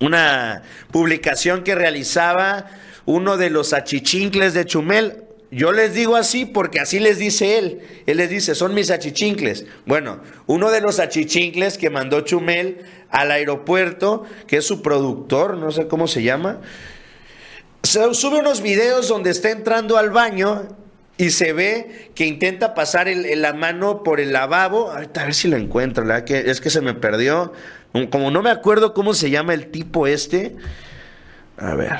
Una 0.00 0.62
publicación 0.90 1.62
que 1.62 1.76
realizaba 1.76 2.66
uno 3.06 3.36
de 3.36 3.48
los 3.48 3.72
achichincles 3.72 4.54
de 4.54 4.64
Chumel. 4.64 5.27
Yo 5.50 5.72
les 5.72 5.94
digo 5.94 6.16
así 6.16 6.44
porque 6.44 6.80
así 6.80 7.00
les 7.00 7.18
dice 7.18 7.58
él. 7.58 7.80
Él 8.06 8.18
les 8.18 8.28
dice, 8.28 8.54
son 8.54 8.74
mis 8.74 8.90
achichincles. 8.90 9.64
Bueno, 9.86 10.20
uno 10.46 10.70
de 10.70 10.80
los 10.80 10.98
achichincles 11.00 11.78
que 11.78 11.88
mandó 11.88 12.20
Chumel 12.20 12.84
al 13.10 13.30
aeropuerto, 13.30 14.24
que 14.46 14.58
es 14.58 14.66
su 14.66 14.82
productor, 14.82 15.56
no 15.56 15.72
sé 15.72 15.88
cómo 15.88 16.06
se 16.06 16.22
llama, 16.22 16.60
sube 17.82 18.38
unos 18.38 18.60
videos 18.60 19.08
donde 19.08 19.30
está 19.30 19.50
entrando 19.50 19.96
al 19.96 20.10
baño 20.10 20.68
y 21.16 21.30
se 21.30 21.52
ve 21.52 22.10
que 22.14 22.26
intenta 22.26 22.74
pasar 22.74 23.08
la 23.08 23.52
mano 23.52 24.02
por 24.02 24.20
el 24.20 24.32
lavabo. 24.32 24.90
Ahorita 24.90 25.22
a 25.22 25.24
ver 25.24 25.34
si 25.34 25.48
lo 25.48 25.56
encuentro. 25.56 26.04
Que, 26.24 26.50
es 26.50 26.60
que 26.60 26.70
se 26.70 26.80
me 26.80 26.94
perdió. 26.94 27.52
Como 28.10 28.30
no 28.30 28.42
me 28.42 28.50
acuerdo 28.50 28.92
cómo 28.92 29.14
se 29.14 29.30
llama 29.30 29.54
el 29.54 29.70
tipo 29.70 30.06
este. 30.06 30.54
A 31.56 31.74
ver, 31.74 31.98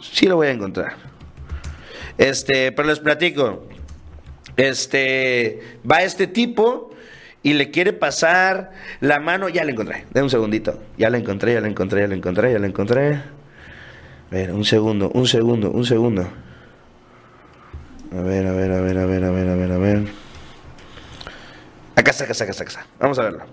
sí 0.00 0.26
lo 0.26 0.36
voy 0.36 0.46
a 0.46 0.52
encontrar. 0.52 0.96
Este, 2.18 2.72
pero 2.72 2.88
les 2.88 2.98
platico. 2.98 3.64
Este, 4.56 5.60
va 5.88 6.02
este 6.02 6.26
tipo 6.26 6.90
y 7.44 7.54
le 7.54 7.70
quiere 7.70 7.92
pasar 7.92 8.72
la 9.00 9.20
mano. 9.20 9.48
Ya 9.48 9.64
la 9.64 9.70
encontré. 9.70 10.04
De 10.10 10.22
un 10.22 10.28
segundito. 10.28 10.80
Ya 10.98 11.08
la 11.10 11.18
encontré, 11.18 11.54
ya 11.54 11.60
la 11.60 11.68
encontré, 11.68 12.02
ya 12.02 12.08
la 12.08 12.14
encontré, 12.16 12.52
ya 12.52 12.58
la 12.58 12.66
encontré. 12.66 13.14
A 13.14 13.22
ver, 14.30 14.52
un 14.52 14.64
segundo, 14.64 15.10
un 15.14 15.26
segundo, 15.26 15.70
un 15.70 15.86
segundo. 15.86 16.28
A 18.12 18.20
ver, 18.20 18.46
a 18.46 18.52
ver, 18.52 18.72
a 18.72 18.80
ver, 18.80 18.98
a 18.98 19.06
ver, 19.06 19.24
a 19.24 19.30
ver, 19.30 19.48
a 19.48 19.54
ver, 19.54 19.72
a 19.72 19.78
ver. 19.78 20.08
Acá 21.94 22.10
está, 22.10 22.24
acá 22.24 22.32
está, 22.32 22.44
acá 22.44 22.62
está. 22.62 22.86
Vamos 22.98 23.18
a 23.18 23.22
verlo. 23.22 23.44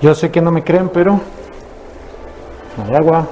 Yo 0.00 0.14
sé 0.14 0.30
que 0.30 0.40
no 0.40 0.52
me 0.52 0.62
creen, 0.62 0.88
pero 0.90 1.20
no 2.76 2.84
hay 2.84 2.94
agua. 2.94 3.28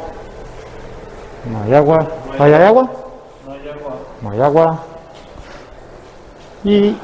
No 1.50 1.62
hay 1.62 1.74
agua. 1.74 2.08
¿Hay 2.38 2.52
agua? 2.52 2.90
No 3.46 3.52
hay 3.52 3.68
agua. 3.68 3.98
No 4.22 4.30
hay 4.30 4.40
agua. 4.40 4.86
Y 6.64 6.96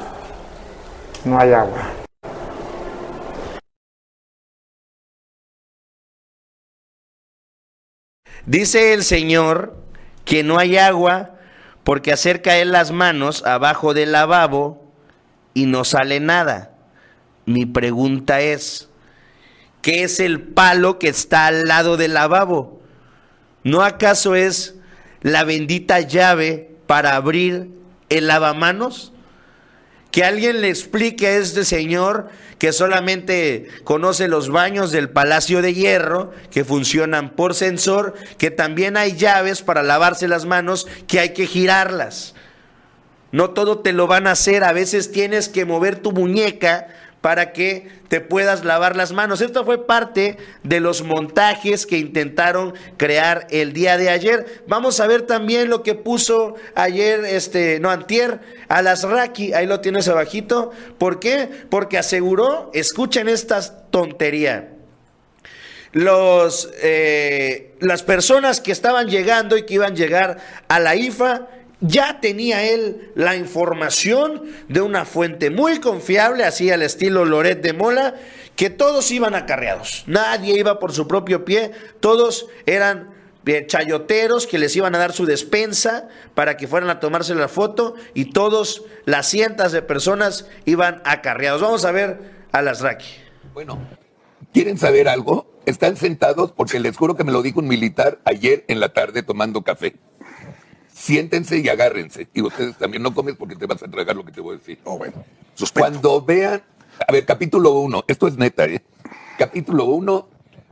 no 1.23 1.39
hay 1.39 1.53
agua. 1.53 1.81
Dice 8.45 8.93
el 8.93 9.03
Señor 9.03 9.77
que 10.25 10.43
no 10.43 10.59
hay 10.59 10.77
agua 10.77 11.35
porque 11.85 12.11
acerca 12.11 12.57
él 12.57 12.73
las 12.73 12.91
manos 12.91 13.45
abajo 13.45 13.93
del 13.93 14.11
lavabo 14.11 14.91
y 15.53 15.65
no 15.65 15.85
sale 15.85 16.19
nada. 16.19 16.71
Mi 17.45 17.65
pregunta 17.65 18.41
es, 18.41 18.89
¿qué 19.81 20.03
es 20.03 20.19
el 20.19 20.41
palo 20.41 20.99
que 20.99 21.07
está 21.07 21.47
al 21.47 21.63
lado 21.63 21.95
del 21.95 22.13
lavabo? 22.15 22.82
¿No 23.63 23.83
acaso 23.83 24.35
es 24.35 24.75
la 25.21 25.43
bendita 25.43 26.01
llave 26.01 26.71
para 26.85 27.15
abrir 27.15 27.69
el 28.09 28.27
lavamanos? 28.27 29.13
Que 30.11 30.23
alguien 30.23 30.61
le 30.61 30.69
explique 30.69 31.27
a 31.27 31.37
este 31.37 31.65
señor 31.65 32.29
que 32.59 32.71
solamente 32.71 33.67
conoce 33.83 34.27
los 34.27 34.49
baños 34.49 34.91
del 34.91 35.09
Palacio 35.09 35.61
de 35.61 35.73
Hierro, 35.73 36.31
que 36.51 36.63
funcionan 36.63 37.31
por 37.31 37.55
sensor, 37.55 38.13
que 38.37 38.51
también 38.51 38.95
hay 38.95 39.17
llaves 39.17 39.61
para 39.61 39.81
lavarse 39.81 40.27
las 40.27 40.45
manos, 40.45 40.87
que 41.07 41.19
hay 41.19 41.29
que 41.33 41.47
girarlas. 41.47 42.35
No 43.31 43.49
todo 43.49 43.79
te 43.79 43.91
lo 43.91 44.05
van 44.05 44.27
a 44.27 44.31
hacer, 44.31 44.63
a 44.63 44.73
veces 44.73 45.11
tienes 45.11 45.49
que 45.49 45.65
mover 45.65 45.95
tu 45.97 46.11
muñeca 46.11 46.87
para 47.23 47.53
que 47.53 47.87
te 48.09 48.19
puedas 48.19 48.65
lavar 48.65 48.97
las 48.97 49.13
manos. 49.13 49.39
Esto 49.39 49.63
fue 49.63 49.87
parte 49.87 50.35
de 50.63 50.81
los 50.81 51.03
montajes 51.03 51.85
que 51.85 51.97
intentaron 51.97 52.73
crear 52.97 53.47
el 53.49 53.71
día 53.71 53.97
de 53.97 54.09
ayer. 54.09 54.61
Vamos 54.67 54.99
a 54.99 55.07
ver 55.07 55.21
también 55.21 55.69
lo 55.69 55.83
que 55.83 55.95
puso 55.95 56.55
ayer, 56.75 57.23
este, 57.23 57.79
no, 57.79 57.89
antier, 57.89 58.41
a 58.67 58.81
las 58.81 59.03
Raki, 59.03 59.53
ahí 59.53 59.65
lo 59.65 59.79
tienes 59.79 60.09
abajito. 60.09 60.71
¿Por 60.97 61.21
qué? 61.21 61.49
Porque 61.69 61.97
aseguró, 61.97 62.69
escuchen 62.73 63.29
esta 63.29 63.89
tontería. 63.89 64.73
Los, 65.93 66.71
eh, 66.81 67.73
las 67.79 68.03
personas 68.03 68.59
que 68.59 68.73
estaban 68.73 69.07
llegando 69.07 69.55
y 69.55 69.63
que 69.63 69.75
iban 69.75 69.93
a 69.93 69.95
llegar 69.95 70.39
a 70.67 70.77
la 70.81 70.97
IFA 70.97 71.47
ya 71.83 72.21
tenía 72.21 72.63
él 72.63 73.11
la 73.13 73.35
información 73.35 74.43
de 74.69 74.81
una 74.81 75.03
fuente 75.03 75.49
muy 75.49 75.79
confiable, 75.79 76.45
así 76.45 76.71
al 76.71 76.81
estilo 76.81 77.25
Loret 77.25 77.61
de 77.61 77.73
Mola, 77.73 78.15
que 78.55 78.69
todos 78.69 79.11
iban 79.11 79.35
acarreados. 79.35 80.05
Nadie 80.07 80.57
iba 80.57 80.79
por 80.79 80.93
su 80.93 81.07
propio 81.07 81.43
pie, 81.43 81.71
todos 81.99 82.47
eran 82.65 83.09
eh, 83.45 83.67
chayoteros 83.67 84.47
que 84.47 84.57
les 84.57 84.73
iban 84.77 84.95
a 84.95 84.97
dar 84.97 85.11
su 85.11 85.25
despensa 85.25 86.07
para 86.33 86.55
que 86.55 86.67
fueran 86.69 86.89
a 86.89 87.01
tomarse 87.01 87.35
la 87.35 87.49
foto 87.49 87.95
y 88.13 88.31
todos, 88.31 88.83
las 89.03 89.27
cientos 89.27 89.73
de 89.73 89.81
personas, 89.81 90.47
iban 90.63 91.01
acarreados. 91.03 91.61
Vamos 91.61 91.83
a 91.83 91.91
ver 91.91 92.31
a 92.53 92.61
las 92.61 92.79
Raki. 92.79 93.07
Bueno, 93.53 93.77
¿quieren 94.53 94.77
saber 94.77 95.09
algo? 95.09 95.51
Están 95.65 95.97
sentados 95.97 96.53
porque 96.53 96.79
les 96.79 96.95
juro 96.95 97.15
que 97.15 97.25
me 97.25 97.33
lo 97.33 97.41
dijo 97.41 97.59
un 97.59 97.67
militar 97.67 98.19
ayer 98.23 98.63
en 98.69 98.79
la 98.79 98.93
tarde 98.93 99.21
tomando 99.21 99.63
café 99.63 99.95
siéntense 101.03 101.59
y 101.59 101.67
agárrense. 101.67 102.27
Y 102.33 102.41
ustedes 102.41 102.77
también 102.77 103.03
no 103.03 103.13
comes 103.13 103.35
porque 103.35 103.55
te 103.55 103.65
vas 103.65 103.83
a 103.83 103.87
tragar 103.87 104.15
lo 104.15 104.23
que 104.23 104.31
te 104.31 104.41
voy 104.41 104.55
a 104.55 104.57
decir. 104.59 104.79
Oh, 104.85 104.97
bueno. 104.97 105.23
Cuando 105.73 106.21
vean, 106.21 106.63
a 107.05 107.11
ver, 107.11 107.25
capítulo 107.25 107.71
uno, 107.71 108.05
esto 108.07 108.27
es 108.27 108.37
neta, 108.37 108.65
¿eh? 108.65 108.81
Capítulo 109.37 109.85
uno, 109.85 110.27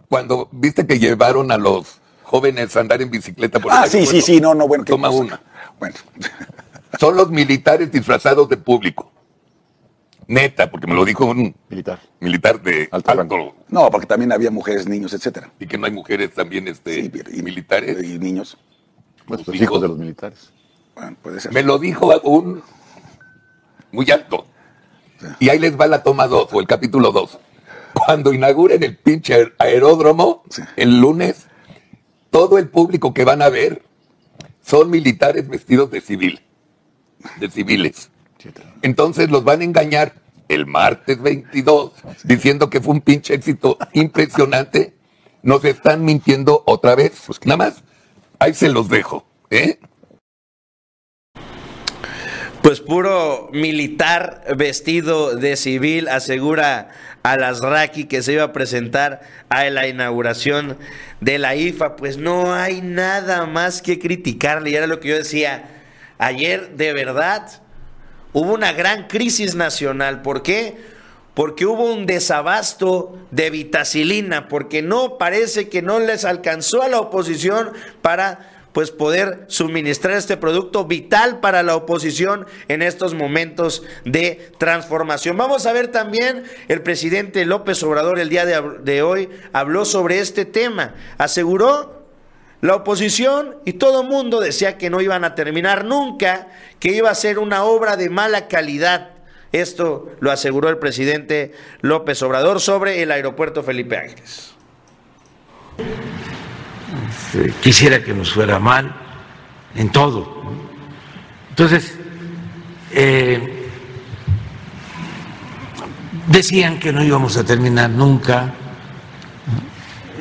cuando 0.08 0.48
viste 0.52 0.88
que 0.88 1.00
llevaron 1.00 1.52
a 1.52 1.58
los 1.58 2.00
jóvenes 2.24 2.76
a 2.78 2.80
andar 2.80 3.02
en 3.02 3.12
bicicleta 3.12 3.60
por 3.60 3.74
Ah, 3.74 3.88
sí, 3.88 4.06
sí, 4.06 4.22
sí, 4.22 4.40
no, 4.40 4.56
no, 4.56 4.68
bueno. 4.68 4.86
Toma 4.86 5.10
una. 5.10 5.42
Bueno. 5.80 5.96
Son 7.00 7.16
los 7.16 7.30
militares 7.30 7.92
disfrazados 7.92 8.48
de 8.48 8.58
público. 8.58 9.12
Neta, 10.28 10.72
porque 10.72 10.88
me 10.88 10.94
lo 10.94 11.04
dijo 11.04 11.26
un 11.26 11.54
militar, 11.68 12.00
militar 12.22 12.62
de 12.62 12.88
alto, 12.92 13.14
rango. 13.14 13.56
No, 13.68 13.90
porque 13.92 14.08
también 14.08 14.32
había 14.32 14.50
mujeres, 14.50 14.88
niños, 14.88 15.14
etcétera. 15.14 15.52
Y 15.60 15.68
que 15.68 15.78
no 15.78 15.88
hay 15.88 15.92
mujeres 15.92 16.34
también 16.34 16.70
este, 16.70 17.00
y, 17.00 17.42
militares. 17.42 18.02
Y 18.02 18.18
niños. 18.18 18.58
Pues 19.26 19.46
los 19.48 19.56
hijos 19.56 19.82
de 19.82 19.88
los 19.88 19.98
militares. 19.98 20.52
Bueno, 20.96 21.16
puede 21.22 21.40
ser. 21.40 21.54
Me 21.54 21.64
lo 21.64 21.80
dijo 21.80 22.12
un 22.24 22.62
muy 23.92 24.10
alto. 24.12 24.46
Y 25.40 25.50
ahí 25.50 25.60
les 25.60 25.80
va 25.80 25.88
la 25.88 26.04
toma 26.04 26.28
2 26.28 26.50
o 26.52 26.60
el 26.60 26.68
capítulo 26.68 27.12
2. 27.12 27.38
Cuando 27.94 28.34
inauguren 28.34 28.84
el 28.84 28.98
pinche 28.98 29.54
aeródromo, 29.60 30.44
el 30.76 31.00
lunes, 31.00 31.48
todo 32.30 32.58
el 32.58 32.70
público 32.70 33.14
que 33.14 33.26
van 33.26 33.42
a 33.42 33.50
ver 33.50 33.84
son 34.64 34.90
militares 34.90 35.48
vestidos 35.48 35.92
de 35.92 36.02
civil, 36.02 36.42
de 37.40 37.50
civiles. 37.50 38.10
Entonces 38.82 39.30
los 39.30 39.44
van 39.44 39.62
a 39.62 39.66
engañar 39.66 40.16
el 40.48 40.66
martes 40.66 41.22
22 41.22 41.92
diciendo 42.24 42.70
que 42.70 42.82
fue 42.82 42.96
un 42.96 43.02
pinche 43.02 43.34
éxito 43.34 43.78
impresionante. 43.94 44.96
Nos 45.44 45.66
están 45.66 46.04
mintiendo 46.06 46.64
otra 46.66 46.96
vez. 46.96 47.24
Pues 47.26 47.40
nada 47.46 47.58
más, 47.58 47.84
ahí 48.42 48.54
se 48.56 48.70
los 48.70 48.89
dejo. 48.89 49.26
¿eh? 49.52 49.80
Pues 52.64 52.80
puro 52.80 53.50
militar 53.54 54.44
vestido 54.58 55.36
de 55.36 55.56
civil 55.56 56.08
asegura 56.08 56.89
a 57.24 57.38
las 57.38 57.60
Raki 57.60 58.06
que 58.06 58.24
se 58.24 58.34
iba 58.34 58.44
a 58.44 58.54
presentar 58.54 59.22
a 59.50 59.64
la 59.66 59.88
inauguración 59.88 60.78
de 61.22 61.38
la 61.38 61.56
IFA. 61.56 61.96
Pues 61.96 62.18
no 62.18 62.54
hay 62.54 62.82
nada 62.82 63.46
más 63.46 63.82
que 63.82 64.00
criticarle. 64.00 64.72
Y 64.72 64.76
era 64.76 64.88
lo 64.88 65.00
que 65.00 65.10
yo 65.10 65.16
decía 65.16 65.70
ayer, 66.18 66.72
de 66.76 66.94
verdad, 66.94 67.62
hubo 68.34 68.54
una 68.54 68.74
gran 68.74 69.08
crisis 69.08 69.54
nacional. 69.54 70.24
¿Por 70.24 70.42
qué? 70.42 70.78
Porque 71.34 71.66
hubo 71.66 71.86
un 71.86 72.06
desabasto 72.06 73.18
de 73.32 73.50
vitacilina, 73.50 74.50
porque 74.50 74.82
no 74.82 75.18
parece 75.18 75.70
que 75.70 75.82
no 75.82 76.00
les 76.00 76.26
alcanzó 76.26 76.82
a 76.82 76.90
la 76.90 77.00
oposición 77.00 77.72
para 78.02 78.52
pues 78.74 78.92
poder 78.92 79.46
suministrar 79.48 80.16
este 80.16 80.38
producto 80.38 80.86
vital 80.86 81.40
para 81.40 81.64
la 81.64 81.76
oposición 81.76 82.46
en 82.68 82.82
estos 82.82 83.14
momentos 83.14 83.84
de 84.06 84.52
transformación. 84.58 85.38
Vamos 85.38 85.66
a 85.66 85.74
ver 85.74 85.90
también, 85.90 86.44
el 86.68 86.82
presidente 86.82 87.46
López 87.46 87.84
Obrador 87.84 88.20
el 88.20 88.30
día 88.30 88.46
de, 88.46 89.02
hoy 89.02 89.30
habló 89.52 89.86
sobre 89.86 90.20
este 90.20 90.46
tema, 90.46 90.96
aseguró 91.18 92.02
la 92.62 92.76
oposición 92.76 93.58
y 93.66 93.74
todo 93.74 94.04
mundo 94.04 94.40
decía 94.40 94.78
que 94.78 94.90
no 94.90 95.02
iban 95.02 95.24
a 95.26 95.36
terminar 95.36 95.84
nunca, 95.84 96.48
que 96.80 96.92
iba 96.92 97.10
a 97.10 97.16
ser 97.16 97.40
una 97.40 97.64
obra 97.64 97.98
de 97.98 98.10
mala 98.10 98.48
calidad. 98.48 99.10
Esto 99.52 100.12
lo 100.20 100.32
aseguró 100.32 100.70
el 100.70 100.78
presidente 100.78 101.54
López 101.82 102.22
Obrador 102.24 102.62
sobre 102.62 103.02
el 103.04 103.12
aeropuerto 103.12 103.64
Felipe 103.64 103.97
Ángeles. 103.97 104.54
Quisiera 107.62 108.04
que 108.04 108.14
nos 108.14 108.32
fuera 108.34 108.60
mal 108.60 108.93
en 109.76 109.91
todo. 109.91 110.41
Entonces, 111.49 111.97
eh, 112.91 113.70
decían 116.28 116.80
que 116.80 116.93
no 116.93 117.04
íbamos 117.04 117.38
a 117.38 117.43
terminar 117.43 117.89
nunca, 117.89 118.54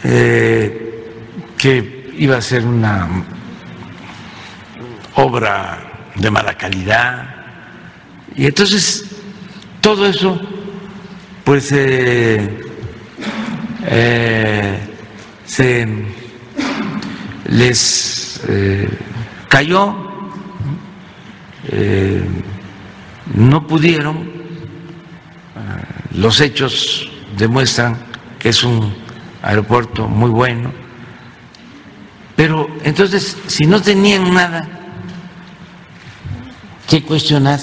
eh, 0.04 1.04
que 1.56 2.10
iba 2.16 2.36
a 2.36 2.42
ser 2.42 2.64
una 2.64 3.08
obra 5.14 6.10
de 6.16 6.30
mala 6.30 6.54
calidad. 6.54 7.34
Y 8.36 8.46
entonces, 8.46 9.09
todo 9.80 10.06
eso, 10.06 10.40
pues, 11.44 11.70
eh, 11.72 12.48
se 15.44 15.86
les 17.46 18.40
eh, 18.48 18.88
cayó, 19.48 19.94
eh, 21.68 22.24
no 23.34 23.66
pudieron, 23.66 24.18
eh, 24.18 25.84
los 26.12 26.40
hechos 26.40 27.10
demuestran 27.36 27.96
que 28.38 28.50
es 28.50 28.62
un 28.62 28.94
aeropuerto 29.42 30.06
muy 30.06 30.30
bueno, 30.30 30.72
pero 32.36 32.68
entonces 32.84 33.36
si 33.46 33.66
no 33.66 33.82
tenían 33.82 34.32
nada 34.32 34.66
que 36.88 37.02
cuestionar, 37.02 37.58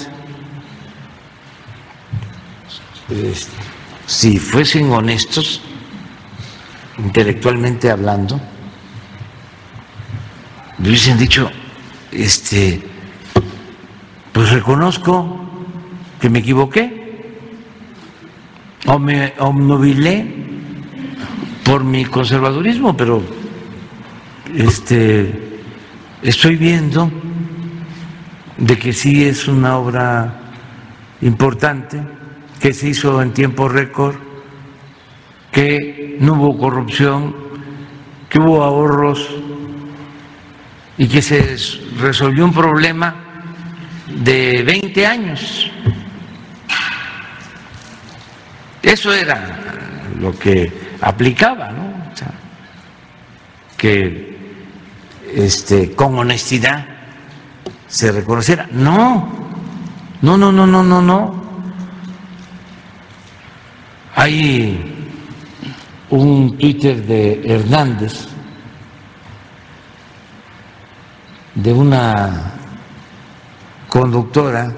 si 4.06 4.38
fuesen 4.38 4.90
honestos, 4.90 5.60
intelectualmente 6.98 7.90
hablando, 7.90 8.40
le 10.78 10.88
hubiesen 10.88 11.18
dicho, 11.18 11.50
este, 12.12 12.82
pues 14.32 14.50
reconozco 14.50 15.48
que 16.20 16.30
me 16.30 16.40
equivoqué 16.40 16.98
o 18.86 18.98
me 18.98 19.34
obnubilé 19.38 20.26
por 21.64 21.84
mi 21.84 22.04
conservadurismo, 22.04 22.96
pero 22.96 23.22
este, 24.54 25.60
estoy 26.22 26.56
viendo 26.56 27.10
de 28.56 28.78
que 28.78 28.92
sí 28.92 29.24
es 29.24 29.46
una 29.48 29.76
obra 29.78 30.34
importante, 31.20 32.00
que 32.60 32.72
se 32.72 32.88
hizo 32.88 33.22
en 33.22 33.32
tiempo 33.32 33.68
récord, 33.68 34.16
que 35.52 36.16
no 36.20 36.34
hubo 36.34 36.58
corrupción, 36.58 37.34
que 38.28 38.38
hubo 38.38 38.62
ahorros 38.62 39.28
y 40.96 41.06
que 41.08 41.22
se 41.22 41.56
resolvió 42.00 42.44
un 42.44 42.52
problema 42.52 43.14
de 44.08 44.62
20 44.64 45.06
años. 45.06 45.70
Eso 48.82 49.12
era 49.12 49.58
lo 50.18 50.36
que 50.38 50.72
aplicaba, 51.00 51.70
¿no? 51.70 51.98
que 53.76 54.36
este, 55.34 55.92
con 55.92 56.18
honestidad 56.18 56.84
se 57.86 58.10
reconociera. 58.10 58.68
No, 58.72 59.28
no, 60.20 60.36
no, 60.36 60.50
no, 60.50 60.66
no, 60.66 60.82
no, 60.82 61.00
no. 61.00 61.47
Hay 64.20 64.76
un 66.10 66.58
Twitter 66.58 67.06
de 67.06 67.40
Hernández 67.44 68.26
de 71.54 71.72
una 71.72 72.52
conductora 73.88 74.74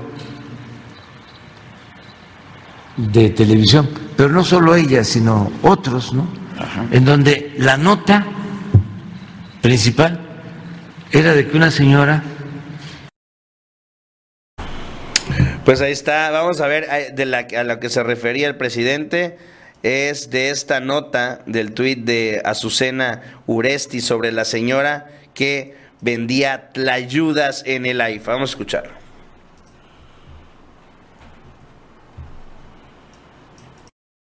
de 2.99 3.31
televisión, 3.31 3.89
pero 4.15 4.29
no 4.29 4.45
solo 4.45 4.75
ella, 4.75 5.03
sino 5.05 5.51
otros, 5.63 6.13
¿no? 6.13 6.29
En 6.91 7.07
donde 7.07 7.55
la 7.57 7.79
nota 7.79 8.27
principal 9.63 10.21
era 11.11 11.33
de 11.33 11.49
que 11.49 11.57
una 11.57 11.71
señora 11.71 12.23
Pues 15.71 15.83
ahí 15.83 15.93
está, 15.93 16.33
vamos 16.33 16.61
a 16.61 16.67
ver 16.67 17.15
de 17.15 17.27
la, 17.27 17.47
a 17.57 17.63
lo 17.63 17.79
que 17.79 17.91
se 17.91 18.03
refería 18.03 18.49
el 18.49 18.57
presidente, 18.57 19.39
es 19.85 20.29
de 20.29 20.51
esta 20.51 20.81
nota 20.81 21.43
del 21.47 21.75
tuit 21.75 22.01
de 22.01 22.43
Azucena 22.45 23.23
Uresti 23.47 24.01
sobre 24.01 24.33
la 24.33 24.45
señora 24.45 25.07
que 25.33 25.77
vendía 26.01 26.73
tlayudas 26.73 27.63
en 27.67 27.87
el 27.87 28.01
AIFA. 28.01 28.33
Vamos 28.33 28.51
a 28.51 28.53
escucharlo. 28.55 28.91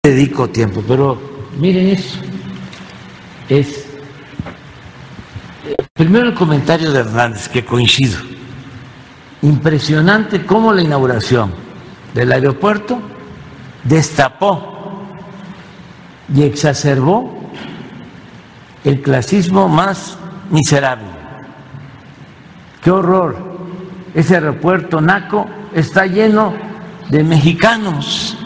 Dedico 0.04 0.50
tiempo, 0.50 0.84
pero 0.88 1.22
miren 1.60 1.90
eso. 1.90 2.18
Es 3.48 3.86
primero 5.94 6.30
el 6.30 6.34
comentario 6.34 6.92
de 6.92 7.02
Hernández, 7.02 7.48
que 7.48 7.64
coincido. 7.64 8.37
Impresionante 9.42 10.46
cómo 10.46 10.74
la 10.74 10.82
inauguración 10.82 11.54
del 12.14 12.32
aeropuerto 12.32 13.00
destapó 13.84 15.04
y 16.34 16.44
exacerbó 16.44 17.38
el 18.84 19.02
clasismo 19.02 19.68
más 19.70 20.18
miserable 20.50 21.18
qué 22.88 22.92
horror. 22.92 23.36
Ese 24.14 24.36
aeropuerto 24.36 25.02
Naco 25.02 25.46
está 25.74 26.06
lleno 26.06 26.54
de 27.10 27.22
mexicanos. 27.22 28.38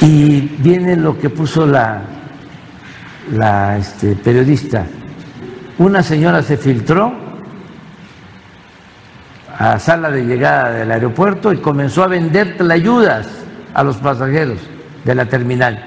Y 0.00 0.42
viene 0.58 0.94
lo 0.94 1.18
que 1.18 1.28
puso 1.28 1.66
la, 1.66 2.02
la 3.32 3.78
este, 3.78 4.14
periodista. 4.14 4.86
Una 5.78 6.02
señora 6.02 6.42
se 6.42 6.56
filtró 6.56 7.12
a 9.58 9.78
sala 9.78 10.10
de 10.10 10.24
llegada 10.24 10.72
del 10.72 10.90
aeropuerto 10.90 11.52
y 11.52 11.58
comenzó 11.58 12.02
a 12.02 12.08
vender 12.08 12.56
ayudas 12.70 13.28
a 13.74 13.82
los 13.82 13.96
pasajeros 13.96 14.58
de 15.04 15.14
la 15.14 15.26
terminal 15.26 15.84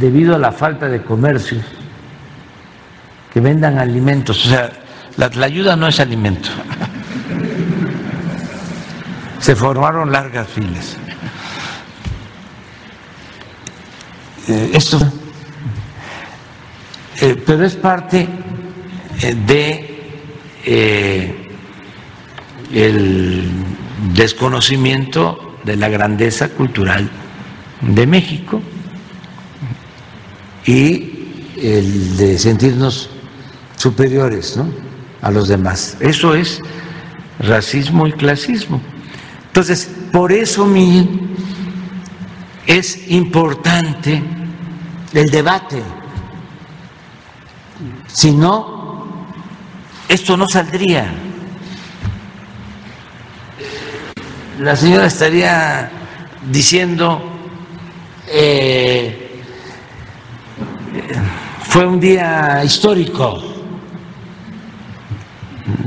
debido 0.00 0.34
a 0.34 0.38
la 0.38 0.52
falta 0.52 0.88
de 0.88 1.02
comercios 1.02 1.64
que 3.32 3.40
vendan 3.40 3.78
alimentos. 3.78 4.46
O 4.46 4.48
sea, 4.48 4.70
la, 5.16 5.26
ayuda 5.44 5.76
no 5.76 5.88
es 5.88 6.00
alimento. 6.00 6.48
Se 9.38 9.56
formaron 9.56 10.12
largas 10.12 10.48
filas. 10.48 10.96
Eh, 14.48 14.70
esto, 14.74 14.98
eh, 17.22 17.42
pero 17.46 17.64
es 17.64 17.74
parte 17.76 18.28
eh, 19.22 19.36
de 19.46 19.88
el 22.74 23.50
desconocimiento 24.14 25.58
de 25.64 25.76
la 25.76 25.88
grandeza 25.88 26.48
cultural 26.48 27.08
de 27.80 28.06
México 28.06 28.60
y 30.66 31.12
el 31.56 32.16
de 32.16 32.38
sentirnos 32.38 33.10
superiores 33.76 34.58
a 35.20 35.30
los 35.30 35.48
demás. 35.48 35.96
Eso 36.00 36.34
es 36.34 36.60
racismo 37.38 38.06
y 38.06 38.12
clasismo. 38.12 38.80
Entonces, 39.48 39.90
por 40.12 40.32
eso 40.32 40.68
es 42.66 43.10
importante 43.10 44.22
el 45.12 45.30
debate. 45.30 45.82
Si 48.06 48.32
no, 48.32 49.26
esto 50.08 50.36
no 50.36 50.48
saldría. 50.48 51.12
La 54.58 54.76
señora 54.76 55.06
estaría 55.06 55.90
diciendo, 56.50 57.20
eh, 58.28 59.42
fue 61.64 61.86
un 61.86 61.98
día 61.98 62.62
histórico, 62.64 63.42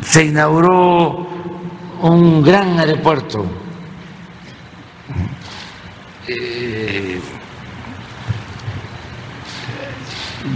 se 0.01 0.25
inauguró 0.25 1.27
un 2.01 2.43
gran 2.43 2.79
aeropuerto. 2.79 3.45
Eh, 6.27 7.21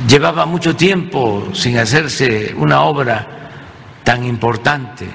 llevaba 0.08 0.46
mucho 0.46 0.76
tiempo 0.76 1.50
sin 1.54 1.78
hacerse 1.78 2.54
una 2.58 2.82
obra 2.84 3.28
tan 4.04 4.26
importante 4.26 5.08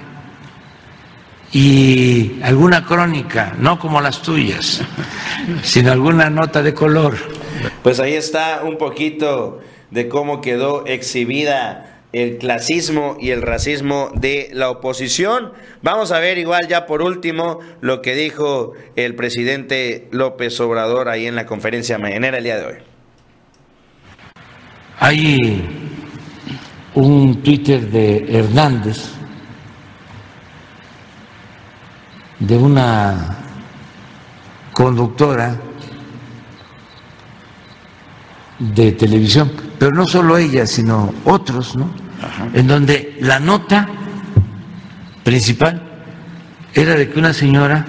y 1.52 2.42
alguna 2.42 2.84
crónica, 2.84 3.54
no 3.58 3.78
como 3.78 4.00
las 4.00 4.22
tuyas, 4.22 4.82
sino 5.62 5.92
alguna 5.92 6.28
nota 6.28 6.62
de 6.62 6.74
color. 6.74 7.16
Pues 7.82 8.00
ahí 8.00 8.14
está 8.14 8.62
un 8.64 8.76
poquito 8.76 9.60
de 9.90 10.08
cómo 10.08 10.40
quedó 10.40 10.84
exhibida 10.86 12.00
el 12.12 12.38
clasismo 12.38 13.16
y 13.20 13.30
el 13.30 13.42
racismo 13.42 14.10
de 14.14 14.50
la 14.52 14.70
oposición. 14.70 15.52
Vamos 15.82 16.10
a 16.10 16.18
ver 16.18 16.38
igual 16.38 16.66
ya 16.66 16.86
por 16.86 17.02
último 17.02 17.60
lo 17.80 18.02
que 18.02 18.14
dijo 18.14 18.72
el 18.96 19.14
presidente 19.14 20.08
López 20.10 20.58
Obrador 20.60 21.08
ahí 21.08 21.26
en 21.26 21.36
la 21.36 21.46
conferencia 21.46 21.98
mañanera 21.98 22.38
el 22.38 22.44
día 22.44 22.56
de 22.56 22.66
hoy. 22.66 22.93
Hay 25.01 25.38
un 26.95 27.42
Twitter 27.42 27.90
de 27.90 28.26
Hernández, 28.38 29.11
de 32.38 32.57
una 32.57 33.36
conductora 34.72 35.57
de 38.59 38.92
televisión, 38.92 39.53
pero 39.78 39.92
no 39.92 40.07
solo 40.07 40.36
ella, 40.36 40.66
sino 40.66 41.12
otros, 41.24 41.76
¿no? 41.76 41.90
En 42.53 42.66
donde 42.66 43.16
la 43.20 43.38
nota 43.38 43.88
principal 45.22 45.82
era 46.72 46.95
de 46.95 47.11
que 47.11 47.18
una 47.18 47.32
señora 47.32 47.84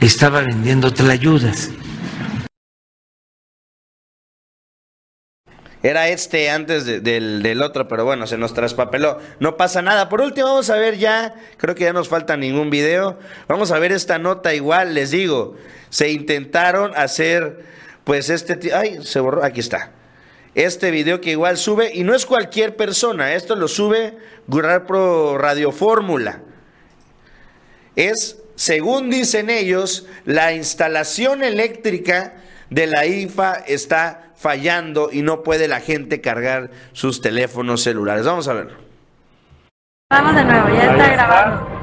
estaba 0.00 0.40
vendiendo 0.40 0.92
tlayudas. 0.92 1.70
Era 5.82 6.08
este 6.08 6.50
antes 6.50 6.84
del, 6.84 7.42
del, 7.42 7.62
otro, 7.62 7.88
pero 7.88 8.04
bueno, 8.04 8.26
se 8.26 8.36
nos 8.36 8.52
traspapeló. 8.52 9.18
No 9.38 9.56
pasa 9.56 9.80
nada. 9.80 10.08
Por 10.08 10.20
último, 10.20 10.48
vamos 10.48 10.68
a 10.68 10.76
ver 10.76 10.98
ya, 10.98 11.34
creo 11.56 11.74
que 11.74 11.84
ya 11.84 11.92
nos 11.92 12.08
falta 12.08 12.36
ningún 12.36 12.68
video. 12.68 13.18
Vamos 13.48 13.70
a 13.70 13.78
ver 13.78 13.92
esta 13.92 14.18
nota 14.18 14.54
igual, 14.54 14.94
les 14.94 15.10
digo. 15.10 15.56
Se 15.88 16.10
intentaron 16.10 16.92
hacer 16.96 17.64
pues 18.04 18.30
este, 18.30 18.74
ay, 18.74 19.04
se 19.04 19.20
borró, 19.20 19.44
aquí 19.44 19.60
está. 19.60 19.92
Este 20.56 20.90
video 20.90 21.20
que 21.20 21.30
igual 21.30 21.56
sube, 21.56 21.92
y 21.94 22.02
no 22.02 22.14
es 22.14 22.26
cualquier 22.26 22.74
persona, 22.74 23.34
esto 23.34 23.54
lo 23.54 23.68
sube 23.68 24.18
Pro 24.48 25.38
Radio 25.38 25.70
Fórmula. 25.70 26.40
Es, 27.94 28.38
según 28.56 29.10
dicen 29.10 29.48
ellos, 29.48 30.06
la 30.24 30.52
instalación 30.52 31.44
eléctrica 31.44 32.34
de 32.68 32.88
la 32.88 33.06
IFA 33.06 33.62
está 33.66 34.29
fallando 34.40 35.10
y 35.12 35.20
no 35.20 35.42
puede 35.42 35.68
la 35.68 35.80
gente 35.80 36.22
cargar 36.22 36.70
sus 36.92 37.20
teléfonos 37.20 37.82
celulares. 37.82 38.24
Vamos 38.24 38.48
a 38.48 38.54
ver. 38.54 38.68
Vamos 40.10 40.34
de 40.34 40.44
nuevo, 40.44 40.68
ya 40.70 40.90
está 40.92 41.08
grabando. 41.12 41.80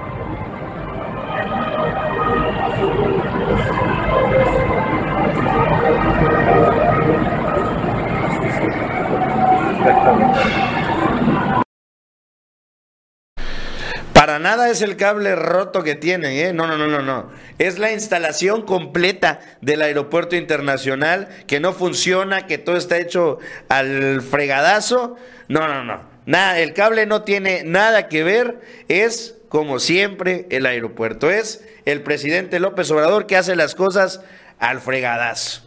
Para 14.17 14.39
nada 14.39 14.71
es 14.71 14.81
el 14.81 14.97
cable 14.97 15.35
roto 15.35 15.83
que 15.83 15.93
tienen, 15.93 16.31
¿eh? 16.31 16.51
No, 16.51 16.65
no, 16.65 16.75
no, 16.75 16.87
no, 16.87 17.03
no. 17.03 17.29
Es 17.59 17.77
la 17.77 17.91
instalación 17.91 18.63
completa 18.63 19.41
del 19.61 19.83
aeropuerto 19.83 20.35
internacional 20.35 21.27
que 21.45 21.59
no 21.59 21.71
funciona, 21.71 22.47
que 22.47 22.57
todo 22.57 22.77
está 22.77 22.97
hecho 22.97 23.37
al 23.69 24.23
fregadazo. 24.23 25.17
No, 25.49 25.67
no, 25.67 25.83
no. 25.83 26.01
Nada, 26.25 26.59
el 26.59 26.73
cable 26.73 27.05
no 27.05 27.21
tiene 27.21 27.61
nada 27.63 28.07
que 28.07 28.23
ver. 28.23 28.59
Es, 28.87 29.35
como 29.49 29.77
siempre, 29.77 30.47
el 30.49 30.65
aeropuerto. 30.65 31.29
Es 31.29 31.63
el 31.85 32.01
presidente 32.01 32.59
López 32.59 32.89
Obrador 32.89 33.27
que 33.27 33.37
hace 33.37 33.55
las 33.55 33.75
cosas 33.75 34.21
al 34.57 34.81
fregadazo. 34.81 35.66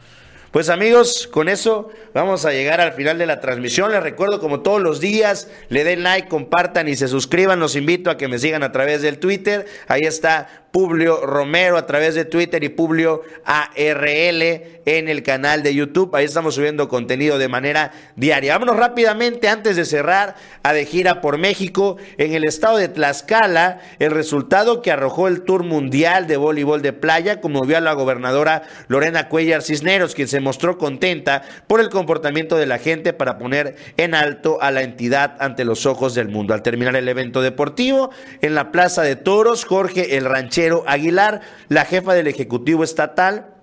Pues 0.50 0.68
amigos, 0.68 1.28
con 1.30 1.48
eso 1.48 1.90
vamos 2.12 2.44
a 2.44 2.50
llegar 2.50 2.80
al 2.80 2.92
final 2.92 3.18
de 3.18 3.26
la 3.26 3.40
transmisión. 3.40 3.92
Les 3.92 4.02
recuerdo 4.02 4.40
como 4.40 4.62
todos 4.62 4.82
los 4.82 4.98
días, 4.98 5.48
le 5.68 5.84
den 5.84 6.02
like, 6.02 6.26
compartan 6.26 6.88
y 6.88 6.96
se 6.96 7.06
suscriban. 7.06 7.60
Los 7.60 7.76
invito 7.76 8.10
a 8.10 8.16
que 8.16 8.26
me 8.26 8.36
sigan 8.36 8.64
a 8.64 8.72
través 8.72 9.00
del 9.00 9.20
Twitter. 9.20 9.66
Ahí 9.86 10.00
está 10.02 10.48
Publio 10.72 11.26
Romero 11.26 11.76
a 11.76 11.86
través 11.86 12.14
de 12.14 12.24
Twitter 12.24 12.62
y 12.62 12.68
Publio 12.68 13.22
ARL 13.44 14.42
en 14.42 15.08
el 15.08 15.22
canal 15.22 15.62
de 15.62 15.74
YouTube. 15.74 16.14
Ahí 16.14 16.24
estamos 16.24 16.54
subiendo 16.54 16.88
contenido 16.88 17.38
de 17.38 17.48
manera 17.48 17.92
diaria. 18.16 18.52
Vámonos 18.52 18.76
rápidamente 18.76 19.48
antes 19.48 19.76
de 19.76 19.84
cerrar 19.84 20.36
a 20.62 20.72
de 20.72 20.84
gira 20.84 21.20
por 21.20 21.38
México. 21.38 21.96
En 22.18 22.34
el 22.34 22.44
estado 22.44 22.76
de 22.76 22.88
Tlaxcala, 22.88 23.80
el 23.98 24.12
resultado 24.12 24.80
que 24.80 24.92
arrojó 24.92 25.28
el 25.28 25.42
Tour 25.42 25.64
Mundial 25.64 26.26
de 26.26 26.36
Voleibol 26.36 26.82
de 26.82 26.92
Playa 26.92 27.40
conmovió 27.40 27.76
a 27.76 27.80
la 27.80 27.92
gobernadora 27.92 28.62
Lorena 28.88 29.28
Cuellar 29.28 29.62
Cisneros, 29.62 30.14
quien 30.14 30.28
se 30.28 30.39
mostró 30.40 30.78
contenta 30.78 31.42
por 31.66 31.80
el 31.80 31.90
comportamiento 31.90 32.56
de 32.56 32.66
la 32.66 32.78
gente 32.78 33.12
para 33.12 33.38
poner 33.38 33.76
en 33.96 34.14
alto 34.14 34.60
a 34.60 34.70
la 34.70 34.82
entidad 34.82 35.36
ante 35.40 35.64
los 35.64 35.86
ojos 35.86 36.14
del 36.14 36.28
mundo. 36.28 36.54
Al 36.54 36.62
terminar 36.62 36.96
el 36.96 37.08
evento 37.08 37.42
deportivo, 37.42 38.10
en 38.40 38.54
la 38.54 38.72
Plaza 38.72 39.02
de 39.02 39.16
Toros, 39.16 39.64
Jorge 39.64 40.16
el 40.16 40.24
Ranchero 40.24 40.84
Aguilar, 40.86 41.40
la 41.68 41.84
jefa 41.84 42.14
del 42.14 42.26
Ejecutivo 42.26 42.84
Estatal, 42.84 43.59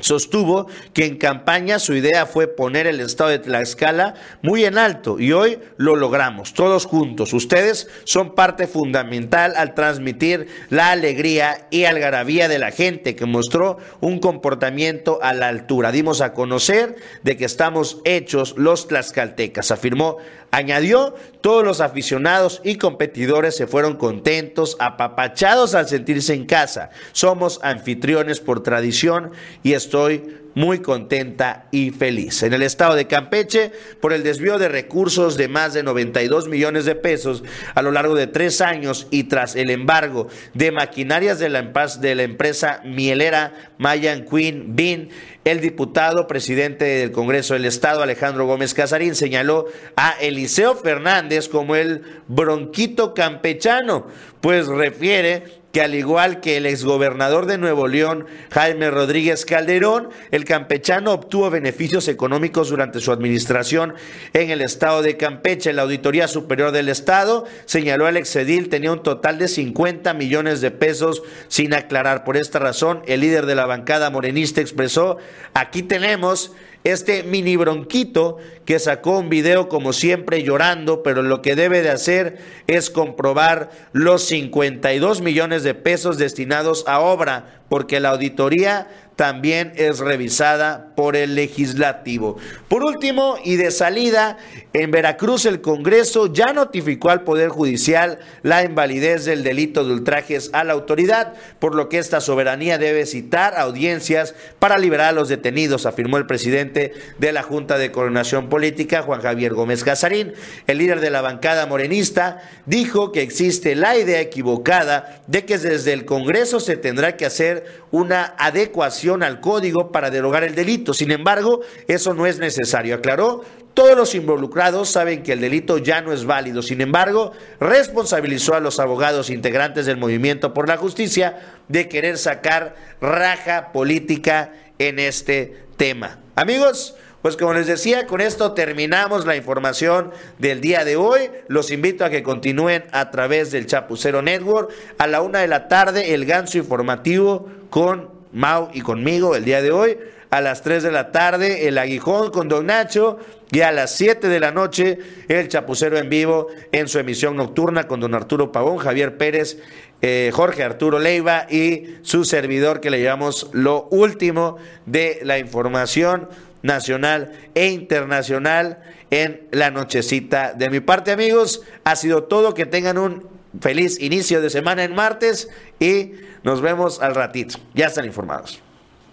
Sostuvo 0.00 0.66
que 0.92 1.06
en 1.06 1.18
campaña 1.18 1.78
su 1.78 1.94
idea 1.94 2.26
fue 2.26 2.48
poner 2.48 2.88
el 2.88 2.98
estado 2.98 3.30
de 3.30 3.38
Tlaxcala 3.38 4.14
muy 4.42 4.64
en 4.64 4.76
alto 4.76 5.20
y 5.20 5.32
hoy 5.32 5.60
lo 5.76 5.94
logramos, 5.94 6.52
todos 6.52 6.84
juntos. 6.84 7.32
Ustedes 7.32 7.88
son 8.02 8.34
parte 8.34 8.66
fundamental 8.66 9.54
al 9.56 9.74
transmitir 9.74 10.48
la 10.68 10.90
alegría 10.90 11.68
y 11.70 11.84
algarabía 11.84 12.48
de 12.48 12.58
la 12.58 12.72
gente 12.72 13.14
que 13.14 13.24
mostró 13.24 13.78
un 14.00 14.18
comportamiento 14.18 15.20
a 15.22 15.32
la 15.32 15.46
altura. 15.46 15.92
Dimos 15.92 16.20
a 16.20 16.32
conocer 16.32 16.96
de 17.22 17.36
que 17.36 17.44
estamos 17.44 17.98
hechos 18.04 18.54
los 18.58 18.88
tlaxcaltecas, 18.88 19.70
afirmó 19.70 20.18
Añadió, 20.54 21.16
todos 21.40 21.64
los 21.64 21.80
aficionados 21.80 22.60
y 22.62 22.76
competidores 22.76 23.56
se 23.56 23.66
fueron 23.66 23.96
contentos, 23.96 24.76
apapachados 24.78 25.74
al 25.74 25.88
sentirse 25.88 26.32
en 26.32 26.46
casa. 26.46 26.90
Somos 27.10 27.58
anfitriones 27.64 28.38
por 28.38 28.62
tradición 28.62 29.32
y 29.64 29.72
estoy 29.72 30.43
muy 30.54 30.80
contenta 30.80 31.66
y 31.70 31.90
feliz. 31.90 32.42
En 32.42 32.52
el 32.52 32.62
estado 32.62 32.94
de 32.94 33.06
Campeche, 33.06 33.72
por 34.00 34.12
el 34.12 34.22
desvío 34.22 34.58
de 34.58 34.68
recursos 34.68 35.36
de 35.36 35.48
más 35.48 35.74
de 35.74 35.82
92 35.82 36.48
millones 36.48 36.84
de 36.84 36.94
pesos 36.94 37.42
a 37.74 37.82
lo 37.82 37.90
largo 37.90 38.14
de 38.14 38.26
tres 38.26 38.60
años 38.60 39.06
y 39.10 39.24
tras 39.24 39.56
el 39.56 39.70
embargo 39.70 40.28
de 40.54 40.72
maquinarias 40.72 41.38
de 41.38 41.48
la, 41.48 42.24
empresa 42.24 42.80
mielera 42.84 43.72
Mayan 43.78 44.24
Queen 44.24 44.76
Bean, 44.76 45.08
el 45.44 45.60
diputado 45.60 46.26
presidente 46.26 46.84
del 46.84 47.12
Congreso 47.12 47.54
del 47.54 47.66
Estado, 47.66 48.02
Alejandro 48.02 48.46
Gómez 48.46 48.74
Casarín, 48.74 49.14
señaló 49.14 49.66
a 49.96 50.14
Eliseo 50.20 50.74
Fernández 50.76 51.48
como 51.48 51.76
el 51.76 52.02
bronquito 52.28 53.12
campechano, 53.14 54.06
pues 54.40 54.66
refiere 54.66 55.63
que 55.74 55.82
al 55.82 55.96
igual 55.96 56.40
que 56.40 56.56
el 56.56 56.66
exgobernador 56.66 57.46
de 57.46 57.58
Nuevo 57.58 57.88
León, 57.88 58.26
Jaime 58.52 58.92
Rodríguez 58.92 59.44
Calderón, 59.44 60.08
el 60.30 60.44
campechano 60.44 61.10
obtuvo 61.12 61.50
beneficios 61.50 62.06
económicos 62.06 62.68
durante 62.70 63.00
su 63.00 63.10
administración 63.10 63.94
en 64.34 64.50
el 64.50 64.60
estado 64.60 65.02
de 65.02 65.16
Campeche. 65.16 65.72
La 65.72 65.82
Auditoría 65.82 66.28
Superior 66.28 66.70
del 66.70 66.88
Estado 66.88 67.44
señaló 67.64 68.06
al 68.06 68.16
exedil 68.16 68.68
tenía 68.68 68.92
un 68.92 69.02
total 69.02 69.36
de 69.38 69.48
50 69.48 70.14
millones 70.14 70.60
de 70.60 70.70
pesos 70.70 71.24
sin 71.48 71.74
aclarar. 71.74 72.22
Por 72.22 72.36
esta 72.36 72.60
razón, 72.60 73.02
el 73.06 73.22
líder 73.22 73.44
de 73.44 73.56
la 73.56 73.66
bancada 73.66 74.10
morenista 74.10 74.60
expresó, 74.60 75.18
aquí 75.54 75.82
tenemos 75.82 76.52
este 76.84 77.22
mini 77.22 77.56
bronquito 77.56 78.36
que 78.66 78.78
sacó 78.78 79.18
un 79.18 79.30
video 79.30 79.70
como 79.70 79.94
siempre 79.94 80.42
llorando, 80.42 81.02
pero 81.02 81.22
lo 81.22 81.40
que 81.40 81.56
debe 81.56 81.80
de 81.80 81.88
hacer 81.88 82.38
es 82.66 82.90
comprobar 82.90 83.70
los 83.92 84.24
52 84.24 85.22
millones 85.22 85.62
de 85.62 85.74
pesos 85.74 86.18
destinados 86.18 86.84
a 86.86 87.00
obra, 87.00 87.62
porque 87.70 88.00
la 88.00 88.10
auditoría 88.10 88.88
también 89.16 89.72
es 89.76 90.00
revisada 90.00 90.92
por 90.96 91.16
el 91.16 91.34
legislativo. 91.34 92.36
Por 92.68 92.82
último, 92.82 93.36
y 93.44 93.56
de 93.56 93.70
salida, 93.70 94.38
en 94.72 94.90
Veracruz 94.90 95.46
el 95.46 95.60
Congreso 95.60 96.32
ya 96.32 96.52
notificó 96.52 97.10
al 97.10 97.22
Poder 97.22 97.48
Judicial 97.48 98.18
la 98.42 98.64
invalidez 98.64 99.24
del 99.24 99.44
delito 99.44 99.84
de 99.84 99.92
ultrajes 99.92 100.50
a 100.52 100.64
la 100.64 100.72
autoridad, 100.72 101.34
por 101.60 101.74
lo 101.74 101.88
que 101.88 101.98
esta 101.98 102.20
soberanía 102.20 102.78
debe 102.78 103.06
citar 103.06 103.56
audiencias 103.56 104.34
para 104.58 104.78
liberar 104.78 105.08
a 105.08 105.12
los 105.12 105.28
detenidos, 105.28 105.86
afirmó 105.86 106.16
el 106.16 106.26
presidente 106.26 106.92
de 107.18 107.32
la 107.32 107.42
Junta 107.42 107.78
de 107.78 107.92
Coordinación 107.92 108.48
Política, 108.48 109.02
Juan 109.02 109.22
Javier 109.22 109.54
Gómez 109.54 109.84
Casarín. 109.84 110.32
El 110.66 110.78
líder 110.78 111.00
de 111.00 111.10
la 111.10 111.22
bancada 111.22 111.66
morenista 111.66 112.42
dijo 112.66 113.12
que 113.12 113.22
existe 113.22 113.76
la 113.76 113.96
idea 113.96 114.20
equivocada 114.20 115.22
de 115.28 115.44
que 115.44 115.58
desde 115.58 115.92
el 115.92 116.04
Congreso 116.04 116.58
se 116.58 116.76
tendrá 116.76 117.16
que 117.16 117.26
hacer 117.26 117.84
una 117.90 118.34
adecuación 118.38 119.03
al 119.12 119.40
código 119.40 119.92
para 119.92 120.10
derogar 120.10 120.44
el 120.44 120.54
delito. 120.54 120.94
Sin 120.94 121.10
embargo, 121.10 121.60
eso 121.86 122.14
no 122.14 122.26
es 122.26 122.38
necesario. 122.38 122.94
Aclaró, 122.94 123.42
todos 123.74 123.96
los 123.96 124.14
involucrados 124.14 124.88
saben 124.88 125.22
que 125.22 125.32
el 125.32 125.40
delito 125.40 125.78
ya 125.78 126.00
no 126.00 126.12
es 126.12 126.24
válido. 126.24 126.62
Sin 126.62 126.80
embargo, 126.80 127.32
responsabilizó 127.60 128.54
a 128.54 128.60
los 128.60 128.80
abogados 128.80 129.30
integrantes 129.30 129.84
del 129.86 129.96
movimiento 129.96 130.54
por 130.54 130.68
la 130.68 130.76
justicia 130.76 131.38
de 131.68 131.88
querer 131.88 132.16
sacar 132.18 132.76
raja 133.00 133.72
política 133.72 134.52
en 134.78 134.98
este 134.98 135.64
tema. 135.76 136.18
Amigos, 136.36 136.96
pues 137.24 137.38
como 137.38 137.54
les 137.54 137.66
decía, 137.66 138.06
con 138.06 138.20
esto 138.20 138.52
terminamos 138.52 139.24
la 139.24 139.34
información 139.34 140.10
del 140.38 140.60
día 140.60 140.84
de 140.84 140.96
hoy. 140.96 141.30
Los 141.48 141.70
invito 141.70 142.04
a 142.04 142.10
que 142.10 142.22
continúen 142.22 142.84
a 142.92 143.10
través 143.10 143.50
del 143.50 143.64
Chapucero 143.66 144.20
Network. 144.20 144.70
A 144.98 145.06
la 145.06 145.22
una 145.22 145.38
de 145.38 145.48
la 145.48 145.66
tarde, 145.66 146.12
el 146.12 146.26
ganso 146.26 146.58
informativo 146.58 147.48
con 147.70 148.10
Mau 148.34 148.68
y 148.74 148.80
conmigo 148.80 149.36
el 149.36 149.44
día 149.44 149.62
de 149.62 149.70
hoy. 149.70 149.96
A 150.30 150.40
las 150.40 150.62
3 150.62 150.82
de 150.82 150.90
la 150.90 151.12
tarde, 151.12 151.68
el 151.68 151.78
aguijón 151.78 152.32
con 152.32 152.48
Don 152.48 152.66
Nacho. 152.66 153.18
Y 153.52 153.60
a 153.60 153.70
las 153.70 153.94
7 153.96 154.26
de 154.26 154.40
la 154.40 154.50
noche, 154.50 154.98
el 155.28 155.46
Chapucero 155.48 155.96
en 155.96 156.10
vivo 156.10 156.48
en 156.72 156.88
su 156.88 156.98
emisión 156.98 157.36
nocturna 157.36 157.86
con 157.86 158.00
Don 158.00 158.14
Arturo 158.14 158.50
Pavón, 158.50 158.78
Javier 158.78 159.16
Pérez, 159.16 159.58
eh, 160.02 160.32
Jorge 160.34 160.64
Arturo 160.64 160.98
Leiva 160.98 161.46
y 161.48 161.98
su 162.02 162.24
servidor 162.24 162.80
que 162.80 162.90
le 162.90 162.98
llevamos 162.98 163.48
lo 163.52 163.86
último 163.90 164.56
de 164.86 165.20
la 165.22 165.38
información 165.38 166.28
nacional 166.62 167.32
e 167.54 167.68
internacional 167.68 168.80
en 169.10 169.46
la 169.52 169.70
nochecita. 169.70 170.54
De 170.54 170.68
mi 170.68 170.80
parte, 170.80 171.12
amigos, 171.12 171.62
ha 171.84 171.94
sido 171.94 172.24
todo. 172.24 172.54
Que 172.54 172.66
tengan 172.66 172.98
un 172.98 173.33
feliz 173.60 174.00
inicio 174.00 174.40
de 174.40 174.50
semana 174.50 174.84
en 174.84 174.94
martes 174.94 175.48
y 175.78 176.12
nos 176.42 176.60
vemos 176.60 177.00
al 177.00 177.14
ratito. 177.14 177.58
Ya 177.74 177.86
están 177.86 178.04
informados. 178.04 178.63